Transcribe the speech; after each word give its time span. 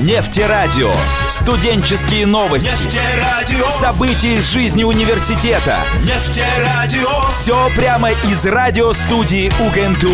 Нефтерадио. 0.00 0.94
Студенческие 1.28 2.24
новости. 2.24 2.68
Нефтерадио. 2.68 3.66
События 3.68 4.36
из 4.36 4.48
жизни 4.48 4.84
университета. 4.84 5.80
Нефтерадио. 6.04 7.28
Все 7.30 7.68
прямо 7.74 8.12
из 8.12 8.46
радиостудии 8.46 9.48
УГНТУ. 9.60 10.08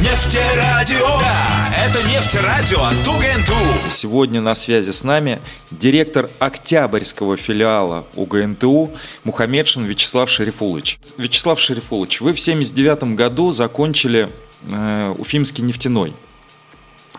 Нефтерадио. 0.00 1.20
Да, 1.20 1.72
это 1.86 2.02
нефтерадио 2.08 2.82
от 2.82 2.94
УГНТУ. 3.06 3.88
Сегодня 3.90 4.40
на 4.40 4.56
связи 4.56 4.90
с 4.90 5.04
нами 5.04 5.38
директор 5.70 6.28
Октябрьского 6.40 7.36
филиала 7.36 8.06
УГНТУ 8.16 8.90
Мухаммедшин 9.22 9.84
Вячеслав 9.84 10.28
Шерифулович. 10.28 10.98
Вячеслав 11.16 11.60
Шерифулович, 11.60 12.22
вы 12.22 12.32
в 12.32 12.40
79 12.40 13.14
году 13.14 13.52
закончили 13.52 14.30
э, 14.72 15.14
Уфимский 15.16 15.62
нефтяной. 15.62 16.12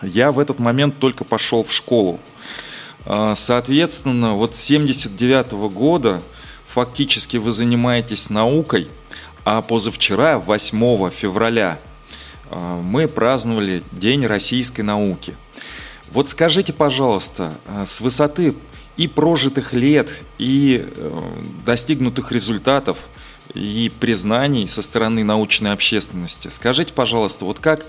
Я 0.02 0.32
в 0.32 0.38
этот 0.38 0.58
момент 0.58 0.98
только 0.98 1.24
пошел 1.24 1.62
в 1.62 1.72
школу. 1.72 2.20
А, 3.04 3.34
Соответственно, 3.34 4.34
вот 4.34 4.56
с 4.56 4.60
79 4.60 5.52
года 5.72 6.22
фактически 6.66 7.36
вы 7.36 7.52
занимаетесь 7.52 8.30
наукой, 8.30 8.88
а 9.44 9.62
позавчера, 9.62 10.38
8 10.38 11.10
февраля, 11.10 11.78
а, 12.50 12.80
мы 12.80 13.08
праздновали 13.08 13.82
День 13.92 14.26
российской 14.26 14.82
науки. 14.82 15.34
Вот 16.10 16.28
скажите, 16.28 16.72
пожалуйста, 16.72 17.52
а, 17.66 17.86
с 17.86 18.00
высоты 18.00 18.54
и 18.96 19.08
прожитых 19.08 19.72
лет, 19.72 20.24
и 20.36 20.84
э, 20.84 21.42
достигнутых 21.64 22.32
результатов, 22.32 22.98
и 23.54 23.90
признаний 23.98 24.66
со 24.66 24.82
стороны 24.82 25.24
научной 25.24 25.72
общественности, 25.72 26.48
скажите, 26.48 26.92
пожалуйста, 26.92 27.44
вот 27.44 27.60
как 27.60 27.86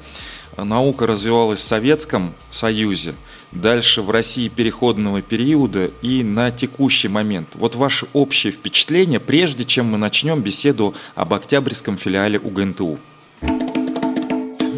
наука 0.57 1.07
развивалась 1.07 1.59
в 1.59 1.63
Советском 1.63 2.33
Союзе, 2.49 3.13
дальше 3.51 4.01
в 4.01 4.09
России 4.11 4.47
переходного 4.47 5.21
периода 5.21 5.89
и 6.01 6.23
на 6.23 6.51
текущий 6.51 7.07
момент. 7.07 7.49
Вот 7.55 7.75
ваше 7.75 8.07
общее 8.13 8.51
впечатление, 8.51 9.19
прежде 9.19 9.65
чем 9.65 9.87
мы 9.87 9.97
начнем 9.97 10.41
беседу 10.41 10.93
об 11.15 11.33
Октябрьском 11.33 11.97
филиале 11.97 12.39
УГНТУ. 12.39 12.97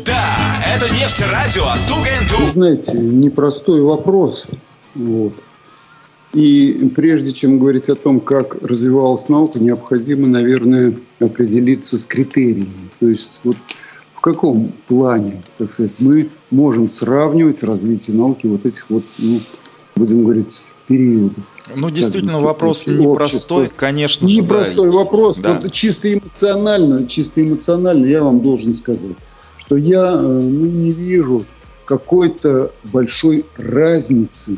Да, 0.06 0.64
это 0.76 0.94
нефтерадио 0.94 1.66
от 1.66 1.80
УГНТУ. 1.92 2.46
Вы 2.46 2.52
знаете, 2.52 2.98
непростой 2.98 3.82
вопрос. 3.82 4.46
Вот. 4.96 5.34
И 6.34 6.92
прежде 6.96 7.32
чем 7.32 7.60
говорить 7.60 7.90
о 7.90 7.96
том, 7.96 8.20
как 8.20 8.56
развивалась 8.64 9.30
наука, 9.30 9.60
необходимо, 9.60 10.26
наверное, 10.28 10.96
определиться 11.20 11.98
с 11.98 12.08
критериями. 12.08 12.90
То 13.00 13.08
есть 13.08 13.40
вот 13.44 13.56
каком 14.24 14.72
плане, 14.88 15.44
так 15.58 15.74
сказать, 15.74 15.92
мы 16.00 16.30
можем 16.50 16.90
сравнивать 16.90 17.62
развитие 17.62 18.16
науки 18.16 18.48
вот 18.48 18.66
этих 18.66 18.90
вот, 18.90 19.04
ну, 19.18 19.42
будем 19.98 20.24
говорить, 20.24 20.66
периодов. 20.88 21.44
Ну, 21.76 21.90
действительно, 21.90 22.38
бы, 22.38 22.46
вопрос 22.46 22.88
непростой, 22.88 23.68
конечно 23.76 24.28
же. 24.28 24.36
да. 24.38 24.42
Непростой 24.42 24.92
вопрос. 24.92 25.38
Да. 25.40 25.60
Вот 25.60 25.74
чисто 25.74 26.14
эмоционально, 26.14 27.06
чисто 27.08 27.42
эмоционально 27.42 28.06
я 28.06 28.24
вам 28.24 28.40
должен 28.40 28.76
сказать, 28.76 29.18
что 29.58 29.76
я 29.76 30.14
э, 30.14 30.22
ну, 30.22 30.66
не 30.68 30.92
вижу 30.92 31.44
какой-то 31.84 32.72
большой 32.86 33.46
разницы 33.58 34.58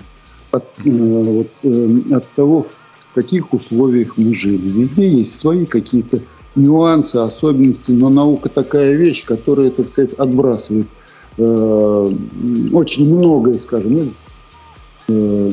от, 0.51 0.65
э, 0.85 0.89
вот, 0.91 1.47
э, 1.63 1.99
от 2.11 2.29
того, 2.33 2.67
в 3.11 3.15
каких 3.15 3.51
условиях 3.51 4.15
мы 4.17 4.35
жили. 4.35 4.67
Везде 4.67 5.09
есть 5.09 5.39
свои 5.39 5.65
какие-то 5.65 6.19
нюансы, 6.55 7.17
особенности, 7.17 7.91
но 7.91 8.09
наука 8.09 8.49
такая 8.49 8.93
вещь, 8.93 9.25
которая, 9.25 9.71
так 9.71 9.89
сказать, 9.89 10.13
отбрасывает 10.13 10.87
э, 11.37 12.11
очень 12.73 13.13
многое, 13.13 13.57
скажем, 13.57 13.99
из 13.99 14.25
э, 15.09 15.49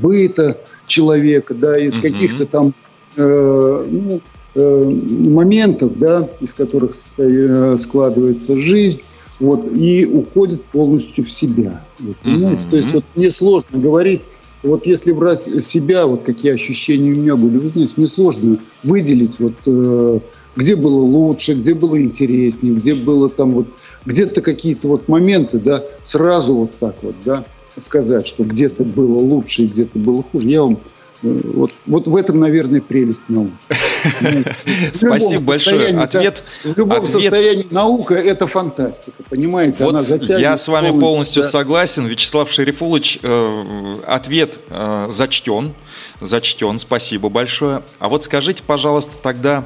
быта 0.00 0.58
человека, 0.86 1.54
да, 1.54 1.78
из 1.78 1.94
каких-то 1.98 2.46
там 2.46 2.74
э, 3.16 3.86
ну, 3.90 4.20
э, 4.54 4.84
моментов, 5.28 5.98
да, 5.98 6.28
из 6.40 6.54
которых 6.54 6.92
э, 7.18 7.76
складывается 7.80 8.56
жизнь, 8.58 9.00
вот, 9.40 9.70
и 9.72 10.06
уходит 10.06 10.62
полностью 10.66 11.24
в 11.24 11.30
себя. 11.30 11.82
Вот, 11.98 12.16
понимаете? 12.18 12.62
Мгм. 12.62 12.70
То 12.70 12.76
есть 12.76 12.92
вот 12.92 13.04
мне 13.16 13.30
сложно 13.30 13.78
говорить, 13.78 14.22
вот 14.64 14.86
если 14.86 15.12
брать 15.12 15.44
себя, 15.64 16.06
вот 16.06 16.22
какие 16.24 16.52
ощущения 16.52 17.12
у 17.12 17.16
меня 17.16 17.36
были, 17.36 17.58
вы 17.58 17.68
знаете, 17.68 17.92
мне 17.96 18.08
сложно 18.08 18.58
выделить, 18.82 19.38
вот, 19.38 19.52
э, 19.66 20.20
где 20.56 20.74
было 20.74 21.00
лучше, 21.00 21.54
где 21.54 21.74
было 21.74 22.00
интереснее, 22.00 22.74
где 22.74 22.94
было 22.94 23.28
там 23.28 23.52
вот, 23.52 23.66
где-то 24.06 24.40
какие-то 24.40 24.88
вот 24.88 25.06
моменты, 25.06 25.58
да, 25.58 25.84
сразу 26.04 26.54
вот 26.54 26.70
так 26.80 26.96
вот, 27.02 27.14
да, 27.24 27.44
сказать, 27.76 28.26
что 28.26 28.44
где-то 28.44 28.84
было 28.84 29.18
лучше 29.18 29.64
и 29.64 29.66
где-то 29.66 29.98
было 29.98 30.22
хуже. 30.22 30.48
Я 30.48 30.62
вам 30.62 30.78
вот, 31.24 31.72
вот 31.86 32.06
в 32.06 32.16
этом, 32.16 32.38
наверное, 32.38 32.80
прелесть 32.80 33.24
науки. 33.28 33.52
Спасибо 34.92 35.44
большое. 35.44 35.98
Ответ, 35.98 36.44
В 36.62 36.76
любом 36.76 37.02
ответ- 37.02 37.22
состоянии 37.22 37.66
наука– 37.70 38.14
это 38.16 38.46
фантастика, 38.46 39.22
понимаете? 39.30 39.84
Она 39.84 39.98
Вот 39.98 40.02
затягивает 40.02 40.40
я 40.40 40.56
с 40.56 40.68
вами 40.68 40.98
полностью 40.98 41.42
да. 41.42 41.48
согласен. 41.48 42.06
Вячеслав 42.06 42.50
Шерифулович, 42.52 43.20
э, 43.22 43.96
ответ 44.06 44.60
э, 44.68 45.06
зачтен. 45.10 45.74
Зачтен, 46.20 46.78
спасибо 46.78 47.28
большое. 47.28 47.82
А 47.98 48.08
вот 48.08 48.24
скажите, 48.24 48.62
пожалуйста, 48.66 49.12
тогда 49.22 49.64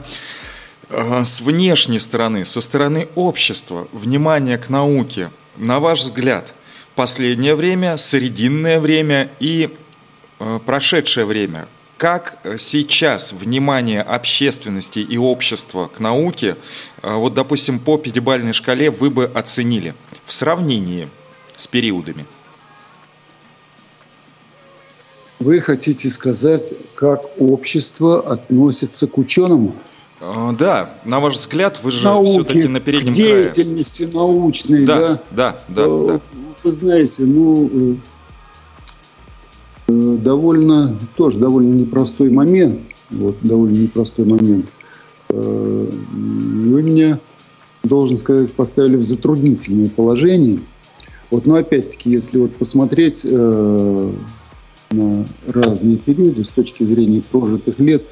э, 0.91 1.25
с 1.25 1.41
внешней 1.41 1.99
стороны, 1.99 2.45
со 2.45 2.61
стороны 2.61 3.09
общества, 3.17 3.89
внимание 3.93 4.59
к 4.59 4.69
науке, 4.69 5.31
на 5.57 5.81
ваш 5.81 6.01
взгляд, 6.01 6.55
последнее 6.95 7.55
время, 7.55 7.97
срединное 7.97 8.81
время 8.81 9.31
и 9.41 9.71
прошедшее 10.67 11.27
время. 11.27 11.67
Как 11.97 12.39
э, 12.45 12.59
сейчас 12.59 13.33
внимание 13.33 14.03
общественности 14.03 15.01
и 15.01 15.19
общества 15.19 15.89
к 15.93 15.99
науке, 15.99 16.57
э, 17.03 17.13
вот, 17.15 17.35
допустим, 17.35 17.81
по 17.81 17.99
пятибалльной 17.99 18.53
шкале 18.53 18.91
вы 18.93 19.11
бы 19.11 19.25
оценили 19.25 19.95
в 20.25 20.33
сравнении 20.33 21.09
с 21.57 21.67
периодами? 21.67 22.25
Вы 25.41 25.61
хотите 25.61 26.09
сказать, 26.11 26.73
как 26.95 27.23
общество 27.41 28.21
относится 28.33 29.07
к 29.07 29.19
ученым? 29.19 29.75
Э, 30.21 30.51
Да, 30.59 30.95
на 31.05 31.21
ваш 31.21 31.35
взгляд, 31.35 31.81
вы 31.83 31.91
же 31.93 32.05
Науке, 32.05 32.31
все-таки 32.31 32.69
на 32.69 32.81
переднем 32.81 33.13
к 33.13 33.17
крае. 33.17 33.45
деятельности 33.45 34.03
научной, 34.05 34.85
да? 34.87 34.99
Да, 34.99 35.21
да, 35.31 35.59
да, 35.69 35.83
Э, 35.85 36.07
да. 36.09 36.21
Вы 36.65 36.73
знаете, 36.73 37.23
ну, 37.23 37.67
э, 37.67 37.95
э, 37.95 37.97
довольно, 39.89 40.97
тоже 41.17 41.39
довольно 41.39 41.75
непростой 41.75 42.31
момент. 42.31 42.81
Вот, 43.11 43.37
довольно 43.43 43.79
непростой 43.79 44.27
момент. 44.27 44.67
Э, 45.31 45.91
Вы 45.91 46.83
меня, 46.83 47.19
должен 47.83 48.19
сказать, 48.19 48.53
поставили 48.53 48.97
в 48.97 49.05
затруднительное 49.05 49.89
положение. 49.89 50.61
Вот, 51.31 51.47
но 51.47 51.57
опять-таки, 51.57 52.11
если 52.11 52.39
вот 52.39 52.55
посмотреть 52.57 53.23
э, 53.25 54.13
на 54.91 55.27
разные 55.47 55.97
периоды 55.97 56.45
с 56.45 56.49
точки 56.49 56.85
зрения 56.85 57.23
прожитых 57.31 57.79
лет, 57.79 58.05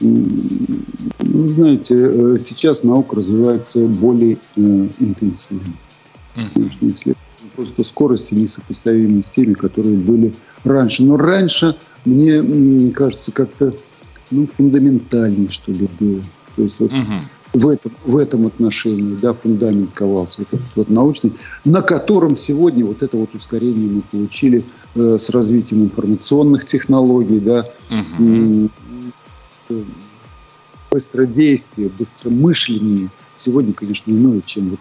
вы 0.00 1.48
знаете, 1.48 1.94
э, 1.96 2.36
сейчас 2.40 2.84
наука 2.84 3.16
развивается 3.16 3.80
более 3.80 4.38
э, 4.56 4.88
интенсивно 5.00 5.72
научные 6.54 6.92
исследования. 6.92 7.27
Просто 7.58 7.82
скорости 7.82 8.34
несопоставимы 8.34 9.24
с 9.24 9.32
теми, 9.32 9.52
которые 9.54 9.96
были 9.96 10.32
раньше. 10.62 11.02
Но 11.02 11.16
раньше, 11.16 11.74
мне 12.04 12.92
кажется, 12.92 13.32
как-то 13.32 13.74
ну, 14.30 14.46
фундаментальнее, 14.56 15.50
что 15.50 15.72
ли, 15.72 15.88
было. 15.98 16.20
То 16.54 16.62
есть 16.62 16.76
вот 16.78 16.92
Мгм. 16.92 17.22
в 17.54 17.66
этом, 17.66 17.92
в 18.04 18.16
этом 18.16 18.46
отношении, 18.46 19.16
да, 19.20 19.32
фундамент 19.32 19.90
ковался, 19.92 20.36
вот 20.38 20.46
этот 20.52 20.76
вот 20.76 20.88
научный, 20.88 21.32
на 21.64 21.82
котором 21.82 22.36
сегодня 22.36 22.84
вот 22.84 23.02
это 23.02 23.16
вот 23.16 23.34
ускорение 23.34 23.90
мы 23.90 24.02
получили 24.02 24.62
э, 24.94 25.18
с 25.20 25.28
развитием 25.28 25.82
информационных 25.82 26.64
технологий, 26.64 27.40
да. 27.40 27.68
М, 28.20 28.70
э, 29.68 29.82
быстродействие, 30.92 31.90
быстромышление 31.98 33.08
сегодня, 33.34 33.72
конечно, 33.72 34.12
иное, 34.12 34.42
чем 34.46 34.70
вот 34.70 34.80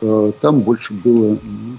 э, 0.00 0.32
там 0.40 0.58
больше 0.58 0.92
было 0.92 1.38
ну, 1.40 1.76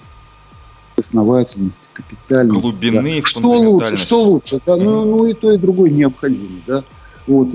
основательности, 0.97 1.81
капитальности. 1.93 2.59
Глубины, 2.59 3.21
да. 3.21 3.27
Что 3.27 3.39
лучше, 3.39 3.97
что 3.97 4.23
лучше, 4.23 4.59
да, 4.65 4.77
ну, 4.77 5.05
ну 5.05 5.25
и 5.27 5.33
то, 5.33 5.51
и 5.51 5.57
другое 5.57 5.91
необходимо, 5.91 6.59
да. 6.65 6.83
Вот, 7.27 7.49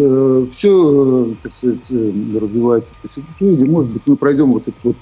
все, 0.55 1.35
так 1.43 1.53
сказать, 1.55 1.79
э, 1.91 2.13
развивается 2.39 2.95
по 3.01 3.09
ситуации. 3.09 3.65
Может 3.65 3.91
быть, 3.91 4.03
мы 4.07 4.17
пройдем 4.17 4.53
вот 4.53 4.69
этот 4.69 4.85
вот 4.85 4.97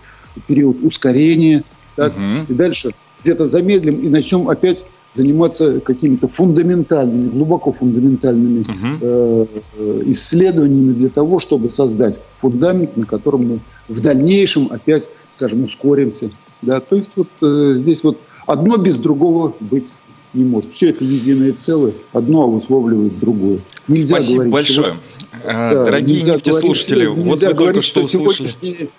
период 0.46 0.82
ускорения, 0.82 1.64
так, 1.96 2.16
Мгм. 2.16 2.46
и 2.48 2.54
дальше 2.54 2.92
где-то 3.22 3.46
замедлим 3.46 3.96
и 3.96 4.08
начнем 4.08 4.48
опять 4.48 4.86
заниматься 5.14 5.80
какими-то 5.80 6.28
фундаментальными, 6.28 7.28
глубоко 7.30 7.72
фундаментальными 7.72 8.64
э, 9.00 9.46
э, 9.76 10.02
исследованиями 10.06 10.92
для 10.92 11.08
того, 11.08 11.40
чтобы 11.40 11.68
создать 11.68 12.20
фундамент, 12.40 12.96
на 12.96 13.04
котором 13.04 13.48
мы 13.48 13.60
в 13.88 14.00
дальнейшем 14.00 14.68
опять, 14.70 15.08
скажем, 15.34 15.64
ускоримся. 15.64 16.30
Да? 16.62 16.80
То 16.80 16.94
есть 16.94 17.12
вот 17.16 17.28
э, 17.42 17.74
здесь 17.78 18.04
вот 18.04 18.18
одно 18.50 18.76
без 18.76 18.98
другого 18.98 19.54
быть 19.60 19.92
не 20.34 20.44
может. 20.44 20.72
Все 20.72 20.90
это 20.90 21.04
единое 21.04 21.52
целое, 21.52 21.92
одно 22.12 22.44
обусловливает 22.44 23.18
другое. 23.18 23.60
Нельзя 23.88 24.16
Спасибо 24.16 24.34
говорить, 24.34 24.52
большое. 24.52 24.90
Что, 24.90 24.98
а, 25.44 25.74
да, 25.74 25.84
Дорогие 25.84 26.22
нефтеслушатели, 26.22 27.06
говорить, 27.06 27.24
вот 27.24 27.42
вы 27.42 27.54
только 27.54 27.82
что 27.82 28.02
услышали. 28.02 28.90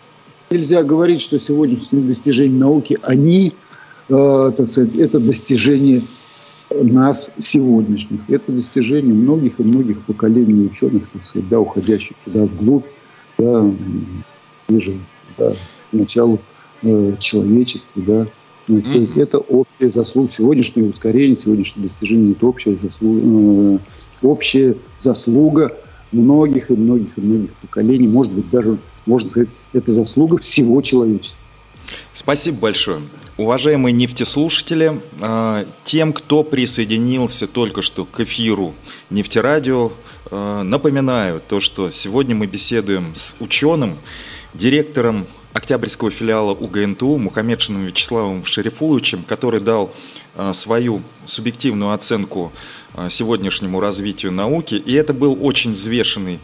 Нельзя 0.50 0.84
говорить, 0.84 1.22
что 1.22 1.40
сегодняшние 1.40 2.04
достижения 2.04 2.58
науки, 2.58 2.98
они, 3.04 3.54
э, 4.10 4.52
так 4.58 4.72
сказать, 4.72 4.96
это 4.96 5.20
достижение 5.20 6.04
нас 6.70 7.32
сегодняшних. 7.38 8.22
Это 8.30 8.52
достижение 8.52 9.14
многих 9.14 9.60
и 9.60 9.64
многих 9.64 10.02
поколений 10.02 10.66
ученых, 10.66 11.04
так 11.12 11.26
сказать, 11.26 11.48
да, 11.50 11.60
уходящих 11.60 12.16
туда 12.26 12.44
вглубь, 12.46 12.86
да, 13.38 13.66
ближе, 14.68 14.98
да, 15.38 15.52
к 15.52 15.94
началу 15.94 16.40
э, 16.84 17.14
человечества, 17.20 18.02
да. 18.06 18.28
Mm-hmm. 18.68 18.94
То 18.94 19.00
есть 19.00 19.18
это 19.18 19.38
общая 19.40 19.90
заслуга, 19.90 20.32
сегодняшнее 20.32 20.88
ускорение, 20.88 21.36
сегодняшнее 21.36 21.84
достижение, 21.84 22.32
это 22.32 22.46
общая 22.46 22.78
заслуга, 22.78 23.22
э, 23.24 23.78
общая 24.22 24.76
заслуга 25.00 25.78
многих 26.12 26.70
и 26.70 26.74
многих 26.74 27.18
и 27.18 27.22
многих 27.22 27.54
поколений, 27.56 28.08
может 28.08 28.32
быть, 28.32 28.50
даже, 28.50 28.78
можно 29.06 29.30
сказать, 29.30 29.50
это 29.74 29.92
заслуга 29.92 30.38
всего 30.38 30.82
человечества. 30.82 31.40
Спасибо 32.14 32.58
большое. 32.60 33.02
Уважаемые 33.38 33.94
нефтеслушатели, 33.94 35.02
э, 35.20 35.66
тем, 35.84 36.14
кто 36.14 36.44
присоединился 36.44 37.48
только 37.48 37.82
что 37.82 38.06
к 38.06 38.20
эфиру 38.20 38.74
Нефтерадио, 39.10 39.92
э, 40.30 40.62
напоминаю 40.64 41.42
то, 41.46 41.60
что 41.60 41.90
сегодня 41.90 42.36
мы 42.36 42.48
беседуем 42.48 43.16
с 43.16 43.36
ученым, 43.40 43.98
директором 44.54 45.26
Октябрьского 45.54 46.12
филиала 46.12 46.54
УГНТУ 46.54 47.18
Мухаммедшиным 47.18 47.86
Вячеславом 47.86 48.46
Шерифуловичем, 48.46 49.24
который 49.24 49.60
дал 49.60 49.94
э, 50.36 50.54
свою 50.54 51.02
субъективную 51.26 51.94
оценку 51.94 52.52
сегодняшнему 53.10 53.80
развитию 53.80 54.34
науки. 54.34 54.76
И 54.76 54.94
это 54.94 55.14
был 55.14 55.38
очень 55.42 55.72
взвешенный 55.72 56.42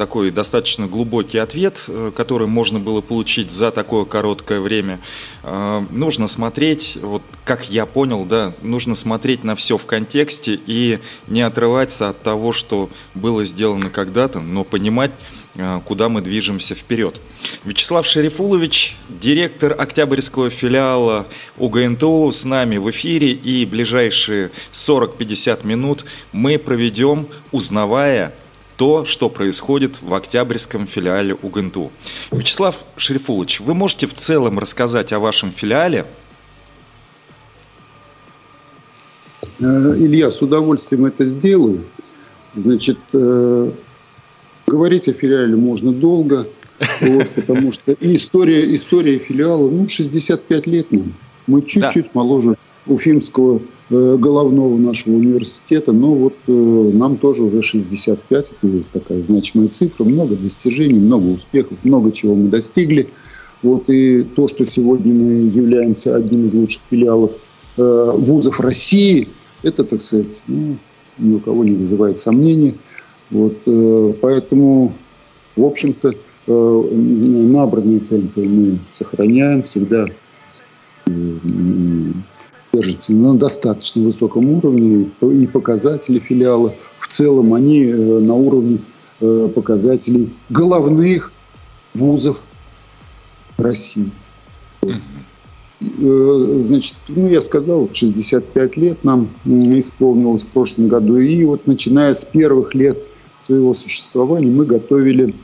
такой 0.00 0.30
достаточно 0.30 0.86
глубокий 0.86 1.36
ответ, 1.36 1.84
э, 1.86 2.10
который 2.16 2.46
можно 2.46 2.80
было 2.80 3.02
получить 3.02 3.52
за 3.52 3.70
такое 3.70 4.06
короткое 4.06 4.60
время. 4.60 4.98
Э, 5.42 5.84
нужно 5.90 6.26
смотреть, 6.26 6.96
вот 7.02 7.22
как 7.44 7.68
я 7.68 7.84
понял, 7.84 8.24
да, 8.24 8.54
нужно 8.62 8.94
смотреть 8.94 9.44
на 9.44 9.54
все 9.56 9.76
в 9.76 9.84
контексте 9.84 10.58
и 10.66 11.00
не 11.26 11.42
отрываться 11.42 12.08
от 12.08 12.22
того, 12.22 12.52
что 12.52 12.88
было 13.14 13.44
сделано 13.44 13.90
когда-то, 13.90 14.40
но 14.40 14.64
понимать, 14.64 15.10
э, 15.10 15.39
куда 15.84 16.08
мы 16.08 16.20
движемся 16.20 16.74
вперед. 16.74 17.20
Вячеслав 17.64 18.06
Шерифулович, 18.06 18.96
директор 19.08 19.74
Октябрьского 19.78 20.48
филиала 20.50 21.26
УГНТУ 21.58 22.30
с 22.30 22.44
нами 22.44 22.76
в 22.76 22.90
эфире 22.90 23.32
и 23.32 23.66
ближайшие 23.66 24.50
40-50 24.72 25.66
минут 25.66 26.04
мы 26.32 26.58
проведем, 26.58 27.26
узнавая 27.50 28.32
то, 28.76 29.04
что 29.04 29.28
происходит 29.28 30.00
в 30.00 30.14
Октябрьском 30.14 30.86
филиале 30.86 31.34
УГНТУ. 31.34 31.92
Вячеслав 32.30 32.84
Шерифулович, 32.96 33.60
вы 33.60 33.74
можете 33.74 34.06
в 34.06 34.14
целом 34.14 34.58
рассказать 34.58 35.12
о 35.12 35.18
вашем 35.18 35.52
филиале? 35.52 36.06
Э, 39.60 39.64
Илья, 39.98 40.30
с 40.30 40.40
удовольствием 40.40 41.04
это 41.04 41.26
сделаю. 41.26 41.84
Значит, 42.54 42.98
э, 43.12 43.70
говорить 44.70 45.08
о 45.08 45.12
филиале 45.12 45.56
можно 45.56 45.92
долго, 45.92 46.46
вот, 47.00 47.28
потому 47.34 47.72
что 47.72 47.94
история, 48.00 48.74
история 48.74 49.18
филиала, 49.18 49.68
ну, 49.68 49.88
65 49.88 50.66
лет 50.66 50.90
нам. 50.90 51.14
Мы 51.46 51.62
чуть-чуть 51.62 52.06
да. 52.06 52.10
моложе 52.14 52.56
Уфимского 52.86 53.60
Э, 53.92 54.16
головного 54.16 54.78
нашего 54.78 55.16
университета, 55.16 55.90
но 55.90 56.14
вот 56.14 56.34
э, 56.46 56.52
нам 56.52 57.16
тоже 57.16 57.42
уже 57.42 57.60
65, 57.60 58.46
это 58.62 58.82
такая 58.92 59.20
значимая 59.20 59.66
цифра, 59.66 60.04
много 60.04 60.36
достижений, 60.36 61.00
много 61.00 61.26
успехов, 61.26 61.76
много 61.82 62.12
чего 62.12 62.36
мы 62.36 62.50
достигли. 62.50 63.08
Вот 63.64 63.90
и 63.90 64.22
то, 64.22 64.46
что 64.46 64.64
сегодня 64.64 65.12
мы 65.12 65.32
являемся 65.48 66.14
одним 66.14 66.46
из 66.46 66.54
лучших 66.54 66.82
филиалов 66.88 67.32
э, 67.78 68.12
вузов 68.14 68.60
России, 68.60 69.26
это, 69.64 69.82
так 69.82 70.02
сказать, 70.02 70.40
ну, 70.46 70.76
ни 71.18 71.34
у 71.34 71.40
кого 71.40 71.64
не 71.64 71.72
вызывает 71.72 72.20
сомнений. 72.20 72.76
Вот, 73.30 73.56
э, 73.66 74.12
поэтому, 74.20 74.92
в 75.56 75.64
общем-то, 75.64 76.14
э, 76.46 76.88
набранные 76.92 78.00
темпы 78.00 78.42
мы 78.42 78.78
сохраняем 78.92 79.62
всегда 79.62 80.06
держится 82.72 83.12
на 83.12 83.34
достаточно 83.34 84.02
высоком 84.02 84.48
уровне, 84.50 85.10
и 85.20 85.46
показатели 85.46 86.18
филиала 86.18 86.74
в 86.98 87.08
целом, 87.08 87.54
они 87.54 87.84
э, 87.84 87.94
на 87.94 88.34
уровне 88.34 88.78
э, 89.20 89.48
показателей 89.54 90.32
головных 90.48 91.32
вузов 91.94 92.38
России. 93.58 94.10
Э, 94.82 96.62
значит, 96.66 96.94
ну, 97.08 97.28
я 97.28 97.42
сказал, 97.42 97.90
65 97.92 98.76
лет 98.76 99.02
нам 99.04 99.28
исполнилось 99.44 100.42
в 100.42 100.48
прошлом 100.48 100.88
году. 100.88 101.18
И 101.18 101.44
вот 101.44 101.66
начиная 101.66 102.14
с 102.14 102.24
первых 102.24 102.74
лет 102.74 103.02
своего 103.40 103.74
существования 103.74 104.50
мы 104.50 104.66
готовили 104.66 105.34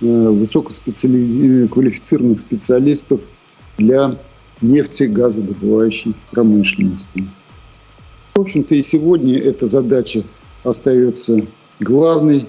высококвалифицированных 0.00 2.40
специалистов 2.40 3.20
для 3.78 4.18
нефтегазодобывающей 4.60 6.16
промышленности. 6.30 7.26
В 8.34 8.40
общем-то 8.40 8.74
и 8.74 8.82
сегодня 8.82 9.38
эта 9.38 9.68
задача 9.68 10.24
остается 10.64 11.46
главной, 11.80 12.48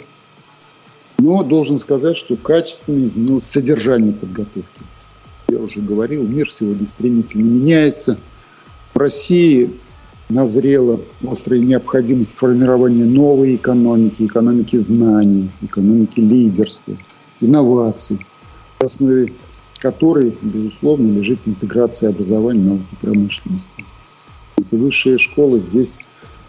но 1.20 1.44
должен 1.44 1.80
сказать, 1.80 2.18
что 2.18 2.36
качественно 2.36 3.06
изменилось 3.06 3.46
содержание 3.46 4.12
подготовки. 4.14 4.82
Я 5.50 5.60
уже 5.60 5.82
говорил, 5.82 6.28
мир 6.28 6.52
сегодня 6.52 6.88
стремительно 6.88 7.44
меняется. 7.44 8.18
В 8.94 8.98
России 8.98 9.70
назрела 10.32 11.00
острая 11.28 11.60
необходимость 11.60 12.32
формирования 12.36 13.06
новой 13.06 13.56
экономики, 13.56 14.26
экономики 14.26 14.78
знаний, 14.78 15.50
экономики 15.62 16.20
лидерства, 16.20 16.96
инноваций, 17.42 18.20
в 18.80 18.84
основе 18.84 19.34
которой, 19.80 20.36
безусловно, 20.42 21.12
лежит 21.12 21.40
интеграция 21.46 22.10
образования, 22.10 22.62
науки 22.62 22.86
и 22.92 22.96
промышленности. 22.98 23.86
И 24.72 24.76
высшая 24.76 25.18
школа 25.18 25.60
здесь 25.60 25.98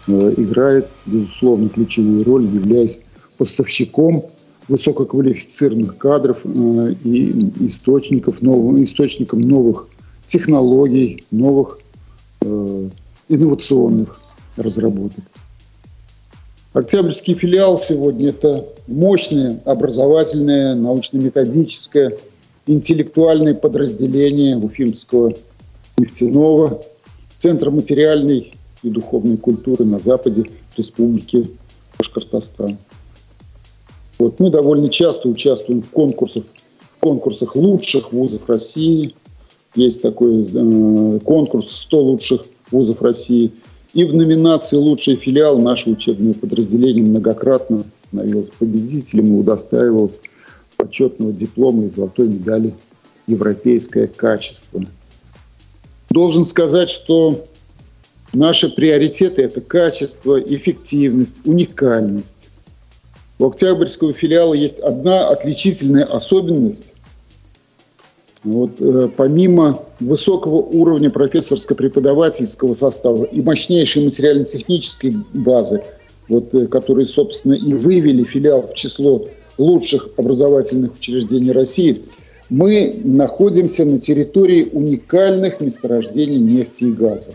э, 0.07 0.33
играет, 0.37 0.89
безусловно, 1.07 1.69
ключевую 1.69 2.23
роль, 2.23 2.45
являясь 2.45 2.99
поставщиком 3.37 4.25
высококвалифицированных 4.67 5.97
кадров 5.97 6.37
э, 6.43 6.93
и 7.03 7.67
источников 7.67 8.41
новых, 8.41 8.79
источником 8.81 9.41
новых 9.41 9.87
технологий, 10.27 11.23
новых 11.31 11.79
э, 12.41 12.89
инновационных 13.29 14.19
разработок. 14.57 15.23
Октябрьский 16.73 17.35
филиал 17.35 17.77
сегодня– 17.77 18.29
это 18.31 18.65
мощное 18.87 19.59
образовательное, 19.65 20.73
научно-методическое 20.73 22.17
интеллектуальное 22.65 23.53
подразделение 23.53 24.57
Уфимского 24.57 25.33
нефтяного 25.97 26.81
Центра 27.37 27.69
материальной 27.71 28.53
и 28.83 28.89
духовной 28.89 29.37
культуры 29.37 29.85
на 29.85 29.99
западе 29.99 30.45
Республики 30.77 31.51
Башкортостан. 31.99 32.77
Вот 34.17 34.39
мы 34.39 34.49
довольно 34.49 34.89
часто 34.89 35.27
участвуем 35.27 35.81
в 35.81 35.91
конкурсах, 35.91 36.43
в 36.97 36.99
конкурсах 37.01 37.55
лучших 37.55 38.13
вузов 38.13 38.47
России. 38.47 39.13
Есть 39.75 40.01
такой 40.01 40.47
э, 40.51 41.19
конкурс 41.19 41.69
100 41.69 42.01
лучших 42.01 42.45
вузов 42.73 43.01
России. 43.01 43.51
И 43.93 44.03
в 44.03 44.13
номинации 44.13 44.75
«Лучший 44.75 45.15
филиал» 45.15 45.59
наше 45.59 45.91
учебное 45.91 46.33
подразделение 46.33 47.05
многократно 47.05 47.83
становилось 47.95 48.49
победителем 48.49 49.27
и 49.27 49.39
удостаивалось 49.39 50.19
почетного 50.77 51.31
диплома 51.31 51.85
и 51.85 51.89
золотой 51.89 52.27
медали 52.27 52.73
«Европейское 53.27 54.07
качество». 54.07 54.81
Должен 56.09 56.43
сказать, 56.45 56.89
что 56.89 57.45
наши 58.33 58.67
приоритеты– 58.69 59.41
это 59.43 59.61
качество, 59.61 60.39
эффективность, 60.39 61.35
уникальность. 61.45 62.49
У 63.39 63.47
Октябрьского 63.47 64.13
филиала 64.13 64.53
есть 64.53 64.79
одна 64.79 65.29
отличительная 65.29 66.05
особенность. 66.05 66.83
Вот, 68.43 68.71
э, 68.79 69.09
помимо 69.15 69.79
высокого 70.01 70.57
уровня 70.57 71.09
профессорско-преподавательского 71.09 72.73
состава 72.73 73.23
и 73.23 73.41
мощнейшей 73.41 74.03
материально-технической 74.03 75.13
базы, 75.33 75.81
вот, 76.27 76.53
э, 76.53 76.67
которые, 76.67 77.05
собственно, 77.05 77.53
и 77.53 77.73
вывели 77.73 78.23
филиал 78.23 78.67
в 78.67 78.73
число 78.73 79.27
лучших 79.57 80.09
образовательных 80.17 80.95
учреждений 80.95 81.51
России, 81.51 82.01
мы 82.49 82.99
находимся 83.03 83.85
на 83.85 83.99
территории 83.99 84.69
уникальных 84.71 85.61
месторождений 85.61 86.39
нефти 86.39 86.85
и 86.85 86.91
газа. 86.91 87.31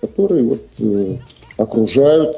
которые 0.00 0.42
вот, 0.42 0.60
э, 0.80 1.16
окружают 1.56 2.36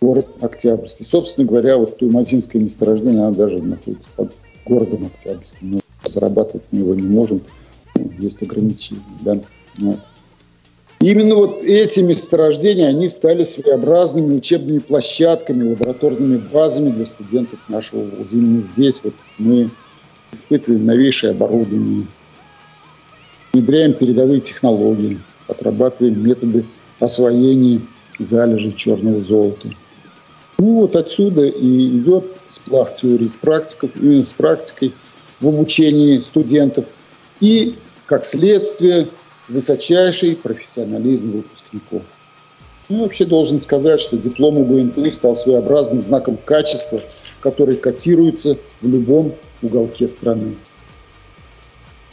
город 0.00 0.26
Октябрьский. 0.40 1.06
Собственно 1.06 1.46
говоря, 1.46 1.78
вот 1.78 1.98
Туймазинское 1.98 2.60
месторождение, 2.60 3.22
оно 3.22 3.32
даже 3.32 3.62
находится 3.62 4.08
под 4.16 4.32
городом 4.66 5.06
Октябрьским. 5.06 5.83
Зарабатывать 6.06 6.64
мы 6.70 6.80
его 6.80 6.94
не 6.94 7.02
можем, 7.02 7.42
ну, 7.96 8.10
есть 8.18 8.42
ограничения. 8.42 9.02
Да? 9.20 9.38
Вот. 9.78 9.98
Именно 11.00 11.34
вот 11.34 11.62
эти 11.62 12.00
месторождения, 12.00 12.88
они 12.88 13.08
стали 13.08 13.42
своеобразными 13.42 14.36
учебными 14.36 14.78
площадками, 14.78 15.70
лабораторными 15.70 16.38
базами 16.38 16.88
для 16.90 17.04
студентов 17.04 17.58
нашего 17.68 18.04
вуза. 18.04 18.28
Именно 18.32 18.62
здесь 18.62 19.00
вот 19.04 19.14
мы 19.36 19.70
испытываем 20.32 20.86
новейшее 20.86 21.32
оборудование, 21.32 22.06
внедряем 23.52 23.92
передовые 23.92 24.40
технологии, 24.40 25.20
отрабатываем 25.46 26.24
методы 26.26 26.64
освоения 27.00 27.80
залежей 28.18 28.72
черного 28.72 29.18
золота. 29.18 29.68
Ну 30.58 30.80
вот 30.80 30.96
отсюда 30.96 31.44
и 31.44 31.86
идет 31.88 32.24
сплав 32.48 32.96
теории 32.96 33.28
с, 33.28 33.36
практикой, 33.36 34.24
с 34.24 34.32
практикой 34.32 34.94
в 35.40 35.48
обучении 35.48 36.18
студентов 36.18 36.84
и, 37.40 37.76
как 38.06 38.24
следствие, 38.24 39.08
высочайший 39.48 40.36
профессионализм 40.36 41.32
выпускников. 41.32 42.02
Ну, 42.88 43.02
вообще 43.02 43.24
должен 43.24 43.60
сказать, 43.60 44.00
что 44.00 44.16
диплом 44.16 44.58
УГНТУ 44.58 45.10
стал 45.10 45.34
своеобразным 45.34 46.02
знаком 46.02 46.36
качества, 46.36 47.00
который 47.40 47.76
котируется 47.76 48.58
в 48.82 48.88
любом 48.88 49.34
уголке 49.62 50.06
страны. 50.06 50.54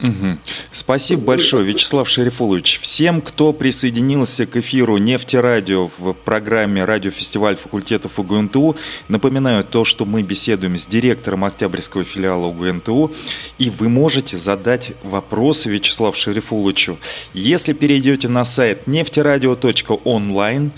Угу. 0.01 0.37
Спасибо 0.71 1.21
большое, 1.21 1.63
Вячеслав 1.63 2.09
Шерифулович. 2.09 2.79
Всем, 2.81 3.21
кто 3.21 3.53
присоединился 3.53 4.47
к 4.47 4.57
эфиру 4.57 4.97
Нефтерадио 4.97 5.89
в 5.97 6.13
программе 6.13 6.83
«Радиофестиваль 6.83 7.55
факультетов 7.55 8.17
УГНТУ», 8.17 8.75
напоминаю 9.09 9.63
то, 9.63 9.85
что 9.85 10.05
мы 10.05 10.23
беседуем 10.23 10.75
с 10.75 10.87
директором 10.87 11.43
Октябрьского 11.45 12.03
филиала 12.03 12.47
УГНТУ, 12.47 13.11
и 13.59 13.69
вы 13.69 13.89
можете 13.89 14.37
задать 14.37 14.93
вопросы 15.03 15.69
Вячеславу 15.69 16.15
Шерифуловичу. 16.15 16.97
Если 17.33 17.73
перейдете 17.73 18.27
на 18.27 18.43
сайт 18.43 18.87
нефтерадио.онлайн, 18.87 20.71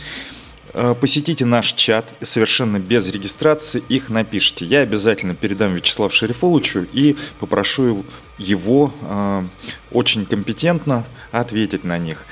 Э, 0.74 0.96
посетите 1.00 1.46
наш 1.46 1.74
чат 1.74 2.15
совершенно 2.22 2.80
без 2.80 3.08
регистрации, 3.08 3.84
их 3.89 4.10
напишите. 4.10 4.65
Я 4.65 4.80
обязательно 4.80 5.36
передам 5.36 5.75
Вячеславу 5.75 6.12
Шерифоловичу 6.12 6.88
и 6.92 7.15
попрошу 7.39 7.84
его 7.84 8.03
э, 8.40 9.44
очень 9.92 10.25
компетентно 10.25 11.06
ответить 11.32 11.84
на 11.84 11.98
них. 11.98 12.25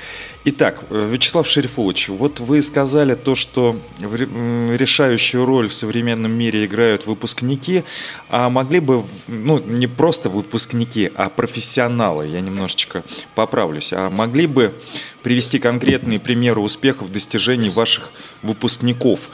Итак, 0.44 0.84
э, 0.90 1.08
Вячеслав 1.10 1.46
Шерифулович, 1.46 2.08
вот 2.08 2.40
вы 2.40 2.62
сказали 2.62 3.14
то, 3.14 3.34
что 3.34 3.76
решающую 4.00 5.44
роль 5.44 5.68
в 5.68 5.74
современном 5.74 6.32
мире 6.32 6.64
играют 6.64 7.06
выпускники, 7.06 7.84
а 8.28 8.50
могли 8.50 8.80
бы, 8.80 9.04
ну, 9.28 9.58
не 9.60 9.86
просто 9.86 10.28
выпускники, 10.28 11.10
а 11.14 11.28
профессионалы, 11.28 12.26
я 12.26 12.40
немножечко 12.40 13.04
поправлюсь, 13.34 13.92
а 13.92 14.10
могли 14.10 14.46
бы 14.46 14.74
привести 15.22 15.58
конкретные 15.58 16.18
примеры 16.18 16.60
успехов 16.60 17.12
достижений 17.12 17.70
ваших 17.70 18.12
выпускников? 18.42 19.30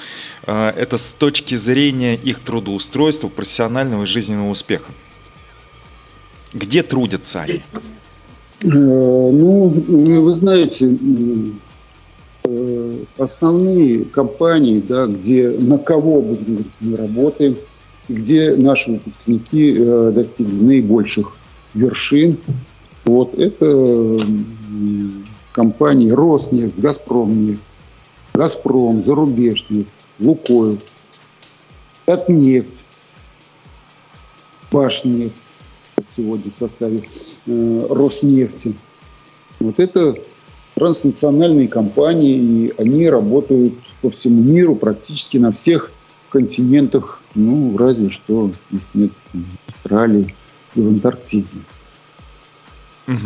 Э, 0.46 0.70
это 0.76 0.98
с 0.98 1.12
точки 1.12 1.54
зрения 1.54 2.14
их 2.14 2.40
трудоустройства, 2.40 3.28
профессионального 3.28 4.02
и 4.02 4.06
жизненного 4.06 4.50
успеха. 4.50 4.92
Где 6.52 6.82
трудятся 6.82 7.42
они? 7.42 7.60
Э, 8.64 8.68
ну, 8.68 9.68
вы 9.68 10.34
знаете, 10.34 10.96
э, 12.44 13.04
основные 13.18 14.04
компании, 14.04 14.82
да, 14.86 15.06
где 15.06 15.50
на 15.50 15.78
кого, 15.78 16.22
будем 16.22 16.46
говорить, 16.46 16.72
мы 16.80 16.96
работаем, 16.96 17.56
где 18.08 18.56
наши 18.56 18.92
выпускники 18.92 19.74
э, 19.76 20.12
достигли 20.14 20.64
наибольших 20.64 21.36
вершин, 21.74 22.38
вот 23.04 23.38
это 23.38 24.18
компании 25.52 26.10
Роснефть, 26.10 26.78
Газпромнефть, 26.78 27.60
Газпром, 28.34 29.02
Зарубежнефть, 29.02 29.88
Лукойл, 30.18 30.78
Татнефть, 32.04 32.84
Башнефть, 34.70 35.47
сегодня 36.08 36.50
в 36.50 36.56
составе 36.56 37.02
э, 37.46 37.86
Роснефти. 37.90 38.74
Вот 39.60 39.78
это 39.78 40.16
транснациональные 40.74 41.68
компании, 41.68 42.36
и 42.36 42.72
они 42.78 43.08
работают 43.08 43.74
по 44.00 44.10
всему 44.10 44.42
миру, 44.42 44.76
практически 44.76 45.36
на 45.38 45.50
всех 45.50 45.90
континентах, 46.30 47.20
ну, 47.34 47.76
разве 47.76 48.10
что 48.10 48.50
их 48.70 48.80
нет 48.94 49.10
в 49.32 49.68
Австралии 49.68 50.34
и 50.74 50.80
в 50.80 50.88
Антарктиде. 50.88 51.58
Угу. 53.08 53.16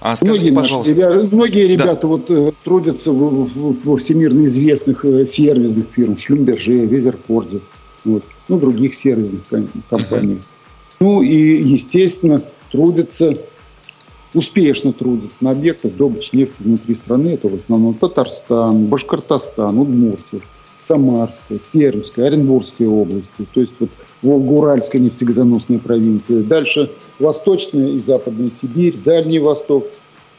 А 0.00 0.16
скажите, 0.16 0.40
многие 0.40 0.56
пожалуйста... 0.56 0.92
Ребята, 0.94 1.36
многие 1.36 1.66
ребята 1.68 2.00
да. 2.02 2.08
вот, 2.08 2.30
э, 2.30 2.52
трудятся 2.64 3.12
в, 3.12 3.44
в, 3.44 3.86
во 3.86 3.96
всемирно 3.96 4.46
известных 4.46 5.04
э, 5.04 5.26
сервисных 5.26 5.86
фирмах, 5.94 6.18
Шлюмберже, 6.18 6.86
Везерфорде, 6.86 7.60
вот, 8.04 8.24
ну, 8.48 8.58
других 8.58 8.94
сервисных 8.94 9.42
компаниях. 9.90 10.38
Угу. 10.38 10.46
Ну 11.00 11.22
и, 11.22 11.62
естественно, 11.62 12.42
трудятся, 12.72 13.34
успешно 14.34 14.92
трудятся 14.92 15.44
на 15.44 15.50
объектах 15.50 15.94
добычи 15.94 16.34
нефти 16.34 16.62
внутри 16.62 16.94
страны. 16.94 17.30
Это 17.30 17.48
в 17.48 17.54
основном 17.54 17.94
Татарстан, 17.94 18.86
Башкортостан, 18.86 19.78
Удмуртия, 19.78 20.40
Самарская, 20.80 21.58
Пермская, 21.72 22.26
Оренбургская 22.26 22.88
области. 22.88 23.46
То 23.52 23.60
есть 23.60 23.74
вот 23.78 23.90
Волго-Уральская 24.22 25.00
нефтегазоносная 25.00 25.78
провинция. 25.78 26.42
Дальше 26.42 26.90
Восточная 27.18 27.88
и 27.88 27.98
Западная 27.98 28.50
Сибирь, 28.50 28.96
Дальний 29.04 29.38
Восток. 29.38 29.86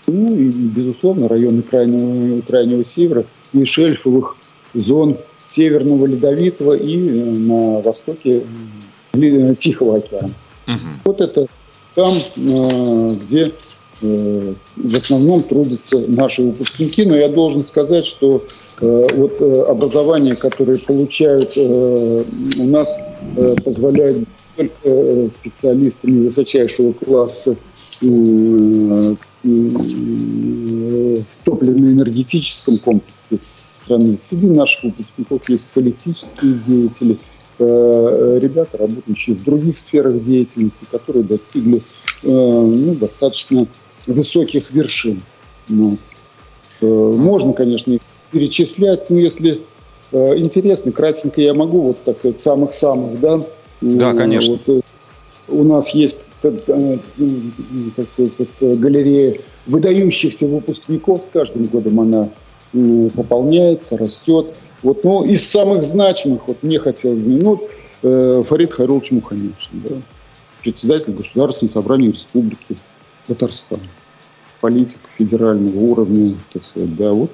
Ну 0.07 0.33
и, 0.33 0.49
безусловно, 0.49 1.27
районы 1.27 1.61
крайнего, 1.61 2.41
крайнего 2.41 2.83
севера 2.85 3.25
и 3.53 3.63
шельфовых 3.65 4.37
зон 4.73 5.17
Северного 5.45 6.05
Ледовитого 6.05 6.73
и 6.73 6.95
э, 6.95 7.31
на 7.31 7.79
востоке 7.79 8.43
э, 9.13 9.55
Тихого 9.57 9.97
океана. 9.97 10.31
Угу. 10.67 10.77
Вот 11.05 11.21
это 11.21 11.47
там, 11.95 12.13
э, 12.13 13.09
где 13.23 13.51
э, 14.01 14.53
в 14.75 14.95
основном 14.95 15.41
трудятся 15.41 15.97
наши 15.99 16.43
выпускники, 16.43 17.05
но 17.05 17.15
я 17.15 17.27
должен 17.29 17.63
сказать, 17.63 18.05
что 18.05 18.43
э, 18.79 19.07
вот 19.15 19.41
образование, 19.67 20.35
которое 20.35 20.77
получают 20.77 21.57
у 21.57 22.63
нас, 22.63 22.95
позволяет 23.63 24.27
только 24.55 25.29
специалистами 25.31 26.27
высочайшего 26.27 26.93
класса 26.93 27.55
в 28.01 29.15
топливно-энергетическом 31.43 32.77
комплексе 32.77 33.39
страны. 33.71 34.17
Среди 34.19 34.47
наших 34.47 34.83
выпускников 34.83 35.49
есть 35.49 35.65
политические 35.73 36.59
деятели, 36.67 37.17
Э, 37.59 38.37
ребята, 38.39 38.77
работающие 38.77 39.35
в 39.35 39.43
других 39.43 39.79
сферах 39.79 40.23
деятельности, 40.23 40.85
которые 40.91 41.23
достигли 41.23 41.77
э, 41.77 41.81
ну, 42.29 42.93
достаточно 42.93 43.65
высоких 44.05 44.69
вершин. 44.71 45.23
Ну, 45.67 45.97
э, 46.81 46.85
можно, 46.85 47.53
конечно, 47.53 47.93
их 47.93 48.01
перечислять, 48.31 49.09
но 49.09 49.17
если 49.17 49.61
интересно, 50.11 50.91
кратенько 50.93 51.41
я 51.41 51.53
могу, 51.53 51.81
вот 51.81 51.97
так 52.05 52.17
сказать, 52.17 52.39
самых-самых, 52.39 53.19
да? 53.19 53.41
Да, 53.81 54.13
конечно. 54.13 54.57
Вот, 54.65 54.85
у 55.49 55.63
нас 55.63 55.89
есть 55.89 56.19
так 56.41 56.53
сказать, 58.07 58.31
галерея 58.61 59.37
выдающихся 59.65 60.45
выпускников, 60.45 61.25
с 61.27 61.29
каждым 61.29 61.65
годом 61.65 61.99
она 61.99 62.29
пополняется, 62.71 63.97
растет. 63.97 64.53
Вот, 64.87 65.03
ну, 65.03 65.25
из 65.25 65.45
самых 65.45 65.83
значимых, 65.83 66.47
вот 66.47 66.63
мне 66.63 66.79
хотелось 66.79 67.19
ну, 67.21 67.61
э, 68.03 68.41
Фарид 68.47 68.71
Хайрулович 68.71 69.11
Мухаммедович, 69.11 69.69
да, 69.73 69.95
председатель 70.61 71.11
Государственного 71.11 71.73
собрания 71.73 72.09
Республики 72.09 72.77
Татарстан, 73.27 73.81
политик 74.61 74.99
федерального 75.17 75.77
уровня, 75.77 76.37
так 76.53 76.63
сказать, 76.63 76.95
да, 76.95 77.11
вот 77.11 77.31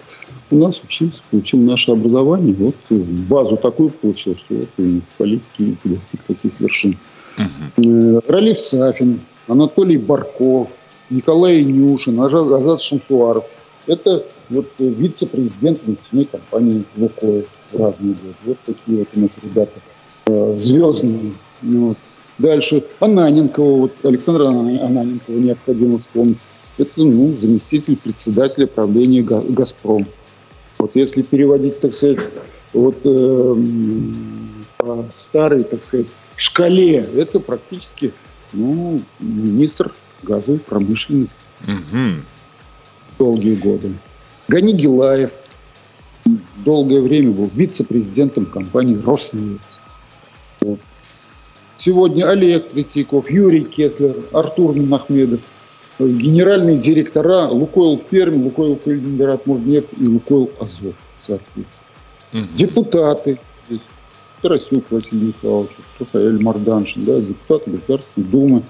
у 0.49 0.55
нас 0.55 0.81
учился, 0.83 1.21
получил 1.29 1.59
наше 1.59 1.91
образование, 1.91 2.55
вот 2.55 2.75
базу 2.89 3.55
такую 3.57 3.91
получил, 3.91 4.35
что 4.35 4.55
вот 4.55 4.69
и 4.77 5.01
в 5.01 5.17
политике, 5.19 5.63
видите, 5.63 5.89
достиг 5.89 6.23
таких 6.23 6.59
вершин. 6.59 6.97
Uh-huh. 7.37 8.23
Ралиф 8.27 8.61
Сафин, 8.61 9.21
Анатолий 9.47 9.97
Барков, 9.97 10.69
Николай 11.11 11.63
Нюшин, 11.63 12.19
Азат 12.19 12.81
Шамсуаров– 12.81 13.45
это 13.87 14.25
вот 14.49 14.67
вице-президент 14.77 15.85
нефтяной 15.87 16.25
компании 16.25 16.83
«Лукойл» 16.97 17.45
в 17.71 17.77
разные 17.77 18.13
годы. 18.13 18.35
Вот 18.45 18.57
такие 18.65 18.99
вот 18.99 19.07
у 19.15 19.19
нас 19.19 19.31
ребята 19.41 19.79
э, 20.27 20.55
звездные. 20.57 21.33
Вот. 21.61 21.97
Дальше 22.37 22.83
Ананенкова, 22.99 23.81
вот 23.81 23.93
Александра 24.03 24.47
Ананенкова 24.47 25.35
необходимо 25.35 25.99
вспомнить. 25.99 26.37
Это 26.77 26.91
ну, 27.03 27.35
заместитель 27.39 27.97
председателя 27.97 28.65
правления 28.65 29.21
«Газпром». 29.21 30.07
Вот 30.79 30.91
если 30.95 31.21
переводить, 31.21 31.79
так 31.79 31.93
сказать, 31.93 32.29
вот 32.73 32.97
э, 33.03 33.55
по 34.77 35.05
старой, 35.13 35.63
так 35.63 35.83
сказать, 35.83 36.07
шкале, 36.35 36.97
это 37.15 37.39
практически 37.39 38.11
ну, 38.51 38.99
министр 39.19 39.93
газовой 40.23 40.59
промышленности. 40.59 41.35
Угу. 41.67 42.23
Долгие 43.23 43.55
годы. 43.55 43.93
Гани 44.49 44.73
Гилаев 44.73 45.31
долгое 46.65 46.99
время 46.99 47.31
был 47.31 47.49
вице-президентом 47.55 48.45
компании 48.45 49.01
«Роснефть». 49.01 49.61
Вот. 50.59 50.79
Сегодня 51.77 52.29
Олег 52.29 52.71
Третьяков, 52.71 53.31
Юрий 53.31 53.63
Кеслер, 53.63 54.17
Артур 54.33 54.75
Махмедов, 54.75 55.39
генеральные 55.99 56.79
директора 56.79 57.47
Лукойл 57.47 57.97
Пермь, 57.97 58.43
Лукойл 58.43 58.75
Калининград 58.75 59.47
Мурнефть 59.47 59.93
и 59.97 60.05
Лукойл 60.05 60.51
Азов, 60.59 60.95
соответственно. 61.17 61.87
Угу. 62.33 62.47
Депутаты, 62.57 63.39
здесь 63.67 63.79
Тарасюк 64.41 64.83
Василий 64.89 65.27
Михайлович, 65.27 65.71
Рафаэль 65.97 66.43
Марданшин, 66.43 67.05
да, 67.05 67.21
депутаты 67.21 67.71
Государственной 67.71 68.27
Думы 68.27 68.63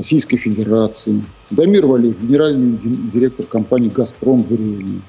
Российской 0.00 0.38
Федерации, 0.38 1.22
Дамир 1.50 1.84
Валиев, 1.84 2.18
генеральный 2.22 2.78
директор 3.12 3.44
компании 3.44 3.90
«Газпром» 3.90 4.42
в 4.42 4.50
Ирине, 4.50 5.02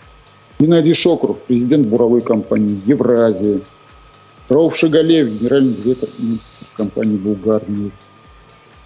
Геннадий 0.60 0.94
Шокров, 0.94 1.38
президент 1.48 1.88
буровой 1.88 2.20
компании 2.20 2.82
«Евразия», 2.86 3.62
Рауф 4.50 4.76
Шагалеев, 4.76 5.30
генеральный 5.30 5.76
директор 5.76 6.10
компании 6.76 7.16
«Булгарнефть». 7.16 7.94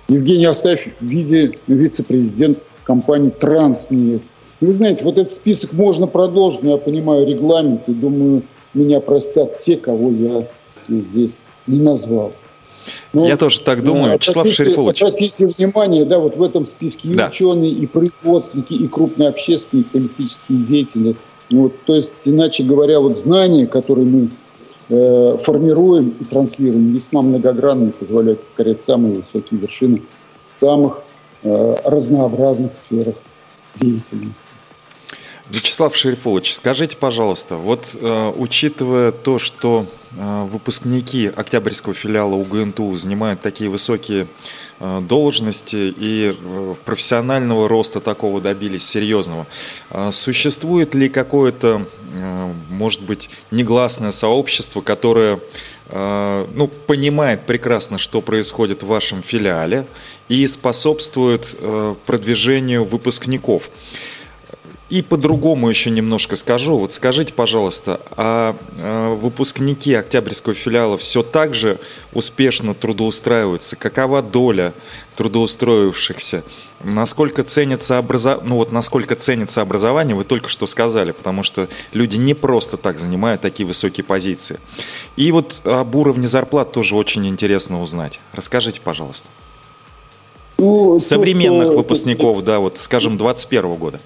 Евгений 0.08 0.46
Астафьев 0.46 0.94
в 1.00 1.06
виде 1.06 1.58
вице-президент 1.66 2.60
компании 2.84 3.32
«Транснефть». 3.32 4.26
Вы 4.62 4.76
знаете, 4.76 5.04
вот 5.04 5.18
этот 5.18 5.34
список 5.34 5.74
можно 5.74 6.06
продолжить, 6.06 6.62
но 6.62 6.74
я 6.74 6.78
понимаю 6.78 7.26
регламент 7.26 7.90
и 7.90 7.94
думаю, 7.94 8.44
меня 8.76 9.00
простят 9.00 9.58
те, 9.58 9.76
кого 9.76 10.12
я 10.12 10.48
здесь 10.88 11.40
не 11.66 11.80
назвал. 11.80 12.32
Но, 13.14 13.28
я 13.28 13.38
тоже 13.38 13.62
так 13.62 13.84
думаю, 13.84 14.14
э, 14.14 14.16
Вячеслав 14.16 14.48
Шерифулович. 14.48 15.02
Обратите 15.02 15.48
внимание, 15.48 16.06
да, 16.06 16.20
вот 16.20 16.38
в 16.38 16.44
этом 16.44 16.66
списке 16.66 17.10
и 17.10 17.14
да. 17.14 17.28
ученые, 17.28 17.72
и 17.72 17.88
производственники, 17.88 18.74
и 18.74 18.88
крупные 18.88 19.30
общественные, 19.30 19.84
и 19.84 19.88
политические 19.88 20.60
деятели. 20.60 21.16
Вот, 21.50 21.74
то 21.86 21.96
есть, 21.96 22.12
иначе 22.26 22.64
говоря, 22.64 23.00
вот 23.00 23.18
знания, 23.18 23.68
которые 23.68 24.08
мы 24.08 24.30
Э, 24.88 25.38
формируем 25.42 26.10
и 26.20 26.24
транслируем 26.26 26.94
весьма 26.94 27.24
многогранно 27.24 27.90
и 27.90 27.92
позволяет 27.92 28.44
покорять 28.44 28.84
самые 28.84 29.16
высокие 29.16 29.60
вершины 29.60 30.04
в 30.54 30.60
самых 30.60 31.02
э, 31.42 31.76
разнообразных 31.84 32.78
сферах 32.78 33.16
деятельности. 33.74 34.46
Вячеслав 35.50 35.96
Шерифович, 35.96 36.56
скажите, 36.56 36.98
пожалуйста, 36.98 37.58
вот 37.58 37.96
э, 38.02 38.34
учитывая 38.36 39.12
то, 39.12 39.38
что 39.38 39.86
э, 40.18 40.48
выпускники 40.52 41.28
Октябрьского 41.28 41.94
филиала 41.94 42.34
УГНТУ 42.34 42.96
занимают 42.96 43.42
такие 43.42 43.70
высокие 43.70 44.28
э, 44.80 45.02
должности 45.02 45.94
и 45.96 46.36
профессионального 46.84 47.70
роста 47.70 48.02
такого 48.02 48.42
добились 48.42 48.88
серьезного, 48.88 49.46
существует 50.10 50.96
ли 50.96 51.10
какое-то, 51.10 51.86
может 52.70 53.02
быть, 53.02 53.30
негласное 53.52 54.12
сообщество, 54.12 54.82
которое 54.82 55.40
ну, 55.92 56.68
понимает 56.88 57.46
прекрасно, 57.46 57.98
что 57.98 58.22
происходит 58.22 58.84
в 58.84 58.88
вашем 58.88 59.22
филиале 59.22 59.86
и 60.28 60.46
способствует 60.48 61.56
продвижению 62.06 62.86
выпускников? 62.86 63.70
И 64.88 65.02
по-другому 65.02 65.68
еще 65.68 65.90
немножко 65.90 66.36
скажу. 66.36 66.78
Вот 66.78 66.92
скажите, 66.92 67.34
пожалуйста, 67.34 68.02
а, 68.12 68.56
а 68.78 69.16
выпускники 69.16 69.96
Октябрьского 69.96 70.54
филиала 70.54 70.96
все 71.00 71.24
так 71.24 71.56
же 71.56 71.80
успешно 72.14 72.76
трудоустраиваются? 72.76 73.76
Какова 73.76 74.22
доля 74.22 74.74
трудоустроившихся? 75.16 76.44
Насколько 76.84 77.44
ценится, 77.44 77.98
образо... 77.98 78.40
ну 78.44 78.58
вот 78.58 78.72
насколько 78.72 79.16
ценится 79.16 79.62
образование, 79.62 80.16
вы 80.16 80.24
только 80.24 80.50
что 80.50 80.68
сказали, 80.68 81.14
потому 81.14 81.42
что 81.42 81.68
люди 81.92 82.18
не 82.18 82.36
просто 82.36 82.78
так 82.78 83.00
занимают 83.00 83.42
такие 83.42 83.66
высокие 83.66 84.04
позиции. 84.04 84.60
И 85.16 85.32
вот 85.32 85.62
об 85.64 85.96
уровне 85.96 86.28
зарплат 86.28 86.74
тоже 86.74 86.96
очень 86.96 87.26
интересно 87.26 87.82
узнать. 87.82 88.20
Расскажите, 88.34 88.82
пожалуйста. 88.82 89.30
Ну, 90.60 91.00
Современных 91.00 91.70
что... 91.70 91.78
выпускников, 91.78 92.44
да, 92.44 92.60
вот, 92.60 92.78
скажем, 92.78 93.18
21 93.18 93.76
года. 93.76 94.00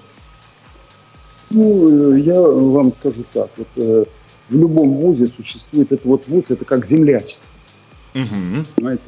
Ну, 1.50 2.14
я 2.16 2.40
вам 2.40 2.92
скажу 2.94 3.24
так. 3.32 3.50
Вот, 3.56 3.68
э, 3.76 4.04
в 4.48 4.56
любом 4.56 4.94
вузе 4.94 5.26
существует 5.26 5.92
этот 5.92 6.04
вот 6.04 6.28
вуз, 6.28 6.50
это 6.50 6.64
как 6.64 6.86
землячество. 6.86 7.48
Угу. 8.14 8.64
Понимаете? 8.76 9.06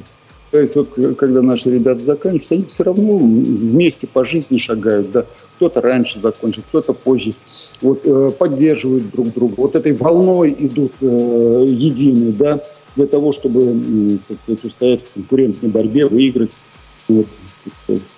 То 0.53 0.59
есть 0.59 0.75
вот 0.75 0.93
когда 1.17 1.41
наши 1.41 1.71
ребята 1.71 2.05
заканчивают, 2.05 2.51
они 2.51 2.63
все 2.65 2.83
равно 2.83 3.17
вместе 3.17 4.05
по 4.05 4.23
жизни 4.23 4.59
шагают, 4.59 5.11
да. 5.11 5.25
Кто-то 5.55 5.81
раньше 5.81 6.19
закончил, 6.19 6.61
кто-то 6.69 6.93
позже. 6.93 7.33
Вот 7.81 8.05
э, 8.05 8.29
поддерживают 8.37 9.09
друг 9.09 9.33
друга. 9.33 9.55
Вот 9.57 9.75
этой 9.75 9.93
волной 9.93 10.55
идут 10.59 10.91
э, 11.01 11.65
единой, 11.67 12.33
да, 12.33 12.63
для 12.95 13.07
того, 13.07 13.31
чтобы, 13.31 13.63
э, 13.63 14.17
так 14.27 14.41
сказать, 14.43 14.63
устоять 14.63 15.03
в 15.03 15.13
конкурентной 15.15 15.69
борьбе, 15.69 16.05
выиграть, 16.05 16.51
вот, 17.07 17.25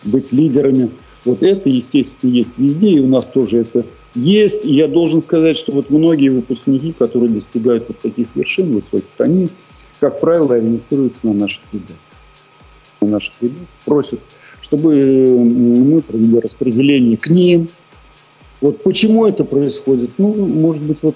быть 0.04 0.34
лидерами. 0.34 0.90
Вот 1.24 1.42
это, 1.42 1.70
естественно, 1.70 2.32
есть 2.32 2.58
везде, 2.58 2.90
и 2.90 3.00
у 3.00 3.08
нас 3.08 3.30
тоже 3.30 3.60
это 3.60 3.86
есть. 4.16 4.66
И 4.66 4.74
я 4.74 4.88
должен 4.88 5.22
сказать, 5.22 5.58
что 5.58 5.72
вот 5.72 5.90
многие 5.90 6.30
выпускники, 6.30 6.94
которые 6.94 7.30
достигают 7.30 7.86
вот 7.88 8.00
таких 8.00 8.28
вершин 8.36 8.74
высоких, 8.74 9.20
они, 9.20 9.50
как 10.00 10.20
правило, 10.20 10.56
ориентируются 10.56 11.28
на 11.28 11.34
наших 11.34 11.62
ребят. 11.72 11.98
На 13.02 13.08
наших 13.10 13.34
ребят 13.42 13.68
просят, 13.86 14.20
чтобы 14.62 15.28
мы 15.28 16.02
провели 16.02 16.40
распределение 16.40 17.18
к 17.18 17.28
ним. 17.28 17.70
Вот 18.62 18.82
почему 18.84 19.26
это 19.26 19.44
происходит? 19.44 20.12
Ну, 20.18 20.34
может 20.34 20.82
быть, 20.82 20.98
вот 21.02 21.16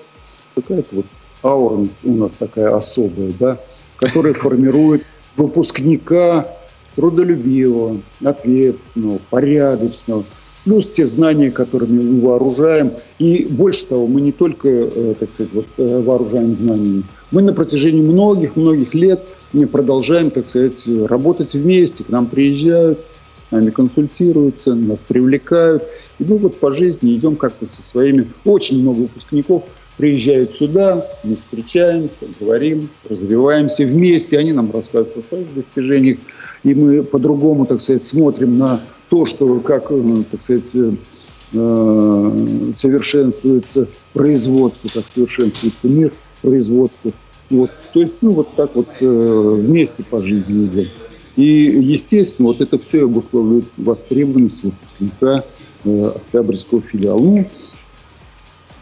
какая-то 0.55 0.95
вот 0.95 1.05
аура 1.43 1.88
у 2.03 2.13
нас 2.13 2.33
такая 2.33 2.75
особая, 2.75 3.31
да, 3.39 3.59
которая 3.95 4.33
формирует 4.33 5.03
выпускника 5.35 6.47
трудолюбивого, 6.95 8.01
ответственного, 8.23 9.19
порядочного, 9.29 10.25
плюс 10.65 10.89
те 10.89 11.08
знания, 11.08 11.52
которыми 11.52 12.02
мы 12.02 12.22
вооружаем. 12.22 12.91
И 13.17 13.45
больше 13.50 13.86
того, 13.86 14.08
мы 14.08 14.22
не 14.22 14.32
только, 14.32 14.67
э, 14.69 15.15
так 15.19 15.34
сказать, 15.34 15.54
вот, 15.54 15.65
э, 15.78 16.02
вооружаем 16.02 16.54
знаниями, 16.54 17.04
мы 17.32 17.41
на 17.41 17.54
протяжении 17.54 18.02
многих-многих 18.02 18.93
лет 18.93 19.28
продолжаем, 19.72 20.32
так 20.32 20.45
сказать, 20.45 20.88
работать 20.88 21.54
вместе. 21.54 22.04
К 22.04 22.10
нам 22.10 22.26
приезжают, 22.26 23.00
с 23.38 23.52
нами 23.52 23.69
консультируются, 23.69 24.74
нас 24.76 25.00
привлекают. 25.08 25.84
И 26.19 26.24
мы 26.24 26.38
вот 26.38 26.60
по 26.60 26.72
жизни 26.72 27.15
идем 27.15 27.36
как-то 27.36 27.65
со 27.65 27.84
своими... 27.84 28.28
Очень 28.45 28.82
много 28.82 29.02
выпускников 29.02 29.63
приезжают 29.98 30.56
сюда, 30.56 31.06
мы 31.24 31.36
встречаемся, 31.36 32.26
говорим, 32.39 32.88
развиваемся 33.10 33.84
вместе. 33.84 34.38
Они 34.38 34.54
нам 34.54 34.72
рассказывают 34.72 35.17
о 35.17 35.22
своих 35.22 35.54
достижениях. 35.54 36.19
И 36.63 36.74
мы 36.74 37.04
по-другому, 37.04 37.65
так 37.65 37.82
сказать, 37.82 38.06
смотрим 38.06 38.58
на 38.58 38.82
то, 39.10 39.26
что 39.26 39.60
как, 39.60 39.91
э, 39.91 40.24
так 40.32 40.41
сказать, 40.41 40.76
э, 40.76 40.93
э, 41.54 42.72
совершенствуется 42.76 43.88
производство, 44.13 44.88
как 44.93 45.04
совершенствуется 45.13 45.88
мир 45.88 46.13
производства. 46.41 47.12
Вот. 47.50 47.72
То 47.93 48.02
есть, 48.02 48.17
ну, 48.22 48.32
вот 48.32 48.56
так 48.56 48.76
вот 48.76 48.88
вместе 49.00 50.04
по 50.04 50.22
жизни 50.22 50.67
идем. 50.67 50.88
И, 51.36 51.43
естественно, 51.43 52.50
вот 52.50 52.62
это 52.62 52.78
все 52.78 53.06
обусловливает 53.06 53.65
востребованность 53.78 54.63
выпускника 54.63 55.43
Октябрьского 55.84 56.82
филиала. 56.82 57.45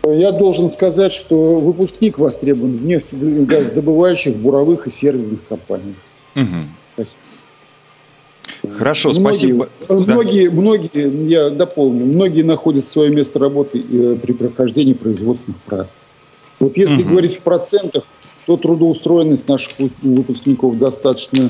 Ну, 0.03 0.11
я 0.11 0.31
должен 0.33 0.69
сказать, 0.69 1.13
что 1.13 1.55
выпускник 1.55 2.17
востребован 2.17 2.77
в 2.77 2.85
нефтегазодобывающих, 2.85 4.35
буровых 4.35 4.87
и 4.87 4.89
сервисных 4.89 5.47
компаниях. 5.47 5.95
Угу. 6.35 7.05
Хорошо, 8.75 9.09
многие, 9.09 9.21
спасибо. 9.21 9.69
Многие, 9.89 10.49
да. 10.49 10.55
многие, 10.55 11.27
я 11.27 11.49
дополню, 11.49 12.05
многие 12.05 12.43
находят 12.43 12.87
свое 12.87 13.09
место 13.09 13.39
работы 13.39 13.79
э, 13.79 14.15
при 14.21 14.33
прохождении 14.33 14.93
производственных 14.93 15.59
практик. 15.61 15.95
Вот 16.59 16.77
если 16.77 17.01
угу. 17.01 17.09
говорить 17.11 17.35
в 17.35 17.41
процентах, 17.41 18.03
то 18.45 18.57
трудоустроенность 18.57 19.47
наших 19.47 19.73
выпускников 20.01 20.77
достаточно 20.77 21.49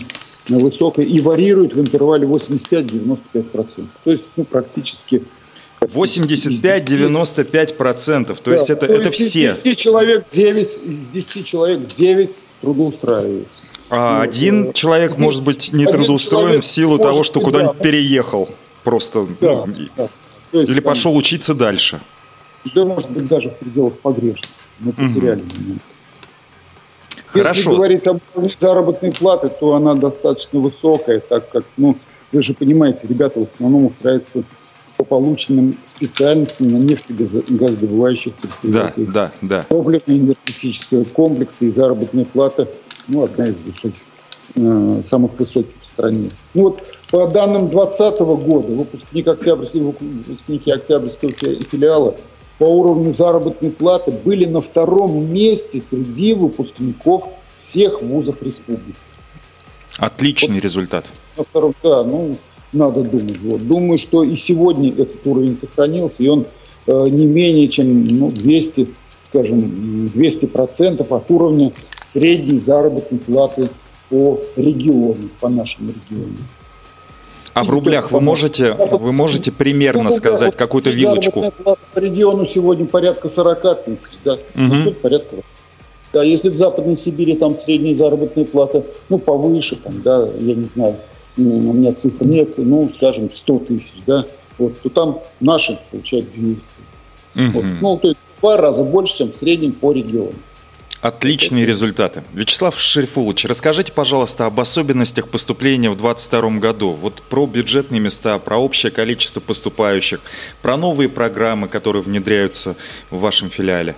высокая 0.50 1.06
и 1.06 1.20
варирует 1.20 1.74
в 1.74 1.80
интервале 1.80 2.28
85-95%. 2.28 3.86
То 4.04 4.12
есть 4.12 4.26
ну, 4.36 4.44
практически 4.44 5.24
85-95%, 5.82 8.38
то 8.42 8.52
есть 8.52 8.70
это, 8.70 8.88
то 8.88 8.94
это 8.94 9.12
все. 9.12 9.52
Из 9.52 9.60
10 9.60 9.78
человек 9.78 10.26
9, 10.32 10.70
из 10.86 10.98
10 11.14 11.46
человек 11.46 11.80
9 11.96 12.32
трудоустраиваются. 12.62 13.62
А 13.90 14.22
один 14.22 14.66
ну, 14.66 14.74
человек 14.74 15.18
может 15.18 15.44
быть 15.44 15.72
не 15.74 15.86
трудоустроен 15.86 16.62
в 16.62 16.66
силу 16.66 16.98
того, 16.98 17.24
что 17.24 17.40
куда-нибудь 17.40 17.78
да, 17.78 17.84
переехал 17.84 18.50
просто. 18.84 19.26
Да, 19.40 19.66
ну, 19.66 19.74
да. 19.96 20.10
Есть, 20.52 20.70
или 20.70 20.80
там, 20.80 20.92
пошел 20.92 21.16
учиться 21.16 21.54
дальше. 21.54 22.02
Да, 22.74 22.86
может 22.86 23.10
быть, 23.10 23.28
даже 23.28 23.50
в 23.50 23.56
пределах 23.56 23.94
погрешности. 24.00 24.54
Мы 24.80 24.94
потеряли 24.94 25.42
угу. 25.42 25.80
Хорошо. 27.28 27.60
Если 27.60 27.76
говорить 27.76 28.08
об 28.08 28.20
заработной 28.60 29.12
платы, 29.12 29.50
то 29.50 29.74
она 29.74 29.94
достаточно 29.96 30.60
высокая, 30.60 31.20
так 31.20 31.50
как, 31.50 31.66
ну, 31.76 31.98
вы 32.32 32.44
же 32.44 32.54
понимаете, 32.54 33.08
ребята 33.08 33.40
в 33.40 33.44
основном 33.54 33.88
устраиваются 33.88 34.44
по 34.98 35.04
полученным 35.04 35.78
специальностям 35.84 36.70
на 36.70 36.78
нефтегазодобывающих 36.78 38.34
предприятиях. 38.34 39.12
Да, 39.12 39.32
да, 39.42 39.48
да. 39.60 39.66
Топливно-энергетического 39.70 41.04
комплекса 41.04 41.66
и 41.66 41.70
заработная 41.70 42.26
плата, 42.26 42.68
ну, 43.08 43.24
одна 43.24 43.46
из 43.46 43.60
высоких, 43.60 44.02
э, 44.56 45.02
самых 45.04 45.38
высоких 45.40 45.72
в 45.82 45.88
стране. 45.88 46.30
Ну 46.54 46.64
вот 46.64 46.84
по 47.10 47.28
данным 47.28 47.70
2020 47.70 48.20
года 48.20 48.76
выпускник 48.76 49.28
октябрьского, 49.28 49.94
выпускники 50.00 50.72
Октябрьского 50.72 51.32
филиала 51.32 52.16
по 52.60 52.66
уровню 52.66 53.14
заработной 53.14 53.72
платы 53.72 54.12
были 54.12 54.46
на 54.46 54.62
втором 54.62 55.32
месте 55.32 55.82
среди 55.82 56.34
выпускников 56.34 57.30
всех 57.60 58.02
вузов 58.02 58.42
республики. 58.42 58.98
Отличный 59.98 60.56
вот, 60.56 60.64
результат. 60.64 61.06
На 61.38 61.44
втором, 61.44 61.74
да, 61.84 62.04
ну, 62.04 62.36
надо 62.74 63.04
думать. 63.04 63.38
Вот. 63.42 63.66
Думаю, 63.66 63.98
что 63.98 64.24
и 64.24 64.36
сегодня 64.36 64.90
этот 64.90 65.26
уровень 65.26 65.56
сохранился, 65.56 66.24
и 66.24 66.28
он 66.28 66.46
э, 66.88 67.06
не 67.10 67.26
менее 67.26 67.68
чем 67.68 68.08
ну, 68.08 68.32
200, 68.32 68.88
скажем, 69.38 70.08
200 70.10 70.46
процентов 70.48 71.12
от 71.12 71.30
уровня 71.30 71.72
средней 72.04 72.58
заработной 72.58 73.20
платы 73.20 73.70
по 74.10 74.40
региону, 74.56 75.30
по 75.40 75.50
нашему 75.50 75.90
региону. 75.90 76.38
А 77.54 77.64
в 77.64 77.70
рублях 77.70 78.12
вы 78.12 78.22
можете, 78.22 78.74
вы 78.74 79.12
можете 79.12 79.52
примерно 79.52 80.04
ну, 80.04 80.12
сказать 80.12 80.56
какую-то 80.56 80.92
вилочку? 80.92 81.52
По 81.64 82.00
региону 82.00 82.46
сегодня 82.46 82.86
порядка 82.86 83.30
40 83.30 83.86
тысяч, 83.86 84.12
да, 84.24 84.34
угу. 84.34 84.92
порядка 85.02 85.38
да, 86.14 86.24
если 86.24 86.50
в 86.50 86.56
Западной 86.56 86.96
Сибири 86.96 87.36
там 87.36 87.58
средняя 87.58 87.94
заработная 87.94 88.46
плата, 88.46 88.84
ну, 89.10 89.20
повыше, 89.20 89.76
там, 89.76 90.02
да, 90.04 90.28
я 90.40 90.54
не 90.56 90.70
знаю, 90.74 90.96
у 91.36 91.42
меня 91.42 91.94
цифр 91.94 92.26
нет, 92.26 92.58
ну, 92.58 92.90
скажем, 92.96 93.30
100 93.30 93.60
тысяч, 93.60 93.94
да, 94.08 94.26
вот, 94.58 94.80
то 94.80 94.90
там 94.90 95.20
наши 95.42 95.78
получают 95.92 96.32
200. 96.34 96.64
Угу. 97.36 97.44
Вот, 97.54 97.66
ну, 97.82 97.98
то 97.98 98.08
есть 98.08 98.20
два 98.42 98.58
раза 98.58 98.84
больше, 98.84 99.18
чем 99.18 99.32
в 99.32 99.36
среднем 99.36 99.74
по 99.74 99.92
региону. 99.92 100.34
Отличные 101.02 101.64
результаты. 101.64 102.24
Вячеслав 102.34 102.78
Шерифулович, 102.80 103.46
расскажите, 103.46 103.94
пожалуйста, 103.94 104.48
об 104.48 104.60
особенностях 104.60 105.30
поступления 105.30 105.92
в 105.92 105.96
2022 105.98 106.60
году. 106.60 106.92
Вот 106.92 107.22
про 107.30 107.46
бюджетные 107.46 108.02
места, 108.02 108.40
про 108.40 108.58
общее 108.58 108.92
количество 108.92 109.40
поступающих, 109.40 110.20
про 110.64 110.76
новые 110.76 111.08
программы, 111.08 111.68
которые 111.68 112.02
внедряются 112.02 112.76
в 113.12 113.20
вашем 113.20 113.52
филиале. 113.52 113.96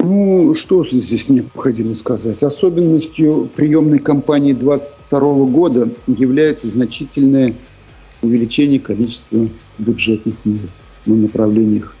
Ну, 0.00 0.54
что 0.54 0.84
здесь 0.84 1.30
необходимо 1.30 1.94
сказать? 1.94 2.42
Особенностью 2.42 3.48
приемной 3.56 4.00
кампании 4.00 4.52
2022 4.52 5.20
года 5.46 5.88
является 6.06 6.68
значительное 6.68 7.54
увеличение 8.20 8.80
количества 8.80 9.48
бюджетных 9.78 10.34
мест 10.44 10.74
на 11.06 11.16
направлениях 11.16 11.96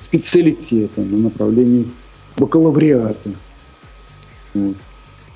специалитета, 0.00 1.00
на 1.00 1.18
направлении 1.18 1.88
бакалавриата. 2.36 3.30
Вот. 4.54 4.76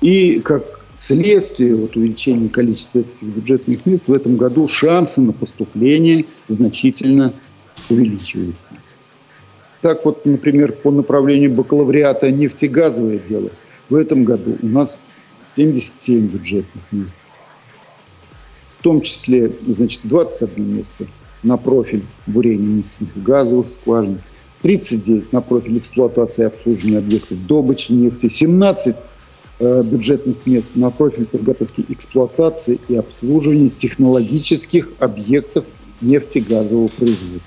И 0.01 0.41
как 0.41 0.79
следствие 0.95 1.75
вот, 1.75 1.95
увеличения 1.95 2.49
количества 2.49 2.99
этих 2.99 3.27
бюджетных 3.27 3.85
мест 3.85 4.07
в 4.07 4.13
этом 4.13 4.37
году 4.37 4.67
шансы 4.67 5.21
на 5.21 5.33
поступление 5.33 6.25
значительно 6.47 7.33
увеличиваются. 7.89 8.71
Так 9.81 10.05
вот, 10.05 10.25
например, 10.25 10.71
по 10.71 10.91
направлению 10.91 11.51
бакалавриата 11.51 12.31
нефтегазовое 12.31 13.19
дело 13.19 13.49
в 13.89 13.95
этом 13.95 14.23
году 14.23 14.57
у 14.61 14.67
нас 14.67 14.97
77 15.55 16.27
бюджетных 16.27 16.83
мест. 16.91 17.15
В 18.79 18.83
том 18.83 19.01
числе, 19.01 19.53
значит, 19.67 20.01
21 20.03 20.77
место 20.77 21.05
на 21.43 21.57
профиль 21.57 22.03
бурения 22.25 22.83
нефтяных 22.83 23.15
и 23.15 23.19
газовых 23.19 23.67
скважин, 23.67 24.21
39 24.61 25.33
на 25.33 25.41
профиль 25.41 25.77
эксплуатации 25.77 26.43
и 26.43 26.45
обслуживания 26.45 26.97
объектов 26.99 27.45
добычи 27.45 27.91
нефти, 27.91 28.29
17 28.29 28.95
э, 29.59 29.83
бюджетных 29.83 30.37
мест 30.45 30.71
на 30.75 30.89
профиль 30.89 31.25
подготовки 31.25 31.85
эксплуатации 31.89 32.79
и 32.87 32.95
обслуживания 32.95 33.69
технологических 33.69 34.89
объектов 34.99 35.65
нефтегазового 36.01 36.87
производства. 36.87 37.41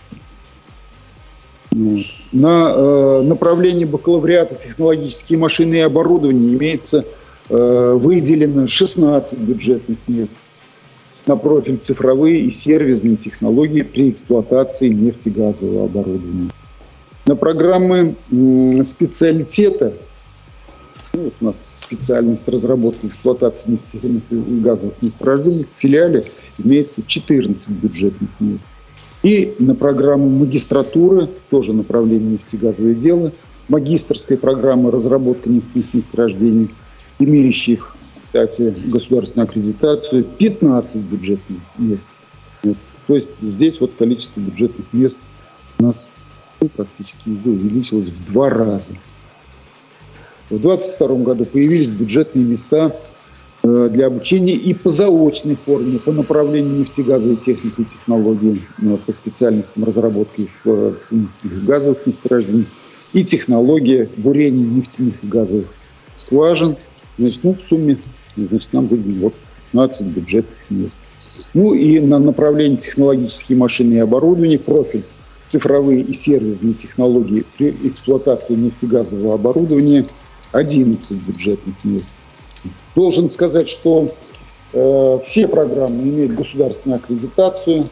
На 2.33 2.73
э, 2.75 3.23
направлении 3.23 3.85
бакалавриата 3.85 4.55
технологические 4.55 5.39
машины 5.39 5.75
и 5.77 5.81
оборудование 5.81 6.55
имеется 6.55 7.05
э, 7.49 7.99
выделено 7.99 8.67
16 8.67 9.39
бюджетных 9.39 9.99
мест 10.07 10.35
на 11.27 11.37
профиль 11.37 11.79
цифровые 11.79 12.41
и 12.41 12.51
сервисные 12.51 13.17
технологии 13.17 13.83
при 13.83 14.11
эксплуатации 14.11 14.89
нефтегазового 14.89 15.87
оборудования. 15.87 16.51
На 17.27 17.35
программы 17.35 18.15
специалитета, 18.85 19.95
ну, 21.13 21.25
вот 21.25 21.35
у 21.41 21.45
нас 21.47 21.81
специальность 21.81 22.47
разработки 22.49 23.07
эксплуатации 23.07 23.73
нефтяных 23.73 24.23
и 24.31 24.61
газовых 24.61 24.95
месторождений, 25.03 25.67
в 25.75 25.81
филиале 25.81 26.25
имеется 26.63 27.03
14 27.05 27.69
бюджетных 27.69 28.31
мест. 28.39 28.65
И 29.25 29.57
на 29.59 29.75
программу 29.75 30.29
магистратуры, 30.29 31.29
тоже 31.51 31.73
направление 31.73 32.35
нефтегазовое 32.35 32.95
дело, 32.95 33.33
магистрской 33.69 34.37
программы 34.37 34.93
разработка 34.93 35.51
нефтяных 35.51 35.93
месторождений, 35.93 36.71
имеющих, 37.19 37.96
кстати, 38.45 38.75
государственную 38.87 39.49
аккредитацию, 39.49 40.25
15 40.25 41.03
бюджетных 41.03 41.61
мест. 41.79 42.05
То 42.63 43.15
есть 43.15 43.29
здесь 43.41 43.81
вот 43.81 43.93
количество 43.99 44.41
бюджетных 44.41 44.93
мест 44.93 45.19
у 45.79 45.85
нас 45.85 46.09
ну, 46.61 46.69
практически 46.69 47.29
увеличилось 47.29 48.09
в 48.09 48.33
два 48.33 48.51
раза. 48.51 48.93
В 50.51 50.59
2022 50.59 51.09
году 51.19 51.45
появились 51.45 51.87
бюджетные 51.87 52.45
места 52.45 52.93
Э, 53.67 53.89
для 53.91 54.07
обучения 54.07 54.55
и 54.55 54.75
по 54.75 54.91
заочной 54.91 55.57
форме, 55.57 55.99
по 55.99 56.13
направлению 56.13 56.79
нефтегазовой 56.81 57.37
техники 57.37 57.81
и 57.81 57.85
технологий, 57.85 58.63
э, 58.81 58.97
по 59.05 59.13
специальностям 59.13 59.83
разработки 59.83 60.49
в 60.63 60.95
нефтяных 61.11 61.65
газовых 61.65 62.07
месторождений 62.07 62.67
и 63.13 63.25
технология 63.25 64.09
бурения 64.19 64.65
нефтяных 64.65 65.25
и 65.25 65.27
газовых 65.27 65.67
скважин. 66.15 66.77
Значит, 67.19 67.43
ну, 67.43 67.57
в 67.61 67.67
сумме 67.67 67.99
значит, 68.45 68.73
нам 68.73 68.87
выделено 68.87 69.25
вот 69.25 69.35
15 69.73 70.07
бюджетных 70.07 70.59
мест. 70.71 70.97
Ну 71.55 71.75
и 71.75 72.01
на 72.01 72.19
направлении 72.19 72.77
технологические 72.77 73.59
машины 73.59 73.95
и 73.95 73.99
оборудование, 73.99 74.59
профиль 74.59 75.05
цифровые 75.47 76.03
и 76.03 76.13
сервисные 76.13 76.75
технологии 76.75 77.45
при 77.57 77.71
эксплуатации 77.85 78.55
нефтегазового 78.55 79.35
оборудования 79.35 80.07
11 80.53 81.13
бюджетных 81.23 81.75
мест. 81.85 82.09
Должен 82.95 83.31
сказать, 83.31 83.69
что 83.69 84.15
э, 84.73 85.19
все 85.23 85.47
программы 85.47 86.03
имеют 86.03 86.35
государственную 86.35 86.99
аккредитацию, 86.99 87.89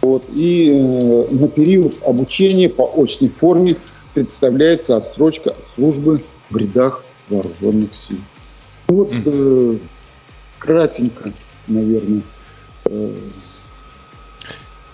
вот, 0.00 0.24
и 0.34 0.70
э, 0.70 1.34
на 1.34 1.48
период 1.48 1.96
обучения 2.04 2.68
по 2.68 2.90
очной 2.96 3.30
форме 3.30 3.76
представляется 4.14 4.96
отстрочка 4.96 5.50
от 5.50 5.68
службы 5.68 6.22
в 6.50 6.56
рядах 6.56 7.04
вооруженных 7.28 7.94
сил. 7.94 8.18
Вот 8.88 9.10
э, 9.12 9.78
кратенько, 10.58 11.32
наверное. 11.66 12.22
Э, 12.86 13.16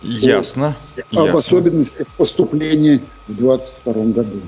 Ясно. 0.02 0.76
Об 0.96 1.12
ясно. 1.12 1.34
особенностях 1.34 2.06
поступления 2.16 3.02
в 3.28 3.34
2022 3.34 4.04
году. 4.12 4.40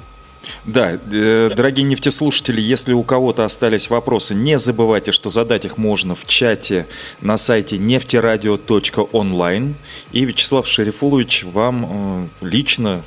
Да, 0.65 0.93
э, 0.93 1.51
дорогие 1.55 1.85
нефтеслушатели, 1.85 2.61
если 2.61 2.93
у 2.93 3.03
кого-то 3.03 3.45
остались 3.45 3.91
вопросы, 3.91 4.35
не 4.35 4.59
забывайте, 4.59 5.13
что 5.13 5.31
задать 5.31 5.65
их 5.65 5.79
можно 5.79 6.15
в 6.15 6.25
чате 6.27 6.87
на 7.21 7.37
сайте 7.37 7.79
нефтерадио.онлайн. 7.79 9.75
И 10.13 10.25
Вячеслав 10.25 10.67
Шерифулович 10.67 11.45
вам 11.45 12.29
э, 12.41 12.47
лично 12.47 13.03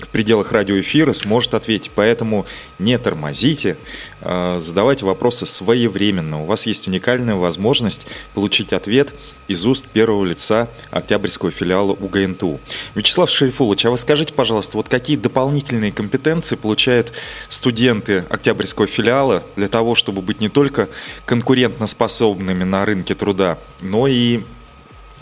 в 0.00 0.08
пределах 0.08 0.52
радиоэфира 0.52 1.12
сможет 1.12 1.54
ответить. 1.54 1.90
Поэтому 1.94 2.46
не 2.78 2.98
тормозите, 2.98 3.76
а, 4.20 4.58
задавайте 4.60 5.04
вопросы 5.04 5.46
своевременно. 5.46 6.42
У 6.42 6.46
вас 6.46 6.66
есть 6.66 6.88
уникальная 6.88 7.34
возможность 7.34 8.06
получить 8.34 8.72
ответ 8.72 9.14
из 9.48 9.64
уст 9.64 9.86
первого 9.86 10.24
лица 10.24 10.68
Октябрьского 10.90 11.50
филиала 11.50 11.92
УГНТУ. 11.92 12.60
Вячеслав 12.94 13.30
Шерифулович, 13.30 13.86
а 13.86 13.90
вы 13.90 13.96
скажите, 13.96 14.32
пожалуйста, 14.32 14.76
вот 14.76 14.88
какие 14.88 15.16
дополнительные 15.16 15.92
компетенции 15.92 16.56
получают 16.56 17.12
студенты 17.48 18.24
Октябрьского 18.28 18.86
филиала 18.86 19.42
для 19.56 19.68
того, 19.68 19.94
чтобы 19.94 20.22
быть 20.22 20.40
не 20.40 20.48
только 20.48 20.88
конкурентоспособными 21.24 22.64
на 22.64 22.84
рынке 22.84 23.14
труда, 23.14 23.58
но 23.80 24.06
и 24.06 24.42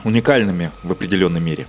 уникальными 0.03 0.73
в 0.83 0.93
определенной 0.93 1.41
мере? 1.41 1.67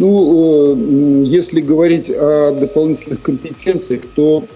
Ну, 0.00 0.72
э, 0.72 1.24
если 1.26 1.60
говорить 1.60 2.10
о 2.10 2.52
дополнительных 2.58 3.20
компетенциях, 3.20 4.00
то 4.14 4.46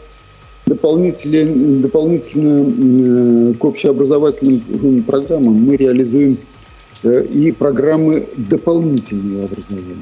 дополнительно, 0.65 1.83
дополнительно 1.83 3.51
э, 3.51 3.53
к 3.53 3.63
общеобразовательным 3.63 5.03
программам 5.03 5.53
мы 5.53 5.77
реализуем 5.77 6.39
э, 7.03 7.25
и 7.25 7.53
программы 7.53 8.27
дополнительного 8.39 9.45
образования, 9.45 9.97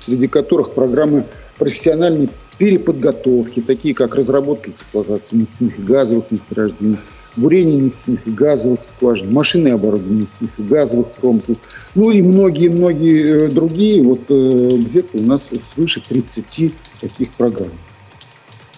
среди 0.00 0.26
которых 0.26 0.72
программы 0.72 1.26
профессиональной 1.56 2.28
переподготовки, 2.58 3.60
такие 3.60 3.94
как 3.94 4.16
разработка 4.16 4.72
эксплуатации 4.72 5.36
нефтяных 5.36 5.84
газовых 5.84 6.32
месторождений, 6.32 6.98
бурение 7.36 7.76
нефтяных 7.76 8.26
и 8.26 8.30
газовых 8.30 8.82
скважин, 8.82 9.32
машины 9.32 9.68
оборудование 9.68 10.22
нефтяных 10.22 10.58
и 10.58 10.62
газовых 10.62 11.12
промыслов, 11.12 11.58
ну 11.94 12.10
и 12.10 12.22
многие-многие 12.22 13.46
э, 13.46 13.48
другие. 13.48 14.02
Вот 14.02 14.20
э, 14.28 14.76
где-то 14.76 15.18
у 15.18 15.22
нас 15.22 15.50
свыше 15.60 16.02
30 16.06 16.72
таких 17.00 17.32
программ. 17.32 17.72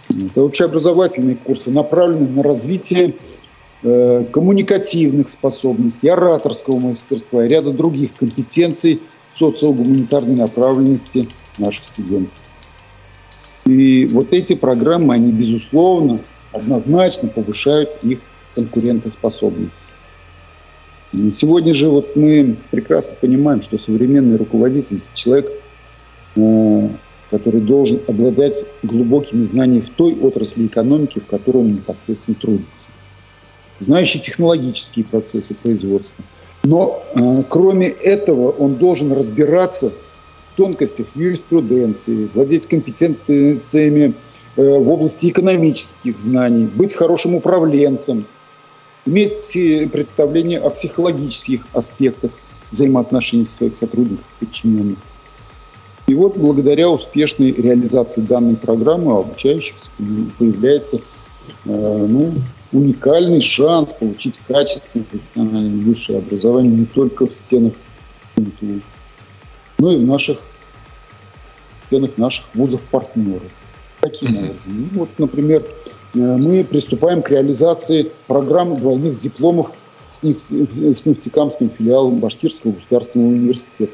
Это 0.09 0.43
общеобразовательные 0.43 1.37
курсы 1.37 1.71
направлены 1.71 2.29
на 2.29 2.43
развитие 2.43 3.17
э, 3.83 4.25
коммуникативных 4.33 5.29
способностей, 5.29 6.09
ораторского 6.09 6.79
мастерства 6.79 7.45
и 7.45 7.49
ряда 7.49 7.73
других 7.73 8.15
компетенций 8.15 9.03
социогуманитарной 9.31 10.37
направленности 10.37 11.29
наших 11.59 11.85
студентов. 11.85 12.33
И 13.67 14.07
вот 14.07 14.33
эти 14.33 14.55
программы, 14.55 15.15
они, 15.15 15.33
безусловно, 15.33 16.21
однозначно 16.53 17.29
повышают 17.29 17.91
их 18.03 18.21
конкурентоспособность. 18.57 19.71
Сегодня 21.33 21.73
же 21.73 21.89
вот 21.89 22.17
мы 22.17 22.57
прекрасно 22.71 23.15
понимаем, 23.21 23.63
что 23.63 23.79
современный 23.79 24.37
руководитель– 24.37 25.01
человек, 25.15 25.53
э, 26.35 26.89
который 27.31 27.61
должен 27.61 28.01
обладать 28.09 28.67
глубокими 28.83 29.45
знаниями 29.45 29.81
в 29.81 29.91
той 29.91 30.19
отрасли 30.21 30.67
экономики, 30.67 31.21
в 31.21 31.27
которой 31.27 31.59
он 31.59 31.75
непосредственно 31.75 32.37
трудится. 32.41 32.91
Знающий 33.79 34.19
технологические 34.19 35.05
процессы 35.05 35.55
производства. 35.55 36.25
Но 36.65 37.01
э, 37.15 37.45
кроме 37.49 37.87
этого 37.87 38.51
он 38.51 38.75
должен 38.75 39.13
разбираться– 39.13 39.93
тонкостях 40.57 41.07
юриспруденции, 41.15 42.29
владеть 42.35 42.67
компетенциями 42.67 44.15
э, 44.57 44.79
в 44.79 44.89
области 44.89 45.29
экономических 45.29 46.19
знаний, 46.19 46.67
быть 46.67 46.95
хорошим 46.95 47.35
управленцем, 47.35 48.27
иметь 49.07 49.91
представление 49.93 50.61
о 50.61 50.71
психологических 50.71 51.67
аспектах 51.73 52.33
взаимоотношений 52.71 53.47
своих 53.47 53.77
сотрудников 53.77 54.25
и 54.41 54.45
подчиненных. 54.45 54.99
И 56.09 56.15
вот 56.15 56.37
благодаря 56.37 56.89
успешной 56.89 57.53
реализации 57.53 58.21
данной 58.21 58.57
программы 58.57 59.15
у 59.15 59.21
обучающихся 59.21 59.91
появляется 60.39 60.97
э, 60.97 61.01
ну, 61.65 62.33
уникальный 62.73 63.41
шанс 63.41 63.93
получить 63.93 64.41
качественное 64.47 65.05
профессиональное 65.05 65.83
высшее 65.83 66.19
образование 66.19 66.73
не 66.73 66.87
только 66.87 67.27
в 67.27 67.35
стенах 67.35 67.73
МТУ, 68.37 68.81
но 69.79 69.93
и 69.93 69.97
в 69.97 70.05
наших 70.05 70.39
членах 71.91 72.17
наших 72.17 72.45
вузов-партнеров. 72.55 73.51
Mm-hmm. 74.03 74.51
образом? 74.51 74.61
Ну, 74.67 74.89
вот, 74.93 75.09
например, 75.19 75.65
мы 76.17 76.65
приступаем 76.65 77.23
к 77.23 77.31
реализации 77.31 78.11
программы 78.27 78.77
двойных 78.77 79.19
дипломов 79.19 79.73
с, 80.11 80.23
нефти, 80.23 80.67
с 80.95 81.07
нефтекамским 81.07 81.71
филиалом 81.71 82.17
Башкирского 82.17 82.73
государственного 82.73 83.29
университета. 83.29 83.93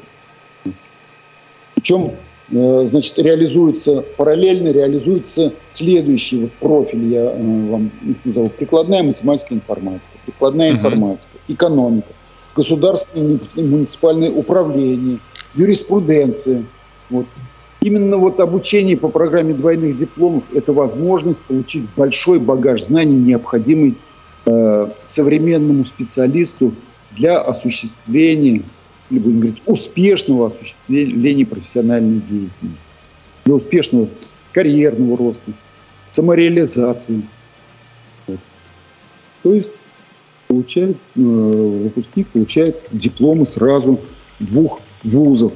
Причем, 1.75 2.13
э, 2.51 2.85
значит, 2.87 3.17
реализуется 3.19 4.03
параллельно, 4.15 4.69
реализуется 4.69 5.53
следующий 5.71 6.41
вот 6.41 6.51
профиль, 6.53 7.11
я 7.11 7.31
э, 7.31 7.69
вам 7.69 7.91
их 8.03 8.23
назову, 8.23 8.49
прикладная 8.49 9.03
математика 9.03 9.53
информатика, 9.53 10.11
прикладная 10.25 10.71
uh-huh. 10.71 10.75
информатика, 10.75 11.37
экономика, 11.47 12.13
государственное 12.55 13.39
муниципальное 13.57 14.31
управление– 14.31 15.19
юриспруденции. 15.55 16.65
Вот. 17.09 17.25
Именно 17.83 18.15
вот 18.15 18.39
обучение 18.39 18.95
по 18.95 19.09
программе 19.09 19.53
двойных 19.53 19.97
дипломов– 19.97 20.43
это 20.53 20.71
возможность 20.71 21.41
получить 21.41 21.83
большой 21.97 22.39
багаж 22.39 22.83
знаний, 22.83 23.17
необходимый 23.17 23.97
э, 24.45 24.87
современному 25.03 25.83
специалисту 25.83 26.73
для 27.11 27.41
осуществления, 27.41 28.63
или 29.09 29.19
будем 29.19 29.39
говорить, 29.39 29.61
успешного 29.65 30.47
осуществления 30.47 31.45
профессиональной 31.45 32.21
деятельности, 32.21 32.85
для 33.43 33.53
успешного 33.53 34.07
карьерного 34.53 35.17
роста, 35.17 35.51
самореализации. 36.13 37.21
Вот. 38.27 38.39
То 39.41 39.53
есть 39.53 39.71
получает, 40.47 40.95
э, 41.17 41.19
выпускник 41.19 42.29
получает 42.29 42.81
дипломы 42.93 43.45
сразу 43.45 43.99
двух 44.39 44.79
вузов, 45.03 45.51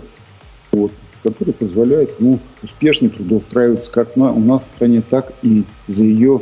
вот, 0.74 0.92
которые 1.24 1.54
позволяют 1.54 2.20
ему 2.20 2.40
успешно 2.64 3.10
трудоустраиваться 3.10 3.92
как 3.92 4.16
на, 4.16 4.32
у 4.32 4.40
нас 4.40 4.64
в 4.64 4.76
стране, 4.76 5.02
так 5.08 5.34
и 5.42 5.64
за 5.88 6.04
ее 6.04 6.42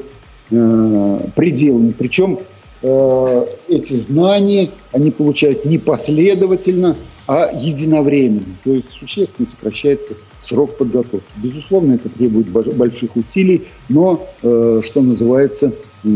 э, 0.51 1.19
пределами. 1.35 1.93
Причем 1.97 2.39
э, 2.81 3.45
эти 3.67 3.93
знания 3.93 4.71
они 4.91 5.11
получают 5.11 5.65
не 5.65 5.77
последовательно, 5.77 6.95
а 7.27 7.49
единовременно. 7.51 8.55
То 8.63 8.73
есть 8.73 8.91
существенно 8.91 9.47
сокращается 9.47 10.13
срок 10.39 10.77
подготовки. 10.77 11.25
Безусловно, 11.37 11.93
это 11.93 12.09
требует 12.09 12.49
больших 12.49 13.15
усилий, 13.15 13.63
но, 13.89 14.27
э, 14.43 14.81
что 14.83 15.01
называется, 15.01 15.71
э, 16.03 16.07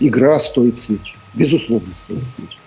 игра 0.00 0.38
стоит 0.40 0.78
свеч. 0.78 1.16
Безусловно, 1.34 1.92
стоит 1.94 2.22
свеч. 2.34 2.58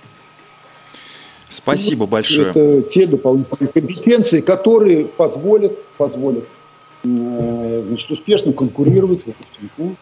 Спасибо 1.49 2.05
большое. 2.05 2.49
Это 2.49 2.81
те 2.83 3.07
дополнительные 3.07 3.71
компетенции, 3.71 4.41
которые 4.41 5.05
позволят, 5.05 5.81
позволят 5.97 6.45
э, 7.03 7.83
значит, 7.87 8.11
успешно 8.11 8.53
конкурировать 8.53 9.25
выпускнику. 9.25 9.95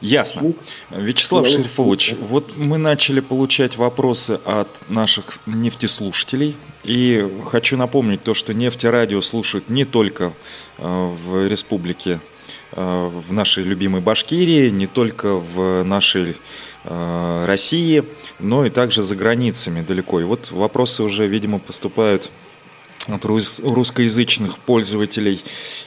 Ясно. 0.00 0.52
Вячеслав 0.90 1.46
Я 1.46 1.56
Шерифович, 1.56 2.14
вот 2.20 2.56
мы 2.56 2.78
начали 2.78 3.18
получать 3.20 3.76
вопросы 3.76 4.38
от 4.44 4.68
наших 4.88 5.26
нефтеслушателей. 5.46 6.56
И 6.84 7.28
хочу 7.44 7.76
напомнить 7.76 8.22
то, 8.22 8.32
что 8.34 8.54
нефтерадио 8.54 9.20
слушают 9.22 9.68
не 9.68 9.84
только 9.84 10.32
э, 10.78 11.14
в 11.26 11.48
республике, 11.48 12.20
в 12.72 13.32
нашей 13.32 13.64
любимой 13.64 14.00
Башкирии, 14.00 14.70
не 14.70 14.86
только 14.86 15.34
в 15.34 15.82
нашей 15.84 16.36
Э, 16.90 17.44
России, 17.46 18.04
но 18.38 18.64
и 18.64 18.70
также 18.70 19.02
за 19.02 19.14
границами 19.14 19.82
далеко. 19.82 20.20
И 20.20 20.24
вот 20.24 20.50
вопросы 20.50 21.02
уже, 21.02 21.26
видимо, 21.26 21.58
поступают 21.58 22.30
от 23.08 23.24
русскоязычных 23.24 24.58
пользователей 24.58 25.42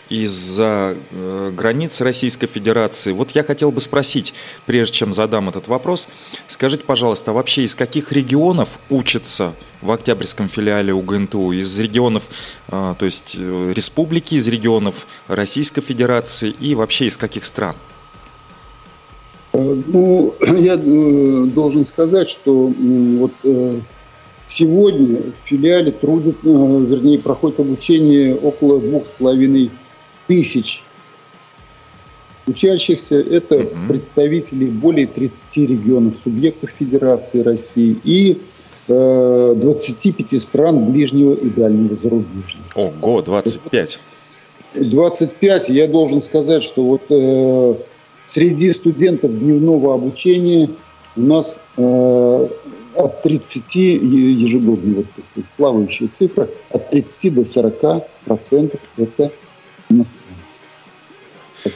из-за 0.10 0.96
э, 1.12 1.52
границ 1.56 2.02
Российской 2.02 2.48
Федерации. 2.48 3.12
Вот 3.12 3.32
я 3.32 3.44
хотел 3.44 3.72
бы 3.72 3.80
спросить, 3.80 4.34
прежде 4.66 4.98
чем 4.98 5.14
задам 5.14 5.50
этот 5.50 5.68
вопрос, 5.68 6.10
скажите, 6.48 6.84
пожалуйста, 6.84 7.32
а 7.32 7.34
вообще 7.34 7.64
из 7.64 7.76
каких 7.76 8.12
регионов 8.12 8.80
учатся 8.90 9.54
в 9.82 9.92
Октябрьском 9.92 10.50
филиале 10.50 10.94
УГНТУ? 10.94 11.52
Из 11.52 11.80
регионов, 11.80 12.24
э, 12.70 12.96
то 12.98 13.06
есть 13.06 13.38
республики, 13.38 14.36
из 14.36 14.48
регионов 14.48 15.06
Российской 15.28 15.82
Федерации 15.82 16.50
и 16.60 16.76
вообще 16.76 17.06
из 17.06 17.18
каких 17.18 17.46
стран? 17.46 17.76
Э, 19.54 19.82
ну, 19.88 20.34
я 20.42 20.74
э, 20.76 21.46
должен 21.54 21.86
сказать, 21.86 22.30
что 22.30 22.72
вот 22.78 23.32
э, 23.44 23.80
сегодня 24.52 25.20
в 25.20 25.48
филиале 25.48 25.92
трудят, 25.92 26.38
вернее, 26.44 27.20
проходит 27.20 27.60
обучение 27.60 28.36
около 28.36 28.80
двух 28.80 29.06
с 29.08 29.12
половиной 29.12 29.70
тысяч 30.28 30.84
учащихся. 32.48 33.16
Это 33.16 33.58
угу. 33.58 33.70
представители 33.88 34.66
более 34.66 35.08
30 35.08 35.58
регионов, 35.58 36.16
субъектов 36.22 36.72
Федерации 36.78 37.42
России 37.42 37.98
и 38.04 38.42
25 38.88 40.42
стран 40.42 40.92
ближнего 40.92 41.34
и 41.34 41.50
дальнего 41.50 41.96
зарубежья. 41.96 42.60
Ого, 42.76 43.22
25. 43.22 44.00
25. 44.74 45.70
Я 45.70 45.88
должен 45.88 46.22
сказать, 46.22 46.64
что 46.64 46.84
вот 46.84 47.78
Среди 48.32 48.72
студентов 48.72 49.38
дневного 49.38 49.94
обучения 49.94 50.70
у 51.18 51.22
нас 51.22 51.60
э, 51.76 52.48
от 52.96 53.22
30 53.24 53.76
ежегодно, 53.76 54.96
вот 54.96 55.06
эти 55.18 55.46
плавающие 55.58 56.10
цифры, 56.10 56.50
от 56.70 56.90
30 56.90 57.34
до 57.34 57.46
40 57.46 58.04
процентов 58.26 58.80
это 58.98 59.32
иностранцы. 59.90 60.32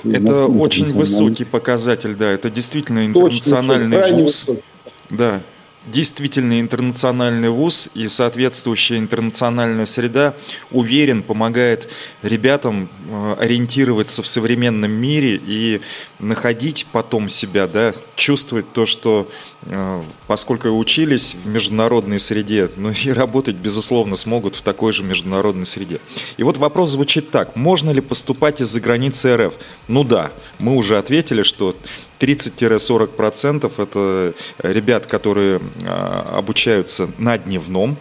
Это 0.03 0.47
очень 0.47 0.93
высокий 0.93 1.45
показатель, 1.45 2.15
да, 2.15 2.31
это 2.31 2.49
действительно 2.49 3.05
интернациональный 3.05 3.97
Точно, 3.97 4.17
вуз. 4.17 4.47
Высокий. 4.47 4.63
Да. 5.09 5.41
Действительно 5.87 6.59
интернациональный 6.59 7.49
вуз 7.49 7.89
и 7.93 8.07
соответствующая 8.07 8.97
интернациональная 8.97 9.85
среда, 9.85 10.33
уверен, 10.71 11.23
помогает 11.23 11.89
ребятам 12.21 12.89
э, 13.07 13.35
ориентироваться 13.39 14.23
в 14.23 14.27
современном 14.27 14.91
мире 14.91 15.39
и 15.45 15.81
находить 16.19 16.87
потом 16.91 17.29
себя, 17.29 17.67
да, 17.67 17.93
чувствовать 18.15 18.71
то, 18.73 18.85
что 18.85 19.29
э, 19.63 20.03
поскольку 20.27 20.69
учились 20.69 21.35
в 21.35 21.47
международной 21.47 22.19
среде, 22.19 22.69
ну 22.75 22.91
и 22.91 23.09
работать, 23.11 23.55
безусловно, 23.55 24.15
смогут 24.15 24.55
в 24.55 24.61
такой 24.61 24.93
же 24.93 25.03
международной 25.03 25.65
среде. 25.65 25.99
И 26.37 26.43
вот 26.43 26.57
вопрос 26.57 26.91
звучит 26.91 27.31
так. 27.31 27.55
Можно 27.55 27.91
ли 27.91 28.01
поступать 28.01 28.61
из-за 28.61 28.81
границы 28.81 29.35
РФ? 29.35 29.53
Ну 29.87 30.03
да, 30.03 30.31
мы 30.59 30.75
уже 30.75 30.97
ответили, 30.97 31.43
что 31.43 31.75
30-40% 32.19 33.71
это 33.77 34.33
ребят, 34.59 35.05
которые 35.05 35.61
а, 35.83 36.35
обучаются 36.37 37.09
на 37.17 37.37
дневном 37.37 37.97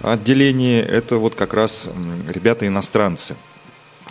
отделении, 0.00 0.80
это 0.80 1.18
вот 1.18 1.34
как 1.34 1.54
раз 1.54 1.90
ребята-иностранцы. 2.28 3.36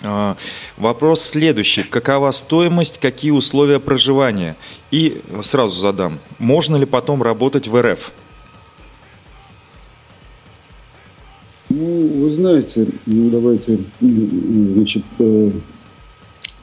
А, 0.04 0.36
вопрос 0.78 1.22
следующий. 1.22 1.84
Какова 1.84 2.32
стоимость, 2.32 3.00
какие 3.00 3.32
условия 3.32 3.80
проживания? 3.80 4.56
И 4.90 5.22
сразу 5.42 5.80
задам, 5.80 6.20
можно 6.40 6.76
ли 6.76 6.86
потом 6.86 7.22
работать 7.22 7.68
в 7.68 7.80
РФ? 7.80 8.12
Ну, 11.70 12.26
вы 12.26 12.36
знаете, 12.36 12.88
ну, 13.06 13.30
давайте, 13.30 13.80
значит, 14.02 15.04
э, 15.20 15.52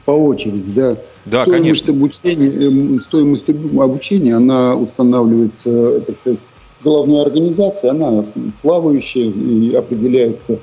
по 0.09 0.13
очереди, 0.13 0.71
да. 0.71 0.97
Да, 1.25 1.43
стоимость 1.43 1.85
конечно. 1.85 1.93
Обучения, 1.93 2.65
эм, 2.65 2.99
стоимость 2.99 3.47
обучения, 3.47 4.35
она 4.35 4.75
устанавливается, 4.75 6.01
так 6.01 6.17
сказать, 6.17 6.39
головной 6.83 7.21
организацией, 7.21 7.91
она 7.91 8.25
плавающая 8.63 9.29
и 9.29 9.75
определяется 9.75 10.57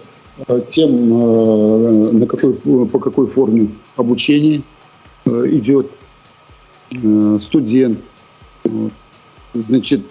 э, 0.48 0.60
тем, 0.66 0.90
э, 0.90 2.10
на 2.10 2.26
какой, 2.26 2.54
по 2.88 2.98
какой 2.98 3.28
форме 3.28 3.68
обучения 3.94 4.62
э, 5.26 5.44
идет 5.52 5.92
студент. 7.38 7.98
Значит, 9.54 10.02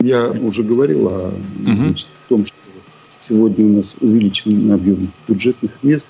я 0.00 0.30
уже 0.30 0.62
говорил 0.62 1.08
о, 1.08 1.32
значит, 1.64 2.08
о 2.26 2.28
том, 2.28 2.46
что 2.46 2.65
Сегодня 3.28 3.64
у 3.64 3.78
нас 3.78 3.96
увеличен 4.00 4.70
объем 4.70 5.10
бюджетных 5.26 5.72
мест. 5.82 6.08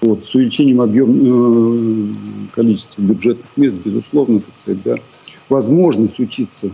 Вот, 0.00 0.24
с 0.24 0.34
увеличением 0.34 0.80
объема 0.80 1.14
э, 1.14 2.48
количества 2.52 3.02
бюджетных 3.02 3.46
мест, 3.56 3.76
безусловно, 3.84 4.40
так 4.40 4.56
сказать, 4.56 4.82
да, 4.82 4.94
возможность 5.50 6.18
учиться 6.18 6.70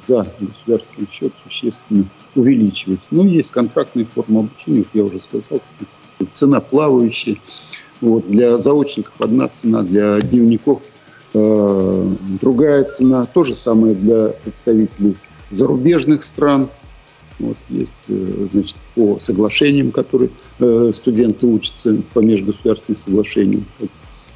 за 0.00 0.26
государственный 0.40 1.08
счет 1.08 1.32
существенно 1.44 2.06
увеличивается. 2.34 3.06
Но 3.12 3.22
ну, 3.22 3.28
есть 3.28 3.52
контрактные 3.52 4.06
формы 4.06 4.40
обучения, 4.40 4.82
как 4.82 4.94
я 4.94 5.04
уже 5.04 5.20
сказал, 5.20 5.60
цена 6.32 6.60
плавающая. 6.60 7.36
Вот, 8.00 8.28
для 8.28 8.58
заочников 8.58 9.14
одна 9.20 9.46
цена, 9.46 9.84
для 9.84 10.20
дневников 10.20 10.82
э, 11.34 12.12
другая 12.40 12.82
цена. 12.84 13.24
То 13.24 13.44
же 13.44 13.54
самое 13.54 13.94
для 13.94 14.30
представителей 14.30 15.16
зарубежных 15.52 16.24
стран. 16.24 16.68
Вот, 17.38 17.56
есть, 17.68 17.90
э, 18.08 18.46
значит, 18.52 18.76
по 18.96 19.18
соглашениям, 19.20 19.92
которые 19.92 20.30
э, 20.58 20.90
студенты 20.92 21.46
учатся, 21.46 21.96
по 22.12 22.18
межгосударственным 22.18 22.96
соглашениям. 22.96 23.64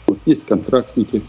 Вот, 0.06 0.18
есть 0.24 0.44
контрактники. 0.46 1.22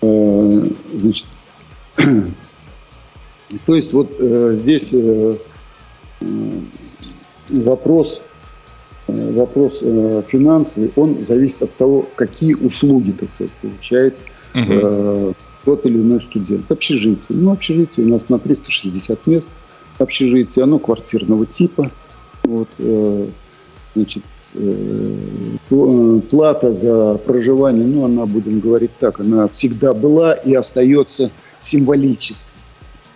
Э, 0.00 0.66
значит, 0.94 1.26
то 1.96 3.74
есть 3.74 3.92
вот 3.92 4.16
здесь 4.18 4.92
вопрос, 7.48 8.22
вопрос 9.06 9.80
финансовый, 9.80 10.90
он 10.96 11.24
зависит 11.24 11.62
от 11.62 11.76
того, 11.76 12.06
какие 12.16 12.54
услуги, 12.54 13.12
так 13.12 13.30
сказать, 13.30 13.52
получает 13.60 14.16
э, 14.54 15.32
тот 15.64 15.86
или 15.86 15.98
иной 15.98 16.20
студент. 16.20 16.68
Общежитие. 16.68 17.38
Ну, 17.38 17.52
общежитие 17.52 18.06
у 18.06 18.08
нас 18.08 18.28
на 18.28 18.40
360 18.40 19.26
мест– 19.28 19.48
общежитие, 19.98 20.64
оно 20.64 20.78
квартирного 20.78 21.46
типа. 21.46 21.90
Вот, 22.44 22.68
э, 22.78 23.28
значит, 23.94 24.24
э, 24.54 25.16
плата 26.30 26.74
за 26.74 27.18
проживание, 27.18 27.86
ну, 27.86 28.04
она, 28.04 28.26
будем 28.26 28.60
говорить 28.60 28.90
так, 28.98 29.20
она 29.20 29.48
всегда 29.48 29.92
была 29.92 30.34
и 30.34 30.54
остается 30.54 31.30
символической. 31.60 32.52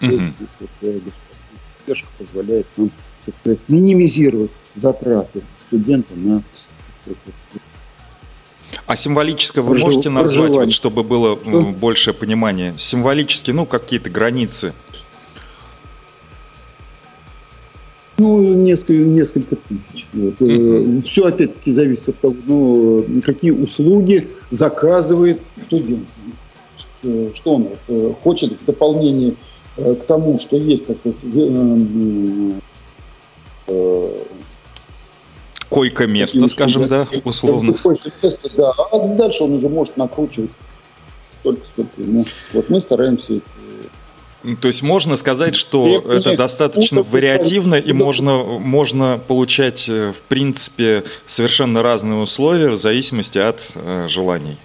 Угу. 0.03 0.11
То 0.11 0.17
есть, 0.17 0.57
вот, 0.61 0.71
э, 0.83 0.93
государственная 0.93 1.61
поддержка 1.79 2.09
позволяет 2.19 2.67
нам, 2.77 2.91
так 3.25 3.39
сказать, 3.39 3.61
минимизировать 3.69 4.57
затраты 4.75 5.43
студента 5.67 6.15
на 6.15 6.43
так 7.05 7.17
сказать, 7.17 7.63
а 8.87 8.95
символическое 8.95 9.65
вы 9.65 9.79
можете 9.79 10.11
назвать, 10.11 10.53
вот, 10.53 10.73
чтобы 10.73 11.03
было 11.03 11.39
Что? 11.43 11.63
больше 11.63 12.13
понимания? 12.13 12.75
Символически, 12.77 13.51
ну, 13.51 13.67
какие-то 13.67 14.11
границы 14.11 14.75
Ну, 18.19 18.43
несколько, 18.43 19.01
несколько 19.03 19.57
тысяч. 19.57 20.07
Вот. 20.13 20.35
Uh-huh. 20.41 21.03
Все 21.03 21.25
опять-таки 21.25 21.73
зависит 21.73 22.09
от 22.09 22.21
того, 22.21 22.35
ну, 22.47 23.23
какие 23.23 23.51
услуги 23.51 24.29
заказывает 24.51 25.41
студент. 25.61 26.09
Что 27.35 27.51
он 27.51 27.69
э, 27.89 28.13
хочет 28.23 28.53
в 28.61 28.65
дополнение 28.65 29.35
э, 29.77 29.95
к 29.95 30.05
тому, 30.07 30.41
что 30.41 30.57
есть, 30.57 30.87
так 30.87 30.99
сказать, 30.99 31.19
койко-место, 35.69 36.49
скажем, 36.49 36.89
да, 36.89 37.07
условно. 37.25 37.75
Койко-место, 37.75 38.49
да. 38.57 38.73
А 38.73 39.09
дальше 39.09 39.45
он 39.45 39.53
уже 39.53 39.69
может 39.69 39.97
накручивать 39.97 40.51
только 41.43 41.67
сколько 41.67 42.01
ему. 42.01 42.25
Вот 42.53 42.71
мы 42.71 42.81
стараемся 42.81 43.41
то 44.55 44.69
есть 44.69 44.83
можно 44.83 45.17
сказать, 45.17 45.57
что 45.57 46.03
Я 46.07 46.17
это 46.17 46.37
достаточно 46.37 47.03
вариативно 47.03 47.75
и 47.75 47.93
можно, 47.93 48.45
можно 48.45 49.19
получать, 49.27 49.89
э, 49.89 50.13
в 50.13 50.23
принципе, 50.29 51.05
совершенно 51.27 51.83
разные 51.83 52.21
условия 52.21 52.71
в 52.71 52.77
зависимости 52.77 53.39
от 53.39 53.73
э, 53.75 54.07
желаний. 54.09 54.57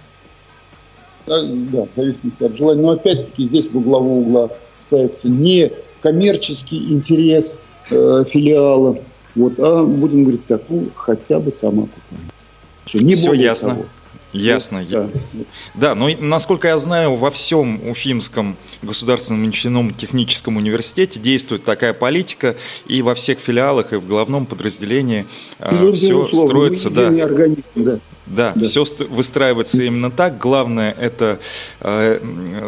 Да, 1.26 1.42
да, 1.42 1.86
в 1.86 1.96
зависимости 1.96 2.44
от 2.44 2.56
желаний. 2.56 2.82
Но 2.82 2.90
опять-таки 2.92 3.46
здесь 3.46 3.68
в 3.68 3.76
углового 3.76 4.20
угла 4.20 4.50
ставится 4.84 5.28
не 5.28 5.72
коммерческий 6.00 6.92
интерес 6.92 7.56
э, 7.90 8.24
филиала, 8.30 8.98
вот, 9.34 9.58
а 9.58 9.82
будем 9.82 10.24
говорить 10.24 10.46
так, 10.46 10.62
ну, 10.68 10.88
хотя 10.94 11.40
бы 11.40 11.52
самоокупание. 11.52 12.28
Все, 12.84 12.98
не 12.98 13.14
Все 13.14 13.32
ясно. 13.32 13.70
Того. 13.70 13.84
Ясно. 14.32 14.84
Да. 14.88 15.08
да, 15.74 15.94
но 15.94 16.08
насколько 16.18 16.68
я 16.68 16.78
знаю, 16.78 17.16
во 17.16 17.30
всем 17.30 17.88
Уфимском 17.88 18.56
государственном 18.80 19.42
нефтяном 19.42 19.92
техническом 19.92 20.56
университете 20.56 21.20
действует 21.20 21.64
такая 21.64 21.92
политика, 21.92 22.56
и 22.86 23.02
во 23.02 23.14
всех 23.14 23.38
филиалах, 23.38 23.92
и 23.92 23.96
в 23.96 24.06
главном 24.06 24.46
подразделении 24.46 25.26
ну, 25.60 25.92
все 25.92 26.24
строится. 26.24 26.90
Да. 26.90 27.10
Да. 27.74 28.00
Да, 28.26 28.52
да, 28.54 28.64
все 28.64 28.84
выстраивается 29.08 29.82
именно 29.82 30.10
так. 30.10 30.38
Главное 30.38 30.92
это 30.92 31.40
э, 31.80 32.20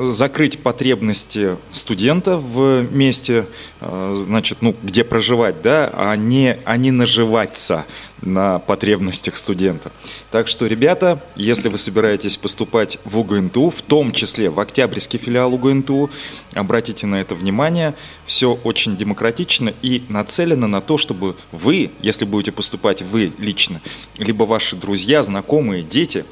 закрыть 0.02 0.58
потребности 0.58 1.56
студента 1.70 2.38
в 2.38 2.82
месте, 2.92 3.46
э, 3.80 4.14
значит, 4.16 4.58
ну, 4.62 4.74
где 4.82 5.04
проживать, 5.04 5.62
да, 5.62 5.90
а 5.94 6.16
не, 6.16 6.58
а 6.64 6.76
не 6.76 6.90
наживаться 6.90 7.84
на 8.24 8.58
потребностях 8.58 9.36
студента. 9.36 9.92
Так 10.30 10.48
что, 10.48 10.66
ребята, 10.66 11.22
если 11.36 11.68
вы 11.68 11.78
собираетесь 11.78 12.36
поступать 12.36 12.98
в 13.04 13.18
УГНТУ, 13.18 13.70
в 13.70 13.82
том 13.82 14.12
числе 14.12 14.50
в 14.50 14.60
Октябрьский 14.60 15.18
филиал 15.18 15.54
УГНТУ, 15.54 16.10
обратите 16.54 17.06
на 17.06 17.20
это 17.20 17.34
внимание. 17.34 17.94
Все 18.24 18.58
очень 18.64 18.96
демократично 18.96 19.72
и 19.82 20.02
нацелено 20.08 20.66
на 20.66 20.80
то, 20.80 20.96
чтобы 20.96 21.36
вы, 21.52 21.90
если 22.00 22.24
будете 22.24 22.52
поступать 22.52 23.02
вы 23.02 23.32
лично, 23.38 23.80
либо 24.18 24.44
ваши 24.44 24.76
друзья, 24.76 25.22
знакомые, 25.22 25.43
дети, 25.82 26.24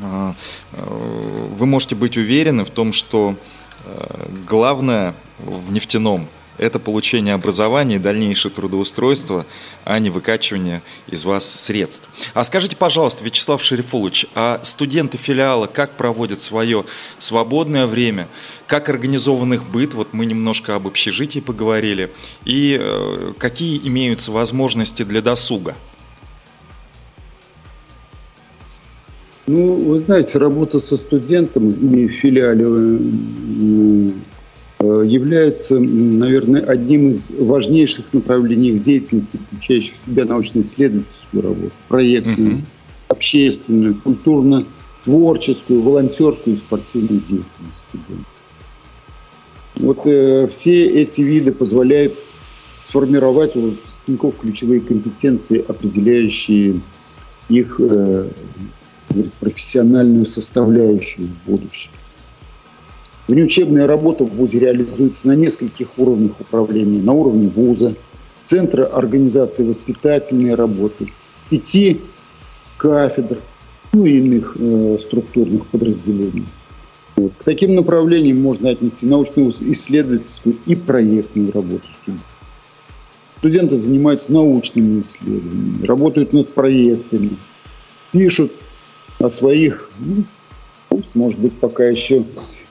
а, 0.00 0.34
а, 0.72 1.48
вы 1.56 1.66
можете 1.66 1.94
быть 1.94 2.16
уверены 2.16 2.64
в 2.64 2.70
том, 2.70 2.92
что 2.92 3.36
а, 3.84 4.30
главное 4.46 5.14
в 5.38 5.72
нефтяном 5.72 6.28
это 6.58 6.80
получение 6.80 7.34
образования 7.34 7.96
и 7.96 8.00
дальнейшее 8.00 8.52
трудоустройство, 8.52 9.46
а 9.84 9.98
не 9.98 10.10
выкачивание 10.10 10.82
из 11.06 11.24
вас 11.24 11.48
средств. 11.48 12.08
А 12.34 12.44
скажите, 12.44 12.76
пожалуйста, 12.76 13.24
Вячеслав 13.24 13.62
Шерифулович, 13.62 14.26
а 14.34 14.60
студенты 14.64 15.16
филиала 15.18 15.66
как 15.66 15.96
проводят 15.96 16.42
свое 16.42 16.84
свободное 17.18 17.86
время? 17.86 18.28
Как 18.66 18.88
организован 18.88 19.54
их 19.54 19.64
быт? 19.64 19.94
Вот 19.94 20.12
мы 20.12 20.26
немножко 20.26 20.74
об 20.74 20.86
общежитии 20.86 21.40
поговорили. 21.40 22.12
И 22.44 22.76
э, 22.78 23.32
какие 23.38 23.78
имеются 23.86 24.32
возможности 24.32 25.04
для 25.04 25.22
досуга? 25.22 25.76
Ну, 29.48 29.76
вы 29.76 29.98
знаете, 30.00 30.36
работа 30.36 30.78
со 30.78 30.98
студентами 30.98 32.06
в 32.06 32.10
филиале 32.10 32.66
э, 32.68 34.10
э, 34.80 35.02
является, 35.06 35.78
наверное, 35.80 36.60
одним 36.60 37.08
из 37.08 37.30
важнейших 37.30 38.12
направлений 38.12 38.72
их 38.72 38.82
деятельности, 38.82 39.38
включающих 39.46 39.94
в 39.96 40.04
себя 40.04 40.26
научно-исследовательскую 40.26 41.42
работу, 41.42 41.72
проектную, 41.88 42.56
угу. 42.56 42.62
общественную, 43.08 43.94
культурно-творческую, 43.94 45.80
волонтерскую 45.80 46.56
и 46.56 46.58
спортивную 46.58 47.20
деятельность 47.20 47.80
студентов. 47.88 48.26
Вот 49.76 50.00
э, 50.04 50.46
все 50.48 50.84
эти 50.88 51.22
виды 51.22 51.52
позволяют 51.52 52.12
сформировать 52.84 53.56
у 53.56 53.60
выпускников 53.60 54.34
ключевые 54.42 54.82
компетенции, 54.82 55.64
определяющие 55.66 56.82
их 57.48 57.80
э, 57.80 58.28
профессиональную 59.40 60.26
составляющую 60.26 61.28
в 61.28 61.50
будущем. 61.50 61.90
Внеучебная 63.26 63.86
работа 63.86 64.24
в 64.24 64.30
ВУЗе 64.30 64.60
реализуется 64.60 65.26
на 65.26 65.36
нескольких 65.36 65.98
уровнях 65.98 66.40
управления. 66.40 67.02
На 67.02 67.12
уровне 67.12 67.48
ВУЗа, 67.48 67.94
Центра 68.44 68.86
организации 68.86 69.62
воспитательной 69.62 70.54
работы, 70.54 71.12
пяти 71.50 72.00
кафедр, 72.78 73.38
ну 73.92 74.06
и 74.06 74.16
иных 74.16 74.56
э, 74.58 74.96
структурных 74.98 75.66
подразделений. 75.66 76.46
Вот. 77.16 77.32
К 77.38 77.44
таким 77.44 77.74
направлениям 77.74 78.40
можно 78.40 78.70
отнести 78.70 79.04
научную, 79.04 79.50
исследовательскую 79.50 80.56
и 80.64 80.74
проектную 80.74 81.52
работу 81.52 81.84
студентов. 82.00 82.26
Студенты 83.40 83.76
занимаются 83.76 84.32
научными 84.32 85.02
исследованиями, 85.02 85.84
работают 85.84 86.32
над 86.32 86.48
проектами, 86.54 87.32
пишут 88.12 88.52
о 89.18 89.28
своих, 89.28 89.90
ну, 89.98 90.24
пусть, 90.88 91.14
может 91.14 91.38
быть, 91.38 91.52
пока 91.54 91.84
еще 91.84 92.24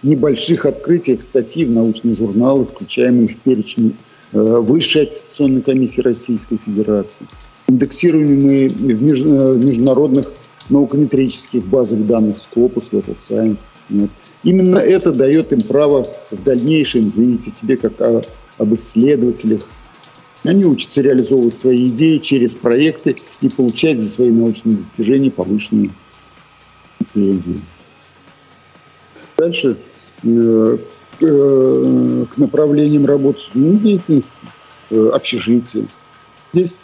небольших 0.04 0.66
открытиях 0.66 1.22
статьи 1.22 1.66
в 1.66 1.72
научные 1.72 2.16
журналы, 2.16 2.66
включаемые 2.66 3.28
в 3.28 3.38
перечень 3.38 3.96
э, 4.32 4.40
Высшей 4.40 5.04
аттестационной 5.04 5.62
комиссии 5.62 6.02
Российской 6.02 6.58
Федерации, 6.58 7.26
индексируемые 7.68 8.70
в 8.70 8.80
э, 8.80 9.58
международных 9.58 10.32
наукометрических 10.70 11.66
базах 11.66 12.06
данных 12.06 12.38
Scopus, 12.38 12.90
Web 12.92 13.18
Science. 13.20 13.60
Вот. 13.90 14.10
Именно 14.44 14.78
это 14.78 15.12
дает 15.12 15.52
им 15.52 15.62
право 15.62 16.06
в 16.32 16.44
дальнейшем 16.44 17.10
заявить 17.10 17.48
о 17.48 17.52
себе 17.52 17.78
как 17.78 18.00
о, 18.02 18.24
об 18.58 18.74
исследователях, 18.74 19.62
они 20.44 20.66
учатся 20.66 21.02
реализовывать 21.02 21.58
свои 21.58 21.90
идеи 21.90 22.20
через 22.20 22.54
проекты 22.54 23.18
и 23.42 23.50
получать 23.50 24.00
за 24.00 24.10
свои 24.10 24.30
научные 24.30 24.78
достижения 24.78 25.32
повышенную 25.32 25.92
стипендию. 27.10 27.62
Дальше 29.38 29.78
э, 30.24 30.78
э, 31.22 32.26
к 32.32 32.38
направлениям 32.38 33.06
работы 33.06 33.40
деятельности, 33.54 34.32
э, 34.90 35.10
общежития. 35.14 35.86
Здесь 36.54 36.78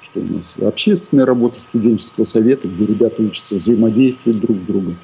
что 0.00 0.20
у 0.20 0.24
нас? 0.24 0.56
Общественная 0.60 1.26
работа 1.26 1.60
студенческого 1.60 2.24
совета, 2.26 2.68
где 2.68 2.84
ребята 2.84 3.22
учатся 3.22 3.56
взаимодействовать 3.56 4.40
друг 4.40 4.56
с 4.58 4.60
другом, 4.60 4.96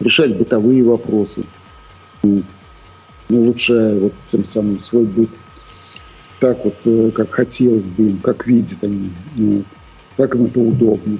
решать 0.00 0.36
бытовые 0.36 0.82
вопросы, 0.82 1.44
улучшая 3.28 3.98
вот 3.98 4.12
тем 4.26 4.44
самым 4.44 4.80
свой 4.80 5.04
быт 5.04 5.28
так 6.38 6.58
вот, 6.64 7.12
как 7.14 7.30
хотелось 7.30 7.84
бы 7.84 8.08
им, 8.08 8.18
как 8.18 8.46
видят 8.46 8.84
они, 8.84 9.10
вот, 9.36 9.64
как 10.16 10.34
им 10.34 10.44
это 10.44 10.60
удобно. 10.60 11.18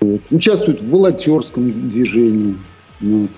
Вот. 0.00 0.20
Участвуют 0.30 0.80
в 0.80 0.90
волонтерском 0.90 1.70
движении. 1.88 2.56
Вот. 3.00 3.30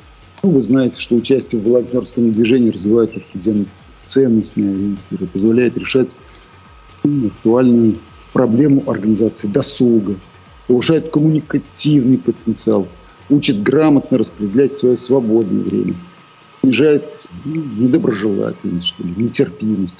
Ну, 0.42 0.50
вы 0.50 0.60
знаете, 0.60 0.98
что 0.98 1.16
участие 1.16 1.60
в 1.60 1.64
волонтерском 1.64 2.32
движении 2.32 2.70
развивает 2.70 3.16
у 3.16 3.20
студентов 3.20 3.68
ценностные 4.06 4.70
ориентиры, 4.70 5.26
позволяет 5.26 5.76
решать 5.76 6.08
ну, 7.04 7.28
актуальную 7.28 7.96
проблему 8.32 8.82
организации 8.86 9.48
досуга, 9.48 10.16
повышает 10.66 11.10
коммуникативный 11.10 12.18
потенциал, 12.18 12.88
учит 13.28 13.62
грамотно 13.62 14.18
распределять 14.18 14.76
свое 14.76 14.96
свободное 14.96 15.62
время, 15.62 15.94
снижает 16.62 17.04
ну, 17.44 17.62
недоброжелательность, 17.78 18.86
что 18.86 19.02
ли, 19.04 19.14
нетерпимость 19.16 19.98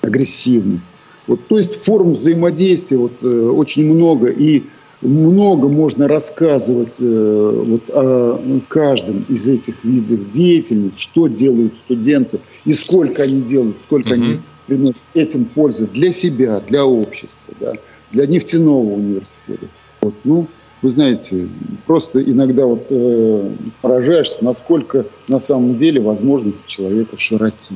агрессивность. 0.00 0.84
Вот, 1.26 1.46
то 1.46 1.58
есть 1.58 1.84
форм 1.84 2.12
взаимодействия 2.12 2.96
вот, 2.96 3.12
э, 3.22 3.26
очень 3.26 3.86
много, 3.86 4.28
и 4.28 4.64
много 5.02 5.68
можно 5.68 6.08
рассказывать 6.08 6.96
э, 7.00 7.64
вот, 7.66 7.82
о 7.90 8.40
каждом 8.68 9.24
из 9.28 9.48
этих 9.48 9.84
видов 9.84 10.30
деятельности, 10.30 11.00
что 11.00 11.28
делают 11.28 11.76
студенты 11.76 12.38
и 12.64 12.72
сколько 12.72 13.24
они 13.24 13.42
делают, 13.42 13.80
сколько 13.82 14.08
угу. 14.08 14.14
они 14.14 14.40
приносят 14.66 15.02
этим 15.14 15.44
пользы 15.44 15.86
для 15.86 16.12
себя, 16.12 16.60
для 16.60 16.86
общества, 16.86 17.54
да, 17.60 17.72
для 18.12 18.26
нефтяного 18.26 18.94
университета. 18.94 19.66
Вот, 20.00 20.14
ну, 20.24 20.46
вы 20.82 20.90
знаете, 20.90 21.48
просто 21.86 22.22
иногда 22.22 22.66
вот, 22.66 22.86
э, 22.90 23.50
поражаешься, 23.80 24.44
насколько 24.44 25.06
на 25.28 25.38
самом 25.38 25.76
деле 25.76 26.00
возможности 26.00 26.64
человека 26.66 27.18
широки 27.18 27.74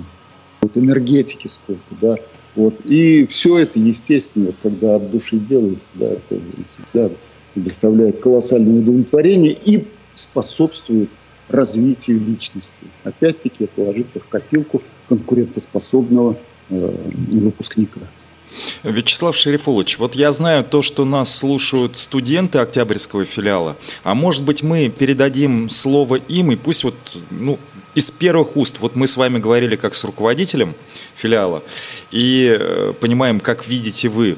вот 0.60 0.76
энергетики 0.76 1.48
сколько, 1.48 1.82
да, 2.00 2.16
вот. 2.56 2.74
И 2.86 3.26
все 3.26 3.58
это, 3.58 3.78
естественно, 3.78 4.52
когда 4.62 4.96
от 4.96 5.10
души 5.10 5.38
делается, 5.38 5.86
да, 5.94 6.06
это 6.06 6.40
всегда 6.72 7.10
доставляет 7.54 8.20
колоссальное 8.20 8.80
удовлетворение 8.80 9.52
и 9.52 9.86
способствует 10.14 11.10
развитию 11.48 12.20
личности. 12.20 12.84
Опять-таки 13.04 13.64
это 13.64 13.82
ложится 13.82 14.20
в 14.20 14.26
копилку 14.26 14.82
конкурентоспособного 15.08 16.36
э, 16.70 16.96
выпускника. 17.30 18.00
Вячеслав 18.82 19.36
Шерифулович, 19.36 19.98
вот 19.98 20.14
я 20.14 20.32
знаю 20.32 20.64
то, 20.64 20.82
что 20.82 21.04
нас 21.04 21.34
слушают 21.34 21.96
студенты 21.98 22.58
Октябрьского 22.58 23.24
филиала, 23.24 23.76
а 24.02 24.14
может 24.14 24.42
быть 24.42 24.62
мы 24.62 24.88
передадим 24.88 25.68
слово 25.70 26.16
им, 26.16 26.52
и 26.52 26.56
пусть 26.56 26.84
вот, 26.84 26.94
ну, 27.30 27.58
из 27.94 28.10
первых 28.10 28.56
уст, 28.56 28.76
вот 28.80 28.94
мы 28.94 29.06
с 29.06 29.16
вами 29.16 29.38
говорили 29.38 29.74
как 29.74 29.94
с 29.94 30.04
руководителем 30.04 30.74
филиала, 31.14 31.62
и 32.10 32.54
э, 32.58 32.92
понимаем, 33.00 33.40
как 33.40 33.66
видите 33.66 34.08
вы, 34.08 34.36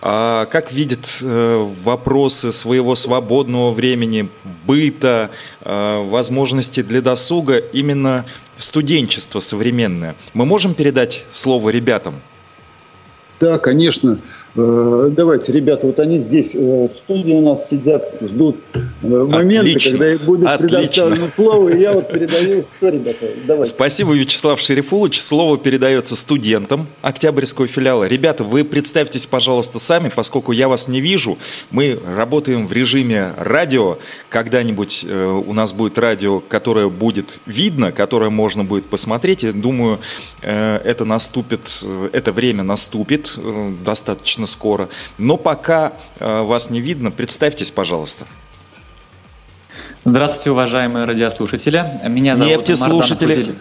а 0.00 0.44
как 0.46 0.72
видят 0.72 1.20
э, 1.22 1.68
вопросы 1.82 2.52
своего 2.52 2.94
свободного 2.94 3.72
времени, 3.72 4.28
быта, 4.66 5.30
э, 5.62 6.02
возможности 6.04 6.82
для 6.82 7.00
досуга 7.00 7.56
именно 7.56 8.26
студенчество 8.58 9.40
современное. 9.40 10.14
Мы 10.34 10.44
можем 10.44 10.74
передать 10.74 11.24
слово 11.30 11.70
ребятам? 11.70 12.20
Да, 13.40 13.58
конечно. 13.58 14.18
Э, 14.56 15.10
давайте, 15.12 15.52
ребята, 15.52 15.86
вот 15.86 15.98
они 16.00 16.18
здесь 16.18 16.54
э, 16.54 16.58
в 16.58 16.96
студии 16.96 17.32
у 17.32 17.42
нас 17.42 17.68
сидят, 17.68 18.14
ждут 18.22 18.56
э, 18.74 18.78
момента, 19.08 19.60
Отлично. 19.60 19.90
когда 19.98 20.24
будет 20.24 20.48
Отлично. 20.48 20.78
предоставлено 20.78 21.28
слово, 21.28 21.68
и 21.68 21.80
я 21.80 21.92
вот 21.92 22.10
передаю. 22.10 22.64
Что, 22.78 22.88
ребята, 22.88 23.26
давайте. 23.46 23.70
Спасибо, 23.70 24.14
Вячеслав 24.14 24.60
Шерифулович. 24.60 25.20
Слово 25.20 25.58
передается 25.58 26.16
студентам 26.16 26.86
Октябрьского 27.02 27.66
филиала. 27.66 28.08
Ребята, 28.08 28.42
вы 28.42 28.64
представьтесь, 28.64 29.26
пожалуйста, 29.26 29.78
сами, 29.78 30.10
поскольку 30.14 30.52
я 30.52 30.68
вас 30.68 30.88
не 30.88 31.00
вижу. 31.00 31.36
Мы 31.70 31.98
работаем 32.06 32.66
в 32.66 32.72
режиме 32.72 33.32
радио. 33.36 33.98
Когда-нибудь 34.30 35.04
у 35.46 35.52
нас 35.52 35.72
будет 35.72 35.98
радио, 35.98 36.40
которое 36.40 36.88
будет 36.88 37.40
видно, 37.46 37.92
которое 37.92 38.30
можно 38.30 38.64
будет 38.64 38.86
посмотреть. 38.86 39.44
И 39.44 39.52
думаю, 39.52 39.98
это 40.42 41.04
наступит, 41.04 41.84
это 42.12 42.32
время 42.32 42.62
наступит 42.62 43.38
достаточно 43.84 44.37
скоро. 44.46 44.88
Но 45.18 45.36
пока 45.36 45.92
э, 46.20 46.42
вас 46.42 46.70
не 46.70 46.80
видно, 46.80 47.10
представьтесь, 47.10 47.70
пожалуйста. 47.70 48.26
Здравствуйте, 50.04 50.52
уважаемые 50.52 51.04
радиослушатели. 51.04 51.84
Меня 52.04 52.36
зовут 52.36 52.52
Нефтеслушатели. 52.52 53.54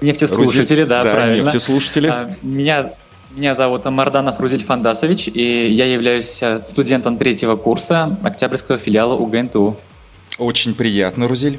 Нефтеслушатели, 0.00 0.84
да, 0.84 1.02
да, 1.02 1.12
правильно. 1.12 1.44
Нефтеслушатели. 1.44 2.06
А, 2.08 2.34
меня, 2.42 2.92
меня 3.32 3.54
зовут 3.54 3.84
Марданов 3.84 4.38
Рузель 4.40 4.64
Фандасович, 4.64 5.28
и 5.28 5.72
я 5.72 5.86
являюсь 5.86 6.42
э, 6.42 6.62
студентом 6.62 7.18
третьего 7.18 7.56
курса 7.56 8.18
Октябрьского 8.22 8.78
филиала 8.78 9.14
УГНТУ. 9.14 9.76
Очень 10.38 10.74
приятно, 10.74 11.28
Рузель. 11.28 11.58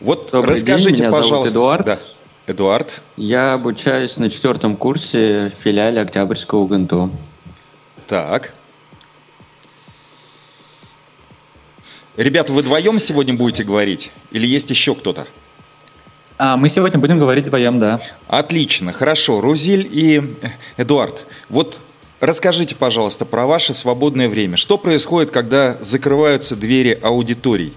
Вот 0.00 0.30
Добрый 0.32 0.54
расскажите, 0.54 0.90
день, 0.90 1.00
меня 1.00 1.10
пожалуйста. 1.10 1.52
Зовут 1.52 1.80
Эдуард. 1.80 1.86
Да. 1.86 1.98
Эдуард? 2.46 3.02
Я 3.16 3.52
обучаюсь 3.52 4.16
на 4.16 4.28
четвертом 4.28 4.76
курсе 4.76 5.52
в 5.56 5.62
филиале 5.62 6.00
Октябрьского 6.00 6.60
УГНТУ. 6.60 7.12
Так. 8.08 8.52
Ребята, 12.16 12.52
вы 12.52 12.62
вдвоем 12.62 12.98
сегодня 12.98 13.34
будете 13.34 13.62
говорить? 13.62 14.10
Или 14.32 14.46
есть 14.46 14.70
еще 14.70 14.94
кто-то? 14.94 15.26
А, 16.36 16.56
мы 16.56 16.68
сегодня 16.68 16.98
будем 16.98 17.18
говорить 17.18 17.46
вдвоем, 17.46 17.78
да. 17.78 18.00
Отлично, 18.26 18.92
хорошо. 18.92 19.40
Рузиль 19.40 19.88
и 19.90 20.36
Эдуард, 20.76 21.26
вот 21.48 21.80
Расскажите, 22.22 22.76
пожалуйста, 22.76 23.24
про 23.24 23.46
ваше 23.46 23.74
свободное 23.74 24.28
время. 24.28 24.56
Что 24.56 24.78
происходит, 24.78 25.32
когда 25.32 25.76
закрываются 25.80 26.54
двери 26.54 26.96
аудиторий? 27.02 27.72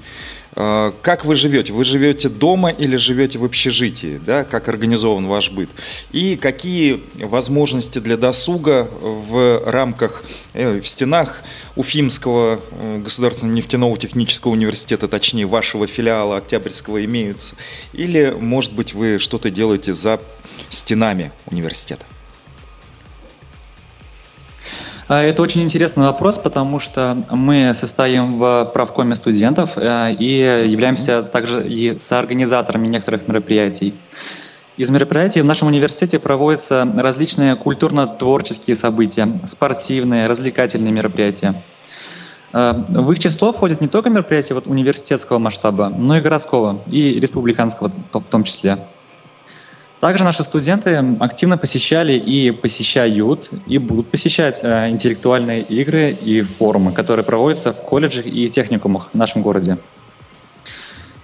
Э, 0.56 0.92
как 1.02 1.26
вы 1.26 1.36
живете? 1.36 1.74
Вы 1.74 1.84
живете 1.84 2.30
дома 2.30 2.70
или 2.70 2.96
живете 2.96 3.38
в 3.40 3.46
общежитии? 3.46 4.20
Да? 4.26 4.44
Как 4.44 4.68
организован 4.70 5.28
ваш 5.28 5.52
быт? 5.52 5.70
И 6.12 6.36
какие 6.36 7.04
возможности 7.16 8.00
для 8.00 8.18
досуга 8.18 8.90
в 9.02 9.62
рамках, 9.66 10.24
э, 10.54 10.80
в 10.80 10.88
стенах 10.88 11.44
Уфимского 11.76 12.62
э, 12.72 12.98
государственного 13.00 13.56
нефтяного 13.56 13.98
технического 13.98 14.52
университета, 14.52 15.08
точнее 15.08 15.46
вашего 15.46 15.88
филиала 15.88 16.38
Октябрьского 16.38 17.04
имеются? 17.06 17.56
Или, 17.94 18.36
может 18.40 18.74
быть, 18.74 18.94
вы 18.94 19.20
что-то 19.20 19.50
делаете 19.50 19.94
за 19.94 20.22
стенами 20.70 21.32
университета? 21.48 22.06
А, 25.08 25.22
это 25.22 25.44
очень 25.44 25.62
интересный 25.62 26.06
вопрос, 26.06 26.40
потому 26.40 26.80
что 26.80 27.16
мы 27.30 27.74
состоим 27.76 28.40
в 28.40 28.66
правкоме 28.74 29.14
студентов 29.14 29.78
э, 29.78 30.14
и 30.14 30.40
являемся 30.68 31.22
также 31.22 31.68
и 31.68 32.00
соорганизаторами 32.00 32.88
некоторых 32.88 33.28
мероприятий. 33.28 33.94
Из 34.78 34.90
мероприятий 34.90 35.42
в 35.42 35.46
нашем 35.46 35.68
университете 35.68 36.18
проводятся 36.18 36.92
различные 36.98 37.56
культурно-творческие 37.56 38.76
события, 38.76 39.30
спортивные, 39.46 40.26
развлекательные 40.26 40.92
мероприятия. 40.92 41.54
Э, 42.52 42.74
в 42.90 43.12
их 43.12 43.20
число 43.20 43.54
входят 43.54 43.82
не 43.82 43.88
только 43.88 44.10
мероприятия 44.10 44.56
вот 44.56 44.66
университетского 44.66 45.38
масштаба, 45.38 45.90
но 45.96 46.18
и 46.18 46.22
городского, 46.22 46.82
и 46.88 47.20
республиканского 47.20 47.92
в 48.12 48.24
том 48.24 48.44
числе. 48.44 48.80
Также 50.06 50.24
наши 50.24 50.44
студенты 50.44 51.04
активно 51.20 51.58
посещали 51.58 52.14
и 52.14 52.52
посещают, 52.52 53.50
и 53.66 53.80
будут 53.80 54.12
посещать 54.12 54.60
э, 54.62 54.90
интеллектуальные 54.92 55.64
игры 55.64 56.12
и 56.12 56.42
форумы, 56.42 56.92
которые 56.92 57.26
проводятся 57.26 57.74
в 57.74 57.82
колледжах 57.82 58.28
и 58.28 58.48
техникумах 58.52 59.10
в 59.14 59.18
нашем 59.18 59.42
городе. 59.42 59.80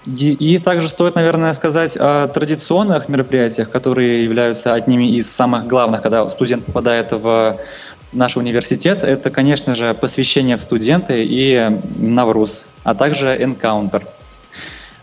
И, 0.08 0.32
и 0.32 0.58
также 0.58 0.88
стоит, 0.88 1.14
наверное, 1.14 1.54
сказать 1.54 1.96
о 1.96 2.28
традиционных 2.28 3.08
мероприятиях, 3.08 3.70
которые 3.70 4.24
являются 4.24 4.74
одними 4.74 5.16
из 5.16 5.30
самых 5.30 5.68
главных, 5.68 6.02
когда 6.02 6.28
студент 6.28 6.66
попадает 6.66 7.12
в 7.12 7.60
наш 8.14 8.36
университет. 8.36 9.04
Это, 9.04 9.30
конечно 9.30 9.76
же, 9.76 9.94
посвящение 9.94 10.58
в 10.58 10.62
студенты 10.64 11.24
и 11.24 11.70
Навруз, 12.00 12.66
а 12.84 12.96
также 12.96 13.28
Encounter– 13.38 14.02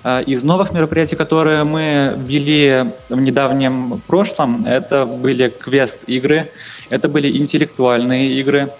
из 0.04 0.42
новых 0.44 0.72
мероприятий, 0.72 1.16
которые 1.16 1.64
мы 1.64 2.14
ввели 2.16 2.92
в 3.08 3.20
недавнем 3.20 4.00
прошлом, 4.06 4.64
это 4.64 5.04
были 5.04 5.48
квест-игры, 5.48 6.50
это 6.88 7.08
были 7.08 7.36
интеллектуальные 7.36 8.32
игры. 8.34 8.70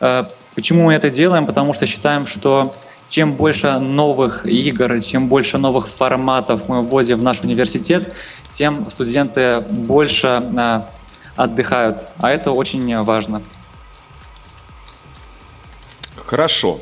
А, 0.00 0.28
почему 0.54 0.84
мы 0.84 0.94
это 0.94 1.10
делаем? 1.10 1.46
Потому 1.46 1.72
что 1.72 1.86
считаем, 1.86 2.26
что 2.26 2.74
чем 3.08 3.34
больше 3.34 3.78
новых 3.78 4.46
игр, 4.46 5.00
чем 5.00 5.28
больше 5.28 5.58
новых 5.58 5.88
форматов 5.88 6.68
мы 6.68 6.82
вводим 6.82 7.18
в 7.18 7.22
наш 7.22 7.40
университет, 7.40 8.12
тем 8.50 8.90
студенты 8.90 9.60
больше 9.60 10.42
а, 10.56 10.90
отдыхают. 11.36 12.08
А 12.18 12.30
это 12.30 12.52
очень 12.52 13.00
важно. 13.02 13.42
Хорошо. 16.16 16.80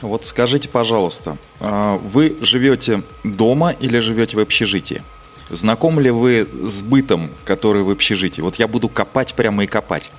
Вот 0.00 0.24
скажите, 0.24 0.68
пожалуйста, 0.68 1.36
а, 1.60 1.98
вы 1.98 2.36
живете 2.40 3.02
дома 3.24 3.72
или 3.72 3.98
живете 3.98 4.36
в 4.36 4.40
общежитии? 4.40 5.02
Знакомы 5.50 6.02
ли 6.02 6.10
вы 6.10 6.46
с 6.52 6.82
бытом, 6.82 7.30
который 7.44 7.82
в 7.82 7.90
общежитии? 7.90 8.40
Вот 8.40 8.56
я 8.56 8.68
буду 8.68 8.88
копать 8.88 9.34
прямо 9.34 9.64
и 9.64 9.66
копать. 9.66 10.10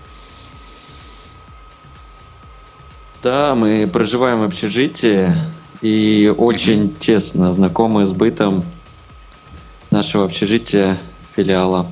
Да, 3.22 3.54
мы 3.54 3.88
проживаем 3.92 4.40
в 4.40 4.44
общежитии 4.44 5.36
и 5.82 6.34
очень 6.36 6.96
тесно 6.96 7.54
знакомы 7.54 8.06
с 8.06 8.12
бытом 8.12 8.66
нашего 9.92 10.26
общежития 10.26 11.00
филиала. 11.36 11.88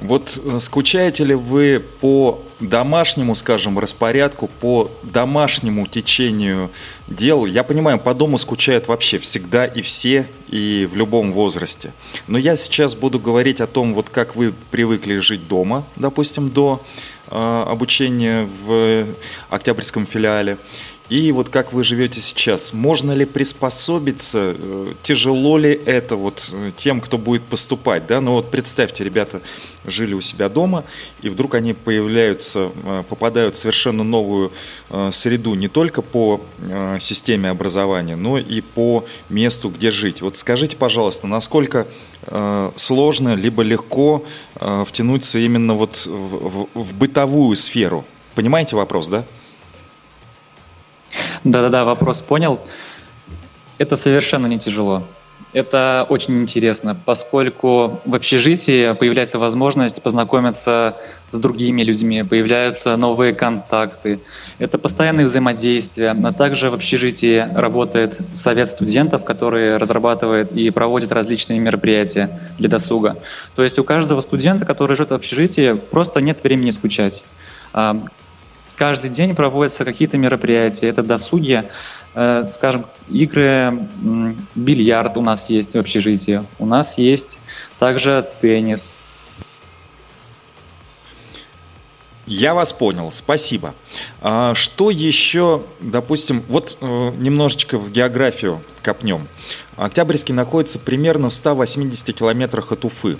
Вот 0.00 0.38
э, 0.42 0.58
скучаете 0.60 1.24
ли 1.24 1.34
вы 1.34 1.82
по 2.00 2.42
домашнему, 2.60 3.34
скажем, 3.34 3.78
распорядку, 3.78 4.48
по 4.48 4.90
домашнему 5.02 5.86
течению 5.86 6.70
дел? 7.06 7.46
Я 7.46 7.64
понимаю, 7.64 7.98
по 7.98 8.12
дому 8.12 8.36
скучают 8.36 8.88
вообще 8.88 9.18
всегда 9.18 9.64
и 9.64 9.80
все, 9.80 10.28
и 10.48 10.88
в 10.90 10.96
любом 10.96 11.32
возрасте. 11.32 11.92
Но 12.26 12.36
я 12.38 12.56
сейчас 12.56 12.94
буду 12.94 13.18
говорить 13.18 13.60
о 13.60 13.66
том, 13.66 13.94
вот 13.94 14.10
как 14.10 14.36
вы 14.36 14.52
привыкли 14.70 15.18
жить 15.18 15.48
дома, 15.48 15.84
допустим, 15.96 16.50
до 16.50 16.82
э, 17.30 17.64
обучения 17.66 18.48
в 18.66 19.06
Октябрьском 19.48 20.06
филиале. 20.06 20.58
И 21.08 21.30
вот 21.30 21.50
как 21.50 21.72
вы 21.72 21.84
живете 21.84 22.20
сейчас, 22.20 22.72
можно 22.72 23.12
ли 23.12 23.24
приспособиться, 23.26 24.56
э, 24.58 24.94
тяжело 25.04 25.56
ли 25.56 25.80
это 25.86 26.16
вот 26.16 26.50
э, 26.52 26.72
тем, 26.76 27.00
кто 27.00 27.16
будет 27.16 27.44
поступать, 27.44 28.08
да? 28.08 28.20
Ну 28.20 28.32
вот 28.32 28.50
представьте, 28.50 29.04
ребята 29.04 29.40
жили 29.84 30.14
у 30.14 30.20
себя 30.20 30.48
дома, 30.48 30.82
и 31.22 31.28
вдруг 31.28 31.54
они 31.54 31.74
появляются, 31.74 32.72
э, 32.82 33.04
попадают 33.08 33.54
в 33.54 33.58
совершенно 33.58 34.02
новую 34.02 34.52
среду 35.10 35.54
не 35.54 35.68
только 35.68 36.02
по 36.02 36.40
системе 37.00 37.50
образования, 37.50 38.16
но 38.16 38.38
и 38.38 38.60
по 38.60 39.04
месту, 39.28 39.68
где 39.68 39.90
жить. 39.90 40.22
Вот 40.22 40.36
скажите, 40.36 40.76
пожалуйста, 40.76 41.26
насколько 41.26 41.86
сложно 42.76 43.34
либо 43.34 43.62
легко 43.62 44.24
втянуться 44.86 45.38
именно 45.38 45.74
вот 45.74 46.06
в, 46.06 46.10
в, 46.10 46.68
в 46.74 46.94
бытовую 46.94 47.56
сферу? 47.56 48.04
Понимаете 48.34 48.76
вопрос, 48.76 49.08
да? 49.08 49.24
Да-да-да, 51.44 51.84
вопрос 51.84 52.20
понял. 52.20 52.60
Это 53.78 53.96
совершенно 53.96 54.46
не 54.46 54.58
тяжело. 54.58 55.02
Это 55.52 56.06
очень 56.10 56.42
интересно, 56.42 56.94
поскольку 57.06 58.00
в 58.04 58.14
общежитии 58.14 58.92
появляется 58.92 59.38
возможность 59.38 60.02
познакомиться 60.02 60.96
с 61.30 61.38
другими 61.38 61.82
людьми, 61.82 62.22
появляются 62.22 62.94
новые 62.96 63.32
контакты. 63.32 64.20
Это 64.58 64.76
постоянное 64.76 65.24
взаимодействие. 65.24 66.10
А 66.10 66.32
также 66.32 66.68
в 66.68 66.74
общежитии 66.74 67.48
работает 67.54 68.18
совет 68.34 68.68
студентов, 68.68 69.24
который 69.24 69.78
разрабатывает 69.78 70.52
и 70.52 70.68
проводит 70.70 71.12
различные 71.12 71.58
мероприятия 71.58 72.38
для 72.58 72.68
досуга. 72.68 73.16
То 73.54 73.62
есть 73.62 73.78
у 73.78 73.84
каждого 73.84 74.20
студента, 74.20 74.66
который 74.66 74.94
живет 74.94 75.10
в 75.10 75.14
общежитии, 75.14 75.72
просто 75.72 76.20
нет 76.20 76.38
времени 76.42 76.68
скучать. 76.68 77.24
Каждый 78.76 79.08
день 79.08 79.34
проводятся 79.34 79.84
какие-то 79.86 80.18
мероприятия. 80.18 80.88
Это 80.88 81.02
досуги, 81.02 81.64
э, 82.14 82.48
скажем, 82.50 82.84
игры, 83.08 83.86
бильярд 84.54 85.16
у 85.16 85.22
нас 85.22 85.48
есть 85.48 85.74
в 85.74 85.78
общежитии. 85.78 86.42
У 86.58 86.66
нас 86.66 86.98
есть 86.98 87.38
также 87.78 88.26
теннис. 88.42 88.98
Я 92.26 92.54
вас 92.54 92.72
понял, 92.72 93.12
спасибо. 93.12 93.74
А 94.20 94.52
что 94.54 94.90
еще, 94.90 95.62
допустим, 95.80 96.42
вот 96.48 96.76
э, 96.80 97.12
немножечко 97.18 97.78
в 97.78 97.90
географию 97.90 98.62
копнем. 98.82 99.28
Октябрьский 99.76 100.34
находится 100.34 100.80
примерно 100.80 101.28
в 101.28 101.32
180 101.32 102.14
километрах 102.14 102.72
от 102.72 102.84
Уфы. 102.84 103.18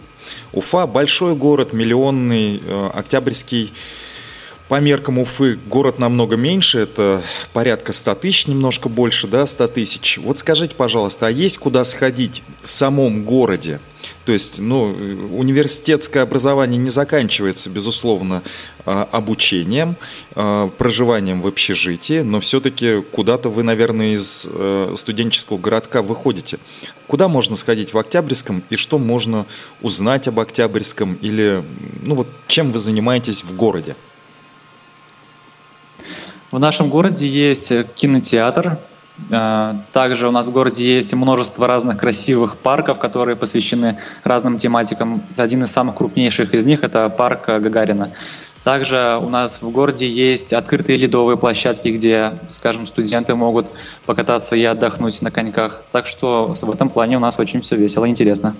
Уфа– 0.53 0.87
большой 0.89 1.37
город, 1.37 1.73
миллионный, 1.73 2.61
э, 2.63 2.91
Октябрьский 2.93 3.73
по 4.69 4.81
меркам 4.81 5.19
Уфы 5.19 5.59
город 5.67 5.99
намного 5.99 6.37
меньше, 6.37 6.81
это 6.81 7.23
порядка 7.53 7.93
100 7.93 8.15
тысяч, 8.17 8.47
немножко 8.47 8.89
больше, 8.89 9.29
да, 9.29 9.47
100 9.47 9.69
тысяч. 9.69 10.19
Вот 10.19 10.39
скажите, 10.39 10.75
пожалуйста, 10.75 11.29
а 11.29 11.31
есть 11.31 11.59
куда 11.59 11.85
сходить 11.85 12.43
в 12.65 12.71
самом 12.71 13.25
городе? 13.25 13.81
То 14.25 14.33
есть, 14.33 14.59
ну, 14.59 14.95
университетское 15.33 16.23
образование 16.23 16.79
не 16.79 16.91
заканчивается, 16.91 17.71
безусловно, 17.71 18.43
а, 18.85 19.09
обучением, 19.11 19.97
а, 20.35 20.69
проживанием 20.69 21.41
в 21.41 21.47
общежитии, 21.47 22.21
но 22.21 22.41
все-таки 22.41 23.03
куда-то 23.03 23.49
вы, 23.49 23.63
наверное, 23.63 24.15
из 24.15 24.47
э, 24.51 24.95
студенческого 24.97 25.59
городка 25.59 26.03
выходите. 26.03 26.59
Куда 27.07 27.29
можно 27.29 27.57
сходить 27.57 27.95
в 27.95 27.99
Октябрьском 27.99 28.63
и 28.71 28.77
что 28.77 28.99
можно 28.99 29.47
узнать 29.81 30.29
об 30.29 30.41
Октябрьском 30.41 31.15
или, 31.15 31.65
ну 32.03 32.17
вот, 32.17 32.29
чем 32.49 32.73
вы 32.73 32.79
занимаетесь 32.79 33.45
в 33.45 33.55
городе? 33.55 33.97
В 36.53 36.59
нашем 36.61 36.91
городе 36.91 37.27
есть 37.27 37.73
кинотеатр. 37.95 38.79
Э, 39.31 39.75
также 39.93 40.29
у 40.29 40.31
нас 40.31 40.47
в 40.47 40.53
городе 40.53 40.95
есть 40.95 41.13
множество 41.13 41.67
разных 41.67 41.99
красивых 41.99 42.57
парков, 42.57 42.99
которые 42.99 43.35
посвящены 43.35 43.99
разным 44.23 44.59
тематикам. 44.59 45.23
Один 45.37 45.65
из 45.65 45.73
самых 45.73 45.97
крупнейших 45.97 46.55
из 46.55 46.65
них– 46.65 46.83
это 46.85 47.09
парк 47.09 47.47
Гагарина. 47.47 48.13
Также 48.63 49.21
у 49.23 49.29
нас 49.29 49.63
в 49.63 49.71
городе 49.71 50.09
есть 50.09 50.53
открытые 50.53 50.99
ледовые 50.99 51.37
площадки, 51.37 51.89
где, 51.89 52.33
скажем, 52.49 52.87
студенты 52.87 53.37
могут 53.37 53.67
покататься 54.07 54.57
и 54.57 54.65
отдохнуть 54.65 55.23
на 55.23 55.31
коньках. 55.31 55.85
Так 55.93 56.07
что 56.07 56.55
в 56.61 56.71
этом 56.71 56.91
плане 56.91 57.17
у 57.17 57.21
нас 57.21 57.39
очень 57.39 57.61
все 57.61 57.77
весело 57.77 58.05
и 58.07 58.11
интересно. 58.11 58.57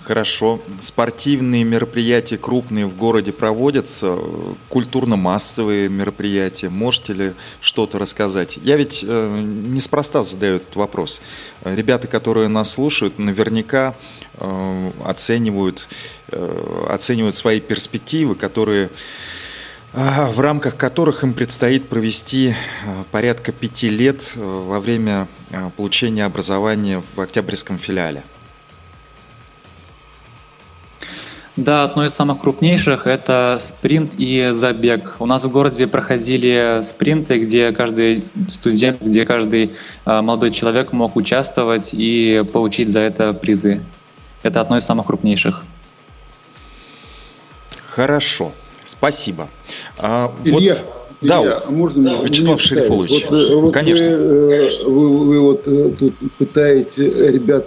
Хорошо. 0.00 0.60
Спортивные 0.80 1.64
мероприятия 1.64 2.38
крупные 2.38 2.86
в 2.86 2.96
городе 2.96 3.32
проводятся, 3.32 4.16
культурно-массовые 4.68 5.88
мероприятия. 5.88 6.70
Можете 6.70 7.12
ли 7.12 7.32
что-то 7.60 7.98
рассказать? 7.98 8.58
Я 8.62 8.76
ведь 8.76 9.04
э, 9.06 9.40
неспроста 9.40 10.22
задаю 10.22 10.56
этот 10.56 10.74
вопрос. 10.76 11.20
Ребята, 11.62 12.08
которые 12.08 12.48
нас 12.48 12.72
слушают, 12.72 13.18
наверняка 13.18 13.94
э, 14.34 14.90
оценивают, 15.04 15.88
э, 16.28 16.86
оценивают 16.88 17.36
свои 17.36 17.60
перспективы, 17.60 18.34
которые 18.34 18.88
а, 19.94 20.30
в 20.30 20.40
рамках 20.40 20.76
которых 20.76 21.24
им 21.24 21.32
предстоит 21.32 21.88
провести 21.88 22.54
а, 22.86 23.04
порядка 23.10 23.52
пяти 23.52 23.88
лет 23.88 24.34
э, 24.36 24.40
во 24.40 24.80
время 24.80 25.28
э, 25.50 25.70
получения 25.76 26.26
образования 26.26 27.02
в 27.14 27.20
Октябрьском 27.20 27.78
филиале. 27.78 28.22
Да, 31.58 31.82
одно 31.82 32.06
из 32.06 32.14
самых 32.14 32.40
крупнейших– 32.40 33.06
это 33.08 33.58
спринт 33.60 34.12
и 34.16 34.50
забег. 34.52 35.16
У 35.18 35.26
нас 35.26 35.44
в 35.44 35.50
городе 35.50 35.88
проходили 35.88 36.78
спринты, 36.84 37.40
где 37.40 37.72
каждый 37.72 38.22
студент, 38.48 39.02
где 39.02 39.26
каждый 39.26 39.72
э, 40.06 40.20
молодой 40.20 40.52
человек 40.52 40.92
мог 40.92 41.16
участвовать 41.16 41.90
и 41.94 42.44
получить 42.52 42.90
за 42.90 43.00
это 43.00 43.32
призы. 43.34 43.80
Это 44.44 44.60
одно 44.60 44.78
из 44.78 44.84
самых 44.84 45.06
крупнейших. 45.06 45.64
Хорошо. 47.88 48.52
Спасибо. 48.84 49.48
А, 49.98 50.32
Илья, 50.44 50.74
вот, 50.74 50.86
да, 51.22 51.42
Илья, 51.42 51.62
а 51.66 51.70
можно 51.72 52.22
Вячеслав 52.22 52.60
Шерифулович, 52.60 53.26
вот, 53.28 53.36
э, 53.36 53.54
вот 53.56 53.74
конечно. 53.74 54.06
Вы, 54.06 54.12
э, 54.14 54.84
вы, 54.84 55.24
вы 55.24 55.40
вот 55.40 55.66
э, 55.66 55.90
тут 55.98 56.14
пытаете 56.38 57.32
ребят, 57.32 57.66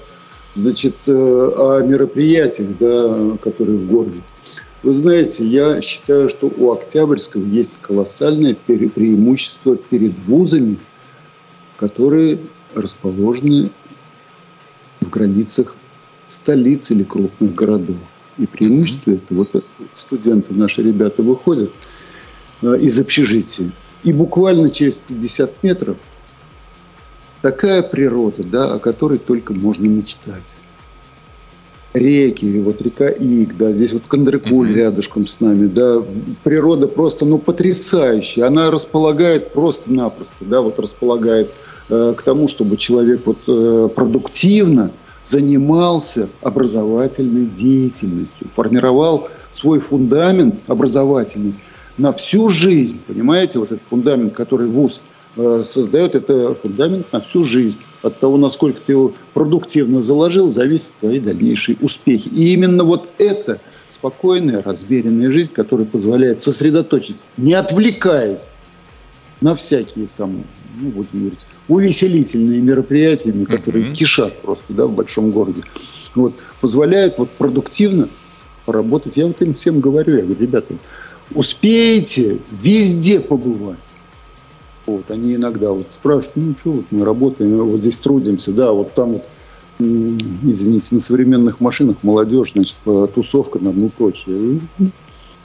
значит, 0.56 0.95
о 1.08 1.82
мероприятиях, 1.82 2.70
да, 2.80 3.38
которые 3.41 3.78
в 3.78 3.88
городе. 3.88 4.22
Вы 4.84 4.95
знаете, 4.95 5.45
я 5.45 5.80
считаю, 5.82 6.28
что 6.28 6.52
у 6.58 6.72
Октябрьского 6.72 7.45
есть 7.45 7.74
колоссальное 7.82 8.56
преимущество 8.56 9.76
перед 9.76 10.14
вузами, 10.26 10.78
которые 11.78 12.39
расположены 12.74 13.70
в 14.99 15.10
границах 15.10 15.76
столиц 16.28 16.89
или 16.89 17.04
крупных 17.04 17.54
городов. 17.54 17.97
И 18.38 18.47
преимущество 18.47 19.12
это 19.12 19.34
вот 19.34 19.64
студенты, 19.99 20.54
наши 20.56 20.82
ребята 20.82 21.22
выходят 21.22 21.70
э, 22.64 22.78
из 22.80 22.99
общежития. 22.99 23.72
И 24.04 24.12
буквально 24.14 24.70
через 24.70 24.95
50 24.95 25.62
метров 25.64 25.97
такая 27.42 27.82
природа, 27.82 28.44
да, 28.44 28.74
о 28.74 28.80
которой 28.80 29.18
только 29.18 29.54
можно 29.54 29.86
мечтать. 29.86 30.56
Реки, 31.94 32.60
вот 32.62 32.82
река 32.82 33.10
Иг, 33.10 33.58
да, 33.58 33.74
здесь 33.74 33.92
вот 33.92 34.04
Кандрыкуль 34.08 34.72
uh-huh. 34.72 34.76
рядышком 34.76 35.28
с 35.28 35.42
нами, 35.42 35.68
да, 35.68 36.02
природа 36.44 36.88
просто, 36.88 37.26
ну, 37.26 37.38
потрясающая, 37.38 38.48
она 38.48 38.72
располагает 38.72 39.52
просто-напросто, 39.52 40.46
да, 40.46 40.62
вот 40.62 40.80
располагает 40.80 41.52
э, 41.89 42.14
к 42.16 42.22
тому, 42.22 42.48
чтобы 42.48 42.78
человек 42.78 43.24
вот 43.26 43.39
э, 43.46 43.89
продуктивно 43.94 44.92
занимался 45.26 46.30
образовательной 46.42 47.46
деятельностью, 47.46 48.48
формировал 48.56 49.28
свой 49.52 49.82
фундамент 49.82 50.56
образовательный 50.68 51.56
на 51.98 52.14
всю 52.14 52.48
жизнь. 52.48 53.00
Понимаете, 53.06 53.60
вот 53.60 53.74
этот 53.74 53.84
фундамент, 53.89 54.32
который 54.32 54.68
ВУЗ 54.68 55.02
создает, 55.36 56.16
это 56.16 56.56
фундамент 56.56 57.12
на 57.12 57.22
всю 57.22 57.46
жизнь. 57.46 57.78
От 58.02 58.20
того, 58.20 58.38
насколько 58.38 58.82
ты 58.82 58.94
его 58.94 59.14
продуктивно 59.34 60.02
заложил, 60.02 60.52
зависят 60.52 60.92
твои 61.00 61.20
дальнейшие 61.20 61.78
успехи. 61.82 62.28
И 62.30 62.54
именно 62.54 62.84
вот 62.84 63.10
это 63.20 63.60
спокойная, 63.88 64.64
размеренная 64.64 65.30
жизнь, 65.32 65.52
которая 65.54 65.86
позволяет 65.86 66.42
сосредоточиться, 66.42 67.22
не 67.38 67.54
отвлекаясь 67.54 68.50
на 69.42 69.56
всякие 69.56 70.08
там, 70.18 70.44
ну, 70.80 70.90
будем 70.90 71.10
говорить, 71.14 71.40
увеселительные 71.68 72.60
мероприятия, 72.62 73.34
которые 73.46 73.88
uh-huh. 73.88 73.94
кишат 73.94 74.40
просто 74.42 74.66
да, 74.70 74.86
в 74.86 74.94
большом 74.94 75.32
городе, 75.32 75.64
вот, 76.16 76.34
позволяют 76.60 77.18
вот, 77.18 77.30
продуктивно 77.32 78.10
поработать. 78.66 79.18
Я 79.18 79.28
вот 79.28 79.42
им 79.42 79.56
всем 79.56 79.80
говорю, 79.80 80.16
я 80.16 80.24
говорю, 80.24 80.40
ребята, 80.40 80.76
успеете 81.34 82.40
везде 82.52 83.20
побывать. 83.20 83.78
Вот, 84.86 85.10
они 85.12 85.36
иногда 85.36 85.72
вот 85.72 85.88
спрашивают, 85.94 86.36
ну 86.36 86.56
что, 86.60 86.72
вот 86.72 86.86
мы 86.92 87.06
работаем, 87.06 87.58
вот 87.68 87.82
здесь 87.82 87.98
трудимся, 87.98 88.52
да, 88.52 88.72
вот 88.72 88.94
там 88.94 89.14
вот, 89.14 89.24
извините, 89.80 90.88
на 90.92 91.00
современных 91.00 91.60
машинах 91.60 91.98
молодежь, 92.04 92.54
значит, 92.54 92.78
тусовка 93.14 93.60
на 93.60 93.72
ну 93.72 93.90
прочее. 93.90 94.60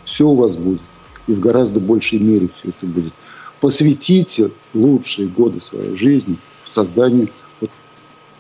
Все 0.05 0.29
у 0.29 0.35
вас 0.35 0.57
будет. 0.57 0.81
И 1.27 1.33
в 1.33 1.41
гораздо 1.41 1.81
большей 1.81 2.19
мере 2.19 2.49
все 2.61 2.71
это 2.71 2.87
будет 2.87 3.13
посвятите 3.61 4.51
лучшие 4.75 5.29
годы 5.29 5.61
своей 5.61 5.97
жизни 5.97 6.37
созданию 6.65 7.31
вот 7.61 7.71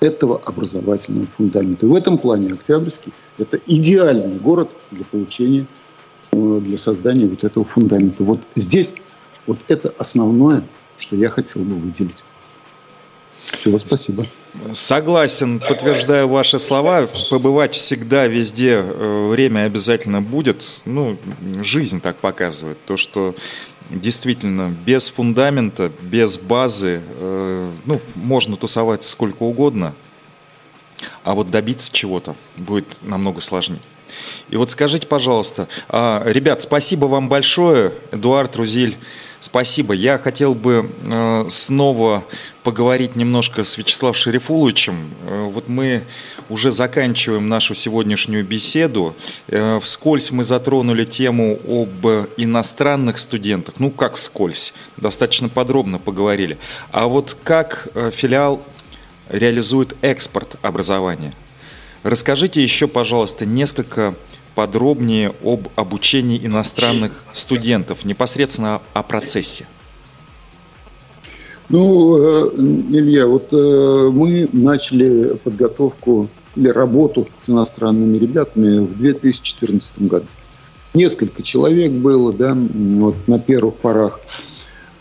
этого 0.01 0.41
образовательного 0.45 1.27
фундамента. 1.37 1.87
И 1.87 1.89
в 1.89 1.95
этом 1.95 2.19
плане 2.19 2.53
Октябрьский– 2.53 3.13
это 3.39 3.59
идеальный 3.67 4.37
город 4.39 4.69
для 4.91 5.05
получения, 5.05 5.67
э, 6.33 6.61
для 6.63 6.77
создания 6.77 7.27
вот 7.27 7.45
этого 7.45 7.65
фундамента. 7.65 8.23
Вот 8.25 8.41
здесь 8.57 8.93
вот 9.47 9.59
это 9.69 9.95
основное, 9.97 10.65
что 10.99 11.17
я 11.17 11.31
хотел 11.31 11.63
бы 11.63 11.77
выделить. 11.77 12.23
Всего 13.53 13.79
спасибо. 13.79 14.27
Согласен, 14.73 15.61
подтверждаю 15.61 16.29
ваши 16.29 16.59
слова. 16.59 17.09
Побывать 17.31 17.75
всегда, 17.75 18.27
везде 18.27 18.83
э, 18.83 19.29
время 19.31 19.65
обязательно 19.65 20.21
будет. 20.21 20.83
Ну, 20.85 21.17
жизнь 21.63 22.01
так 22.01 22.17
показывает. 22.17 22.79
То, 22.87 22.97
что 22.97 23.35
действительно 23.91 24.75
без 24.85 25.11
фундамента, 25.11 25.93
без 26.03 26.39
базы, 26.39 27.01
э, 27.19 27.71
ну, 27.85 28.01
можно 28.17 28.57
тусовать 28.57 29.05
сколько 29.05 29.45
угодно, 29.45 29.95
а 31.23 31.35
вот 31.35 31.49
добиться 31.49 31.93
чего-то 31.93 32.35
будет 32.57 32.99
намного 33.03 33.41
сложнее. 33.41 33.81
И 34.49 34.57
вот 34.57 34.71
скажите, 34.71 35.07
пожалуйста, 35.07 35.69
э, 35.89 36.23
ребят, 36.27 36.63
спасибо 36.63 37.07
вам 37.07 37.29
большое, 37.29 37.93
Эдуард 38.11 38.57
Рузиль, 38.57 38.97
спасибо. 39.41 39.95
Я 39.95 40.18
хотел 40.18 40.55
бы 40.55 40.91
э, 41.05 41.47
снова 41.51 42.24
поговорить 42.62 43.16
немножко 43.16 43.64
с 43.64 43.78
Вячеславом 43.78 44.14
Шерифуловичем. 44.14 45.11
Э, 45.28 45.45
вот 45.45 45.68
мы 45.68 46.03
уже 46.49 46.70
заканчиваем 46.70 47.49
нашу 47.49 47.74
сегодняшнюю 47.74 48.45
беседу. 48.45 49.14
Э, 49.49 49.78
вскользь 49.82 50.30
мы 50.32 50.45
затронули 50.45 51.05
тему 51.05 51.59
об 51.66 52.07
иностранных 52.37 53.18
студентах. 53.18 53.76
Ну, 53.78 53.91
как 53.91 54.16
вскользь? 54.16 54.74
Достаточно 54.97 55.49
подробно 55.49 55.99
поговорили. 55.99 56.59
А 56.91 57.07
вот 57.07 57.37
как 57.43 57.89
филиал 58.12 58.62
реализует 59.28 59.97
экспорт 60.03 60.57
образования? 60.62 61.32
Расскажите 62.03 62.62
еще, 62.62 62.87
пожалуйста, 62.87 63.47
несколько 63.47 64.14
подробнее 64.57 65.33
об 65.45 65.69
обучении 65.77 66.45
иностранных 66.45 67.23
студентов, 67.33 68.05
непосредственно 68.07 68.81
о 68.95 69.03
процессе. 69.03 69.67
Ну, 71.69 72.17
э, 72.17 72.51
Илья, 72.57 73.27
вот 73.27 73.49
э, 73.53 74.11
мы 74.13 74.49
начали 74.53 75.37
подготовку 75.45 76.29
или 76.57 76.69
работу 76.69 77.29
с 77.43 77.51
иностранными 77.51 78.17
ребятами 78.17 78.79
в 78.79 78.95
2014 78.95 80.03
году. 80.09 80.27
Несколько 80.95 81.43
человек 81.43 81.93
было, 81.93 82.33
да, 82.33 82.57
вот 82.57 83.17
на 83.27 83.39
первых 83.39 83.75
порах. 83.75 84.21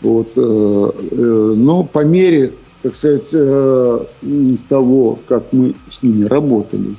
Вот, 0.02 0.32
э, 0.36 0.40
но 1.56 1.82
по 1.82 2.04
мере, 2.04 2.52
так 2.82 2.94
сказать, 2.94 3.30
того, 4.68 5.18
как 5.26 5.50
мы 5.52 5.74
с 5.88 6.02
ними 6.02 6.26
работали, 6.26 6.94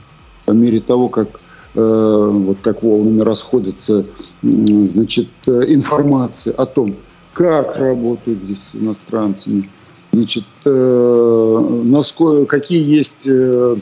по 0.45 0.51
мере 0.51 0.79
того, 0.79 1.07
как 1.09 1.39
вот 1.73 2.57
как 2.61 2.81
волнами 2.81 3.21
расходится 3.21 4.05
значит, 4.41 5.27
информация 5.45 6.53
о 6.53 6.65
том, 6.65 6.95
как 7.37 7.77
работают 7.77 8.39
здесь 8.43 8.71
с 8.71 8.75
иностранцами, 8.75 9.69
значит, 10.11 10.43
э, 10.65 11.81
насколько, 11.85 12.45
какие 12.47 12.83
есть, 12.83 13.27
э, 13.27 13.75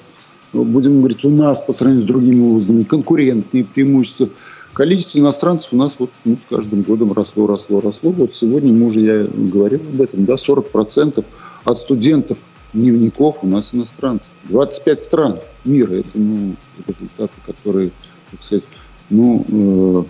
будем 0.51 0.99
говорить, 0.99 1.23
у 1.23 1.29
нас 1.29 1.61
по 1.61 1.71
сравнению 1.71 2.05
с 2.05 2.07
другими 2.07 2.41
вузами 2.41 2.83
конкурентные 2.83 3.63
преимущества. 3.63 4.27
Количество 4.73 5.19
иностранцев 5.19 5.71
у 5.71 5.77
нас 5.77 5.95
вот, 5.99 6.09
ну, 6.25 6.35
с 6.35 6.53
каждым 6.53 6.81
годом 6.81 7.13
росло, 7.13 7.47
росло, 7.47 7.79
росло. 7.79 8.11
Вот 8.11 8.35
сегодня 8.35 8.73
мы 8.73 8.87
уже, 8.87 8.99
я 8.99 9.23
говорил 9.23 9.79
об 9.93 10.01
этом, 10.01 10.25
да, 10.25 10.33
40% 10.33 11.23
от 11.63 11.77
студентов 11.77 12.37
дневников 12.75 13.37
у 13.41 13.47
нас 13.47 13.73
иностранцев. 13.73 14.29
25 14.45 15.01
стран 15.01 15.39
мира. 15.63 15.95
Это 15.95 16.09
ну, 16.13 16.55
результаты, 16.87 17.33
которые, 17.45 17.91
так 18.31 18.43
сказать, 18.43 18.63
ну, 19.09 20.07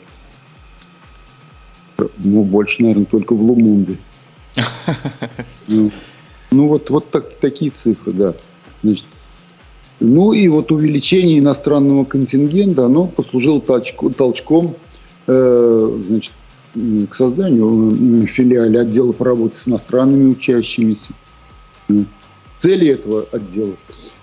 э, 1.98 2.06
ну, 2.18 2.44
больше, 2.44 2.82
наверное, 2.82 3.06
только 3.06 3.34
в 3.34 3.42
Лумумбе. 3.42 3.98
Ну, 5.68 5.90
ну 6.52 6.68
вот, 6.68 6.92
вот 6.92 7.10
так, 7.10 7.38
такие 7.40 7.72
цифры, 7.72 8.14
да. 8.14 8.36
Значит, 8.84 9.06
Ну 10.00 10.32
и 10.32 10.48
вот 10.48 10.72
увеличение 10.72 11.40
иностранного 11.40 12.06
контингента, 12.06 12.86
оно 12.86 13.08
послужило 13.08 13.60
толчку, 13.62 14.12
толчком 14.12 14.76
э, 15.26 16.00
значит, 16.08 16.34
к 17.10 17.16
созданию 17.16 18.28
филиала 18.28 18.82
отдела 18.82 19.12
по 19.12 19.26
работе 19.26 19.56
с 19.56 19.68
иностранными 19.68 20.32
учащимися. 20.32 21.14
Целью 22.58 22.94
этого 22.94 23.26
отдела 23.32 23.74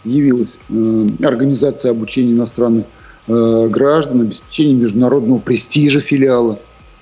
явилась 0.04 0.58
э, 0.68 1.06
организация 1.22 1.90
обучения 1.90 2.32
иностранных 2.32 2.84
э, 3.28 3.68
граждан, 3.68 4.22
обеспечение 4.22 4.74
международного 4.74 5.38
престижа 5.38 6.00
филиала 6.00 6.58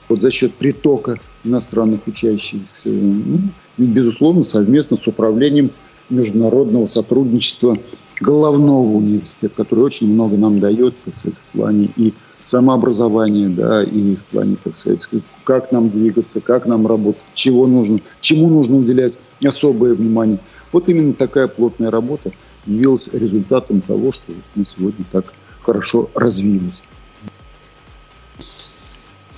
вот 0.08 0.20
за 0.20 0.30
счет 0.30 0.52
притока 0.54 1.18
иностранных 1.44 2.06
учащихся. 2.06 2.88
Ну, 2.88 3.38
безусловно, 3.78 4.44
совместно 4.44 4.96
с 4.96 5.06
управлением 5.06 5.70
международного 6.10 6.86
сотрудничества 6.88 7.76
головного 8.20 8.96
университета, 8.96 9.54
который 9.56 9.84
очень 9.84 10.12
много 10.12 10.36
нам 10.36 10.60
дает 10.60 10.94
сказать, 11.18 11.38
в 11.38 11.56
плане 11.56 11.88
и 11.96 12.12
самообразования, 12.42 13.48
да, 13.48 13.82
и 13.82 14.16
в 14.16 14.24
плане, 14.24 14.56
так 14.62 14.76
сказать, 14.76 15.00
как 15.44 15.72
нам 15.72 15.90
двигаться, 15.90 16.40
как 16.40 16.66
нам 16.66 16.86
работать, 16.86 17.20
чего 17.34 17.66
нужно, 17.66 18.00
чему 18.20 18.48
нужно 18.48 18.76
уделять 18.76 19.14
особое 19.44 19.94
внимание. 19.94 20.38
Вот 20.72 20.88
именно 20.88 21.12
такая 21.12 21.48
плотная 21.48 21.90
работа 21.90 22.32
явилась 22.66 23.08
результатом 23.12 23.80
того, 23.80 24.12
что 24.12 24.32
мы 24.54 24.64
сегодня 24.64 25.04
так 25.10 25.32
хорошо 25.62 26.10
развились. 26.14 26.82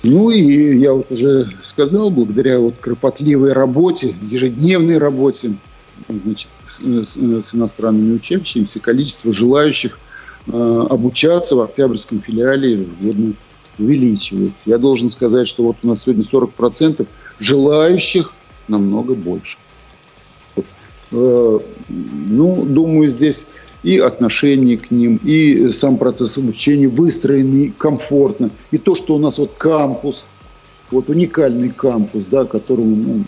Ну 0.03 0.29
и 0.29 0.77
я 0.77 0.93
вот 0.93 1.09
уже 1.09 1.49
сказал, 1.63 2.09
благодаря 2.09 2.59
вот 2.59 2.75
кропотливой 2.79 3.53
работе, 3.53 4.15
ежедневной 4.29 4.97
работе 4.97 5.53
значит, 6.09 6.49
с, 6.67 6.79
с, 6.81 7.17
иностранными 7.53 8.15
учащимися, 8.15 8.81
количество 8.81 9.31
желающих 9.31 9.97
э, 10.47 10.85
обучаться 10.89 11.55
в 11.55 11.61
Октябрьском 11.61 12.21
филиале 12.21 12.71
ежегодно 12.71 13.33
увеличивается. 13.79 14.69
Я 14.69 14.77
должен 14.77 15.09
сказать, 15.09 15.47
что 15.47 15.63
вот 15.63 15.77
у 15.83 15.87
нас 15.87 16.03
сегодня 16.03 16.23
40% 16.23 17.07
желающих 17.39 18.33
намного 18.67 19.15
больше. 19.15 19.57
Э, 21.13 21.59
ну, 21.89 22.65
думаю, 22.65 23.09
здесь 23.09 23.45
и 23.83 23.97
отношение 23.97 24.77
к 24.77 24.91
ним, 24.91 25.19
и 25.23 25.69
сам 25.69 25.97
процесс 25.97 26.37
обучения 26.37 26.87
выстроенный 26.87 27.73
комфортно. 27.77 28.49
И 28.71 28.77
то, 28.77 28.95
что 28.95 29.15
у 29.15 29.19
нас 29.19 29.37
вот 29.37 29.51
кампус, 29.57 30.25
вот 30.89 31.09
уникальный 31.09 31.69
кампус, 31.69 32.25
да, 32.29 32.45
которому 32.45 32.95
ну, 32.95 33.23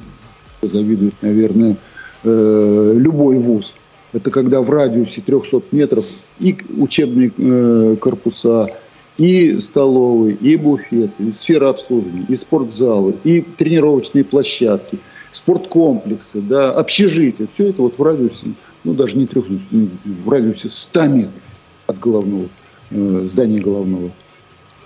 завидует, 0.61 1.13
наверное, 1.21 1.75
э, 2.23 2.93
любой 2.95 3.37
вуз. 3.37 3.73
Это 4.13 4.31
когда 4.31 4.61
в 4.61 4.69
радиусе 4.69 5.21
300 5.21 5.63
метров 5.71 6.05
и 6.39 6.57
учебные 6.77 7.31
э, 7.37 7.97
корпуса, 7.99 8.69
и 9.17 9.59
столовые, 9.59 10.35
и 10.35 10.55
буфеты, 10.57 11.11
и 11.19 11.31
сфера 11.31 11.69
обслуживания, 11.69 12.25
и 12.27 12.35
спортзалы, 12.35 13.15
и 13.23 13.41
тренировочные 13.41 14.23
площадки, 14.23 14.99
спорткомплексы, 15.35 16.41
да, 16.41 16.71
общежития. 16.71 17.47
Все 17.53 17.69
это 17.69 17.81
вот 17.81 17.97
в 17.97 18.03
радиусе 18.03 18.47
ну 18.85 18.93
даже 18.93 19.17
не 19.17 19.25
трех, 19.25 19.45
в 19.47 20.29
радиусе 20.29 20.69
100 20.69 21.07
метров 21.07 21.43
от 21.87 21.99
головного, 21.99 22.47
э, 22.91 23.21
здания 23.25 23.59
головного 23.59 24.11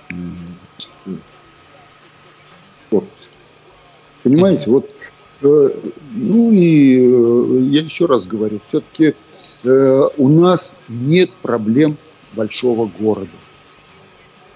э, 0.09 0.13
корпуса. 2.89 3.27
Понимаете, 4.23 4.69
вот, 4.71 4.89
э, 5.41 5.69
ну 6.15 6.51
и 6.51 6.97
э, 6.97 7.59
я 7.69 7.81
еще 7.81 8.05
раз 8.05 8.25
говорю, 8.25 8.59
все-таки 8.67 9.15
э, 9.63 10.09
у 10.17 10.27
нас 10.29 10.75
нет 10.87 11.31
проблем 11.41 11.97
большого 12.33 12.89
города. 12.99 13.27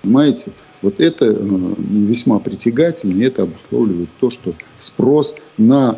Понимаете? 0.01 0.51
Вот 0.83 0.99
это 0.99 1.25
э, 1.25 1.35
весьма 1.79 2.39
притягательно, 2.39 3.13
и 3.19 3.25
это 3.25 3.43
обусловливает 3.43 4.09
то, 4.19 4.29
что 4.29 4.53
спрос 4.81 5.33
на 5.57 5.97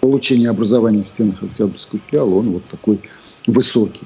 получения 0.00 0.50
образования 0.50 1.04
в 1.04 1.08
стенах 1.08 1.40
Октябрьского 1.42 2.00
филиала, 2.10 2.34
он 2.34 2.50
вот 2.50 2.64
такой 2.64 3.00
высокий. 3.46 4.04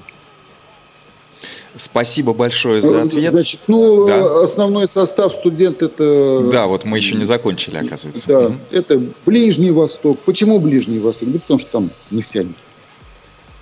Спасибо 1.75 2.35
большое 2.35 2.83
за 2.83 2.97
э, 2.97 3.03
ответ. 3.07 3.33
Значит, 3.33 3.61
ну, 3.66 4.07
да. 4.07 4.43
основной 4.43 4.87
состав 4.87 5.33
студент 5.33 5.81
это... 5.81 6.51
Да, 6.53 6.66
вот 6.66 6.85
мы 6.85 6.99
еще 6.99 7.14
не 7.14 7.25
закончили, 7.25 7.79
оказывается. 7.79 8.29
Да, 8.29 8.53
это 8.70 9.01
Ближний 9.25 9.70
Восток. 9.70 10.18
Почему 10.27 10.61
Ближний 10.61 10.99
Восток? 10.99 11.33
Да 11.33 11.39
потому 11.39 11.59
что 11.59 11.73
там 11.73 11.91
нефтяники. 12.11 12.59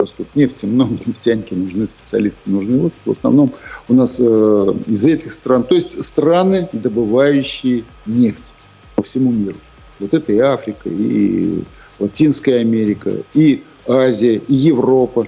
Растут 0.00 0.34
нефти, 0.34 0.64
много 0.64 0.94
нефтяники 1.04 1.52
нужны, 1.52 1.86
специалисты 1.86 2.40
нужны. 2.46 2.78
Вот 2.78 2.92
в 3.04 3.10
основном 3.10 3.52
у 3.88 3.94
нас 3.94 4.16
э, 4.18 4.74
из 4.86 5.04
этих 5.04 5.32
стран, 5.32 5.62
то 5.64 5.74
есть 5.74 6.02
страны, 6.02 6.68
добывающие 6.72 7.84
нефть 8.06 8.52
по 8.96 9.02
всему 9.02 9.30
миру. 9.30 9.56
Вот 9.98 10.14
это 10.14 10.32
и 10.32 10.38
Африка, 10.38 10.88
и 10.88 11.62
Латинская 11.98 12.60
Америка, 12.60 13.12
и 13.34 13.62
Азия, 13.86 14.36
и 14.36 14.54
Европа, 14.54 15.26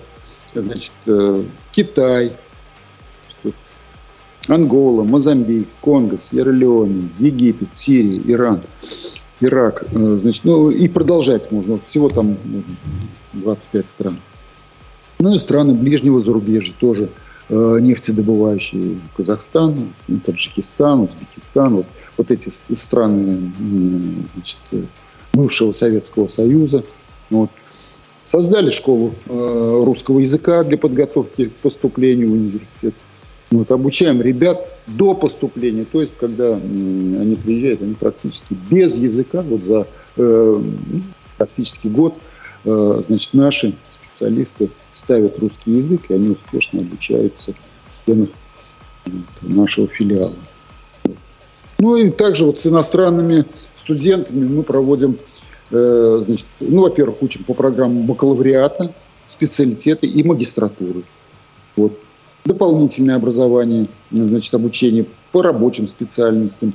значит, 0.55 0.93
э, 1.07 1.43
Китай, 1.73 2.33
Ангола, 4.49 5.05
Мозамбик, 5.05 5.69
Конго, 5.81 6.17
Сьерра-Леоне, 6.17 7.11
Египет, 7.19 7.69
Сирия, 7.73 8.21
Иран, 8.25 8.63
Ирак. 9.41 9.85
Э, 9.93 10.17
значит, 10.19 10.45
ну 10.45 10.71
и 10.71 10.89
продолжать 10.89 11.53
можно. 11.53 11.79
Всего 11.87 12.09
там 12.09 12.37
25 13.35 13.87
стран. 13.87 14.17
Ну 15.23 15.37
и 15.37 15.39
страны 15.39 15.73
ближнего 15.75 16.21
зарубежья 16.21 16.75
тоже 16.81 17.09
э, 17.49 17.77
нефтедобывающие. 17.81 18.99
Казахстан, 19.17 19.93
Таджикистан, 20.27 21.03
Узбекистан. 21.03 21.77
Вот, 21.77 21.87
вот 22.17 22.31
эти 22.33 22.49
страны 22.49 23.53
значит, 24.35 24.59
бывшего 25.33 25.71
Советского 25.71 26.27
Союза. 26.27 26.83
Вот. 27.31 27.51
Создали 28.29 28.71
школу 28.71 29.15
э, 29.27 29.83
русского 29.85 30.19
языка 30.19 30.65
для 30.65 30.77
подготовки 30.77 31.51
к 31.51 31.55
поступлению 31.59 32.31
в 32.31 32.33
университет. 32.33 32.95
Вот, 33.53 33.71
обучаем 33.71 34.21
ребят 34.23 34.77
до 34.89 35.15
поступления, 35.15 35.85
то 35.85 36.01
есть 36.01 36.15
когда 36.19 36.49
э, 36.49 36.57
они 36.57 37.37
приезжают, 37.37 37.83
они 37.83 37.95
практически 37.95 38.57
без 38.69 38.99
языка, 38.99 39.43
вот 39.43 39.63
за 39.63 39.87
э, 40.17 40.57
ну, 40.57 41.01
практически 41.39 41.87
год, 41.87 42.15
э, 42.65 43.03
значит, 43.07 43.35
наши 43.35 43.77
специалисты 44.13 44.71
ставят 44.93 45.39
русский 45.39 45.73
язык, 45.73 46.03
и 46.09 46.15
они 46.15 46.31
успешно 46.31 46.81
обучаются 46.81 47.55
в 47.91 47.97
стенах 47.97 48.29
нашего 49.41 49.89
филиала. 49.89 50.35
Ну 51.79 51.97
и 51.97 52.11
также 52.11 52.45
вот 52.45 52.61
с 52.61 52.67
иностранными 52.67 53.47
студентами 53.75 54.47
мы 54.47 54.63
проводим, 54.63 55.19
э, 55.71 56.23
значит, 56.25 56.47
ну, 56.61 56.83
во-первых, 56.83 57.23
учим 57.23 57.43
по 57.45 57.55
программам 57.55 58.07
бакалавриата, 58.07 58.95
специалитеты 59.27 60.07
и 60.07 60.23
магистратуры. 60.23 61.03
Вот. 61.75 61.99
Дополнительное 62.45 63.17
образование, 63.17 63.89
значит, 64.11 64.53
обучение 64.55 65.07
по 65.33 65.43
рабочим 65.43 65.89
специальностям. 65.89 66.75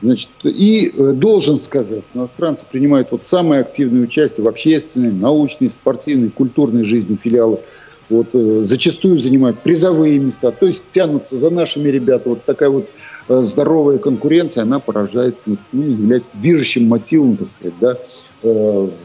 Значит, 0.00 0.30
и 0.44 0.92
э, 0.94 1.12
должен 1.12 1.60
сказать, 1.60 2.04
иностранцы 2.14 2.66
принимают 2.70 3.08
вот 3.10 3.24
самое 3.24 3.62
активное 3.62 4.02
участие 4.02 4.44
в 4.44 4.48
общественной, 4.48 5.12
научной, 5.12 5.70
спортивной, 5.70 6.30
культурной 6.30 6.84
жизни 6.84 7.18
филиала. 7.20 7.60
Вот, 8.08 8.28
э, 8.32 8.62
зачастую 8.64 9.18
занимают 9.18 9.60
призовые 9.60 10.18
места, 10.18 10.52
то 10.52 10.66
есть 10.66 10.82
тянутся 10.90 11.38
за 11.38 11.50
нашими 11.50 11.88
ребятами. 11.88 12.34
Вот 12.34 12.44
такая 12.44 12.70
вот 12.70 12.88
Э, 13.28 13.42
здоровая 13.42 13.98
конкуренция, 13.98 14.62
она 14.62 14.80
поражает, 14.80 15.36
ну, 15.44 15.58
ну, 15.72 15.82
является 15.82 16.32
движущим 16.34 16.88
мотивом, 16.88 17.36
так 17.36 17.48
сказать, 17.52 17.74
да, 17.80 17.96
в 18.42 19.00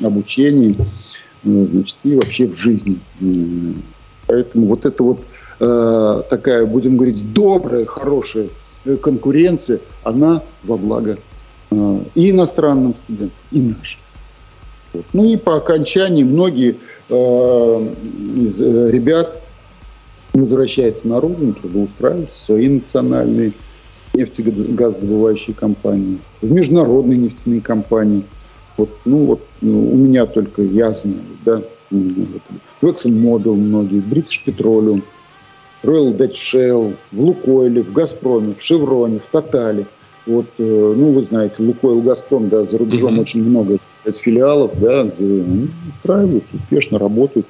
обучении, 0.00 0.76
значит, 1.42 1.96
и 2.04 2.14
вообще 2.14 2.46
в 2.46 2.56
жизни. 2.56 3.00
Поэтому 4.28 4.68
вот 4.68 4.86
это 4.86 5.02
вот 5.02 5.20
такая, 6.28 6.64
будем 6.64 6.96
говорить, 6.96 7.32
добрая, 7.32 7.84
хорошая 7.84 8.48
конкуренция, 9.02 9.80
она 10.02 10.42
во 10.62 10.76
благо 10.76 11.18
и 12.14 12.30
иностранным 12.30 12.94
студентам, 12.94 13.38
и 13.50 13.60
нашим. 13.60 14.00
Ну 15.12 15.24
и 15.24 15.36
по 15.36 15.56
окончании 15.56 16.22
многие 16.22 16.76
из 17.08 18.60
ребят 18.60 19.40
возвращается 20.32 21.08
на 21.08 21.20
родину, 21.20 21.54
трудоустраивается 21.54 22.38
в 22.38 22.42
свои 22.42 22.68
национальные 22.68 23.52
нефтегазодобывающие 24.14 25.54
компании, 25.54 26.18
в 26.40 26.50
международные 26.50 27.18
нефтяные 27.18 27.60
компании. 27.60 28.24
Вот, 28.76 28.90
ну 29.04 29.24
вот 29.24 29.40
ну, 29.60 29.92
у 29.92 29.96
меня 29.96 30.26
только 30.26 30.62
я 30.62 30.92
знаю, 30.92 31.22
да, 31.44 31.62
вот, 31.90 32.42
в 32.80 32.86
ExxonMobil 32.86 33.54
многие, 33.54 34.00
в 34.00 34.12
British 34.12 34.40
Petroleum, 34.44 35.02
Royal 35.84 36.16
Dutch 36.16 36.34
Shell, 36.34 36.96
в 37.12 37.20
Лукойле, 37.20 37.82
в 37.82 37.92
Газпроме, 37.92 38.54
в 38.58 38.62
Шевроне, 38.62 39.18
в 39.18 39.30
Тотале. 39.30 39.86
Вот, 40.26 40.46
э, 40.58 40.94
ну, 40.96 41.12
вы 41.12 41.22
знаете, 41.22 41.62
Лукойл, 41.62 42.00
Газпром, 42.00 42.48
да, 42.48 42.64
за 42.64 42.78
рубежом 42.78 43.18
mm-hmm. 43.18 43.22
очень 43.22 43.44
много 43.44 43.78
кстати, 43.98 44.18
филиалов, 44.18 44.78
да, 44.80 45.04
где 45.04 45.24
ну, 45.24 45.68
устраиваются, 45.90 46.56
успешно 46.56 46.98
работают 46.98 47.46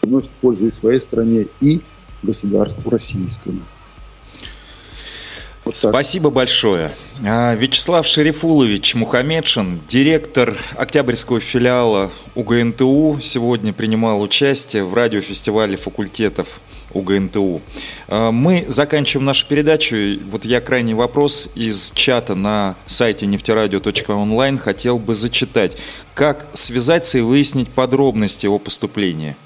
приносит 0.00 0.30
пользу 0.40 0.66
и 0.66 0.70
своей 0.70 1.00
стране, 1.00 1.46
и 1.60 1.80
государству 2.22 2.90
российскому. 2.90 3.60
Вот 5.64 5.76
Спасибо 5.76 6.30
большое. 6.30 6.92
А, 7.26 7.54
Вячеслав 7.54 8.06
Шерифулович 8.06 8.94
Мухамедшин, 8.94 9.80
директор 9.86 10.56
Октябрьского 10.76 11.40
филиала 11.40 12.10
УГНТУ, 12.34 13.18
сегодня 13.20 13.74
принимал 13.74 14.22
участие 14.22 14.84
в 14.84 14.94
радиофестивале 14.94 15.76
факультетов 15.76 16.60
УГНТУ. 16.92 17.60
А, 18.08 18.30
мы 18.30 18.64
заканчиваем 18.68 19.26
нашу 19.26 19.46
передачу. 19.46 19.96
Вот 20.30 20.44
я 20.44 20.60
крайний 20.60 20.94
вопрос 20.94 21.50
из 21.54 21.92
чата 21.92 22.34
на 22.34 22.76
сайте 22.86 23.26
нефтерадио.онлайн 23.26 24.58
хотел 24.58 24.98
бы 24.98 25.14
зачитать. 25.14 25.76
Как 26.14 26.48
связаться 26.52 27.18
и 27.18 27.20
выяснить 27.20 27.68
подробности 27.68 28.46
о 28.46 28.58
поступлении? 28.58 29.36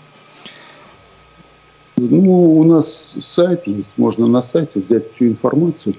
Ну, 1.96 2.58
у 2.58 2.64
нас 2.64 3.12
сайт 3.20 3.66
есть, 3.66 3.90
можно 3.96 4.26
на 4.26 4.42
сайте 4.42 4.80
взять 4.80 5.12
всю 5.12 5.26
информацию 5.26 5.94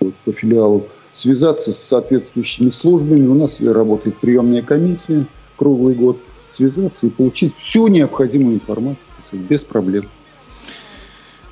вот, 0.00 0.14
по 0.24 0.32
филиалу, 0.32 0.88
связаться 1.12 1.70
с 1.70 1.78
соответствующими 1.78 2.70
службами. 2.70 3.26
У 3.26 3.34
нас 3.34 3.60
работает 3.60 4.18
приемная 4.18 4.62
комиссия 4.62 5.26
круглый 5.56 5.94
год. 5.94 6.18
Связаться 6.48 7.06
и 7.06 7.10
получить 7.10 7.54
всю 7.56 7.88
необходимую 7.88 8.56
информацию 8.56 8.98
без 9.32 9.64
проблем. 9.64 10.08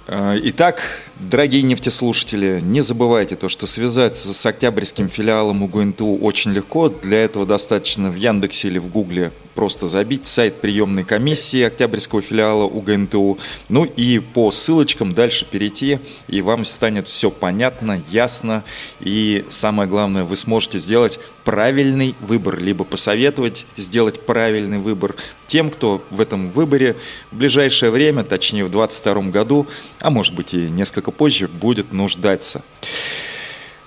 Э, 0.07 0.39
итак, 0.43 0.83
дорогие 1.31 1.63
нефтеслушатели, 1.63 2.61
не 2.63 2.81
забывайте 2.81 3.37
то, 3.37 3.49
что 3.49 3.67
связаться 3.67 4.33
с 4.33 4.47
октябрьским 4.47 5.09
филиалом 5.09 5.63
УГНТУ 5.63 6.19
очень 6.19 6.53
легко. 6.53 6.89
Для 6.89 7.23
этого 7.25 7.47
достаточно 7.47 8.11
в 8.11 8.17
Яндексе 8.17 8.69
или 8.69 8.79
в 8.79 8.89
Гугле 8.89 9.33
просто 9.55 9.87
забить 9.87 10.27
сайт 10.27 10.61
приемной 10.61 11.05
комиссии 11.05 11.63
Октябрьского 11.63 12.23
филиала 12.23 12.65
УГНТУ. 12.65 13.39
Ну 13.69 13.85
и 13.85 14.19
по 14.19 14.51
ссылочкам 14.51 15.15
дальше 15.15 15.45
перейти, 15.45 15.99
и 16.29 16.43
вам 16.43 16.65
станет 16.65 17.09
все 17.09 17.31
понятно, 17.31 18.01
ясно. 18.11 18.65
И 19.01 19.45
самое 19.49 19.89
главное, 19.89 20.25
вы 20.25 20.37
сможете 20.37 20.79
сделать 20.79 21.19
правильный 21.45 22.15
выбор, 22.21 22.59
либо 22.59 22.85
посоветовать 22.85 23.67
сделать 23.77 24.25
правильный 24.25 24.79
выбор 24.79 25.15
тем, 25.47 25.71
кто 25.71 26.03
в 26.11 26.21
этом 26.21 26.51
выборе 26.51 26.97
в 27.31 27.37
ближайшее 27.37 27.91
время, 27.91 28.25
точнее 28.25 28.65
в 28.65 28.71
2022 28.71 29.31
году, 29.31 29.67
а 30.01 30.11
может 30.11 30.35
быть 30.35 30.55
и 30.55 30.71
несколько 30.71 31.11
позже, 31.13 31.49
будет 31.49 31.93
нуждаться. 31.93 32.63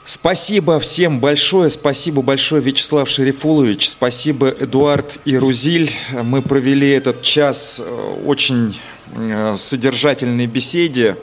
Спасибо 0.07 0.80
всем 0.80 1.19
большое, 1.19 1.71
спасибо 1.71 2.21
большое, 2.21 2.61
Вячеслав 2.61 3.09
Шерифулович, 3.09 3.89
спасибо, 3.89 4.49
Эдуард 4.49 5.19
и 5.26 5.36
Рузиль. 5.36 5.91
Мы 6.11 6.43
провели 6.43 6.88
этот 6.89 7.23
час 7.23 7.82
э, 7.84 8.15
очень 8.23 8.80
э, 9.15 9.55
содержательной 9.57 10.45
беседе, 10.45 11.17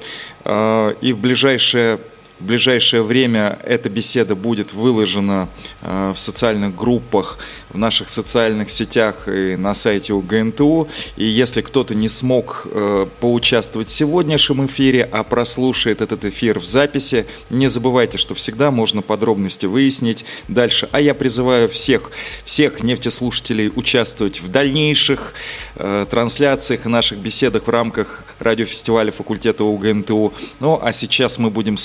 э, 0.44 0.94
и 1.00 1.12
в 1.12 1.18
ближайшее 1.18 2.00
в 2.43 2.45
ближайшее 2.45 3.05
время 3.05 3.61
эта 3.62 3.88
беседа 3.88 4.34
будет 4.34 4.72
выложена 4.72 5.49
в 5.80 6.16
социальных 6.16 6.74
группах 6.74 7.38
в 7.72 7.78
наших 7.78 8.09
социальных 8.09 8.70
сетях 8.70 9.28
и 9.28 9.57
на 9.57 9.74
сайте 9.74 10.12
УГНТУ. 10.12 10.88
И 11.16 11.26
если 11.26 11.62
кто-то 11.62 11.95
не 11.95 12.09
смог 12.09 12.66
э, 12.70 13.07
поучаствовать 13.20 13.88
в 13.88 13.93
сегодняшнем 13.93 14.66
эфире, 14.66 15.09
а 15.11 15.22
прослушает 15.22 16.01
этот 16.01 16.24
эфир 16.24 16.59
в 16.59 16.64
записи, 16.64 17.26
не 17.51 17.68
забывайте, 17.68 18.18
что 18.18 18.34
всегда 18.34 18.70
можно 18.70 19.03
подробности 19.03 19.66
выяснить 19.66 20.24
дальше. 20.49 20.88
А 20.93 21.01
я 21.01 21.14
призываю 21.14 21.68
всех, 21.68 22.11
всех 22.45 22.82
нефтеслушателей 22.82 23.72
участвовать 23.74 24.40
в 24.40 24.49
дальнейших 24.49 25.32
э, 25.76 26.07
трансляциях 26.11 26.86
и 26.86 26.88
наших 26.88 27.18
беседах 27.18 27.66
в 27.66 27.70
рамках 27.70 28.24
радиофестиваля 28.38 29.12
факультета 29.12 29.64
УГНТУ. 29.64 30.32
Ну, 30.61 30.78
а 30.82 30.93
сейчас 30.93 31.38
мы 31.38 31.51
будем 31.51 31.76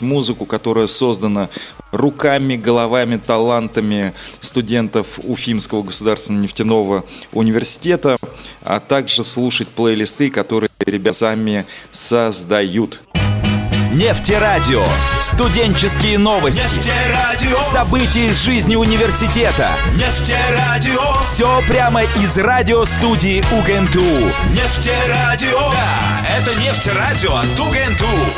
слушать 0.00 0.02
музыку, 0.02 0.46
которая 0.46 0.86
создана 0.86 1.48
руками, 1.92 2.56
головами, 2.56 3.16
талантами 3.16 4.12
студентов 4.40 5.18
Уфимского 5.22 5.82
государственного 5.82 6.42
нефтяного 6.42 7.04
университета, 7.32 8.16
а 8.62 8.80
также 8.80 9.24
слушать 9.24 9.68
плейлисты, 9.68 10.30
которые 10.30 10.70
ребята 10.86 11.18
сами 11.18 11.66
создают. 11.92 13.02
Нефтерадио. 13.92 14.86
Студенческие 15.20 16.16
новости. 16.16 16.60
Нефтерадио. 16.60 17.60
События 17.60 18.28
из 18.28 18.40
жизни 18.40 18.76
университета. 18.76 19.72
Нефтерадио. 19.96 21.20
Все 21.22 21.60
прямо 21.66 22.04
из 22.04 22.38
радиостудии 22.38 23.42
УГНТУ. 23.52 24.30
Нефтерадио. 24.52 25.72
Да, 25.72 26.24
это 26.38 26.54
нефтерадио 26.60 27.34
от 27.34 27.58
УГНТУ. 27.58 28.29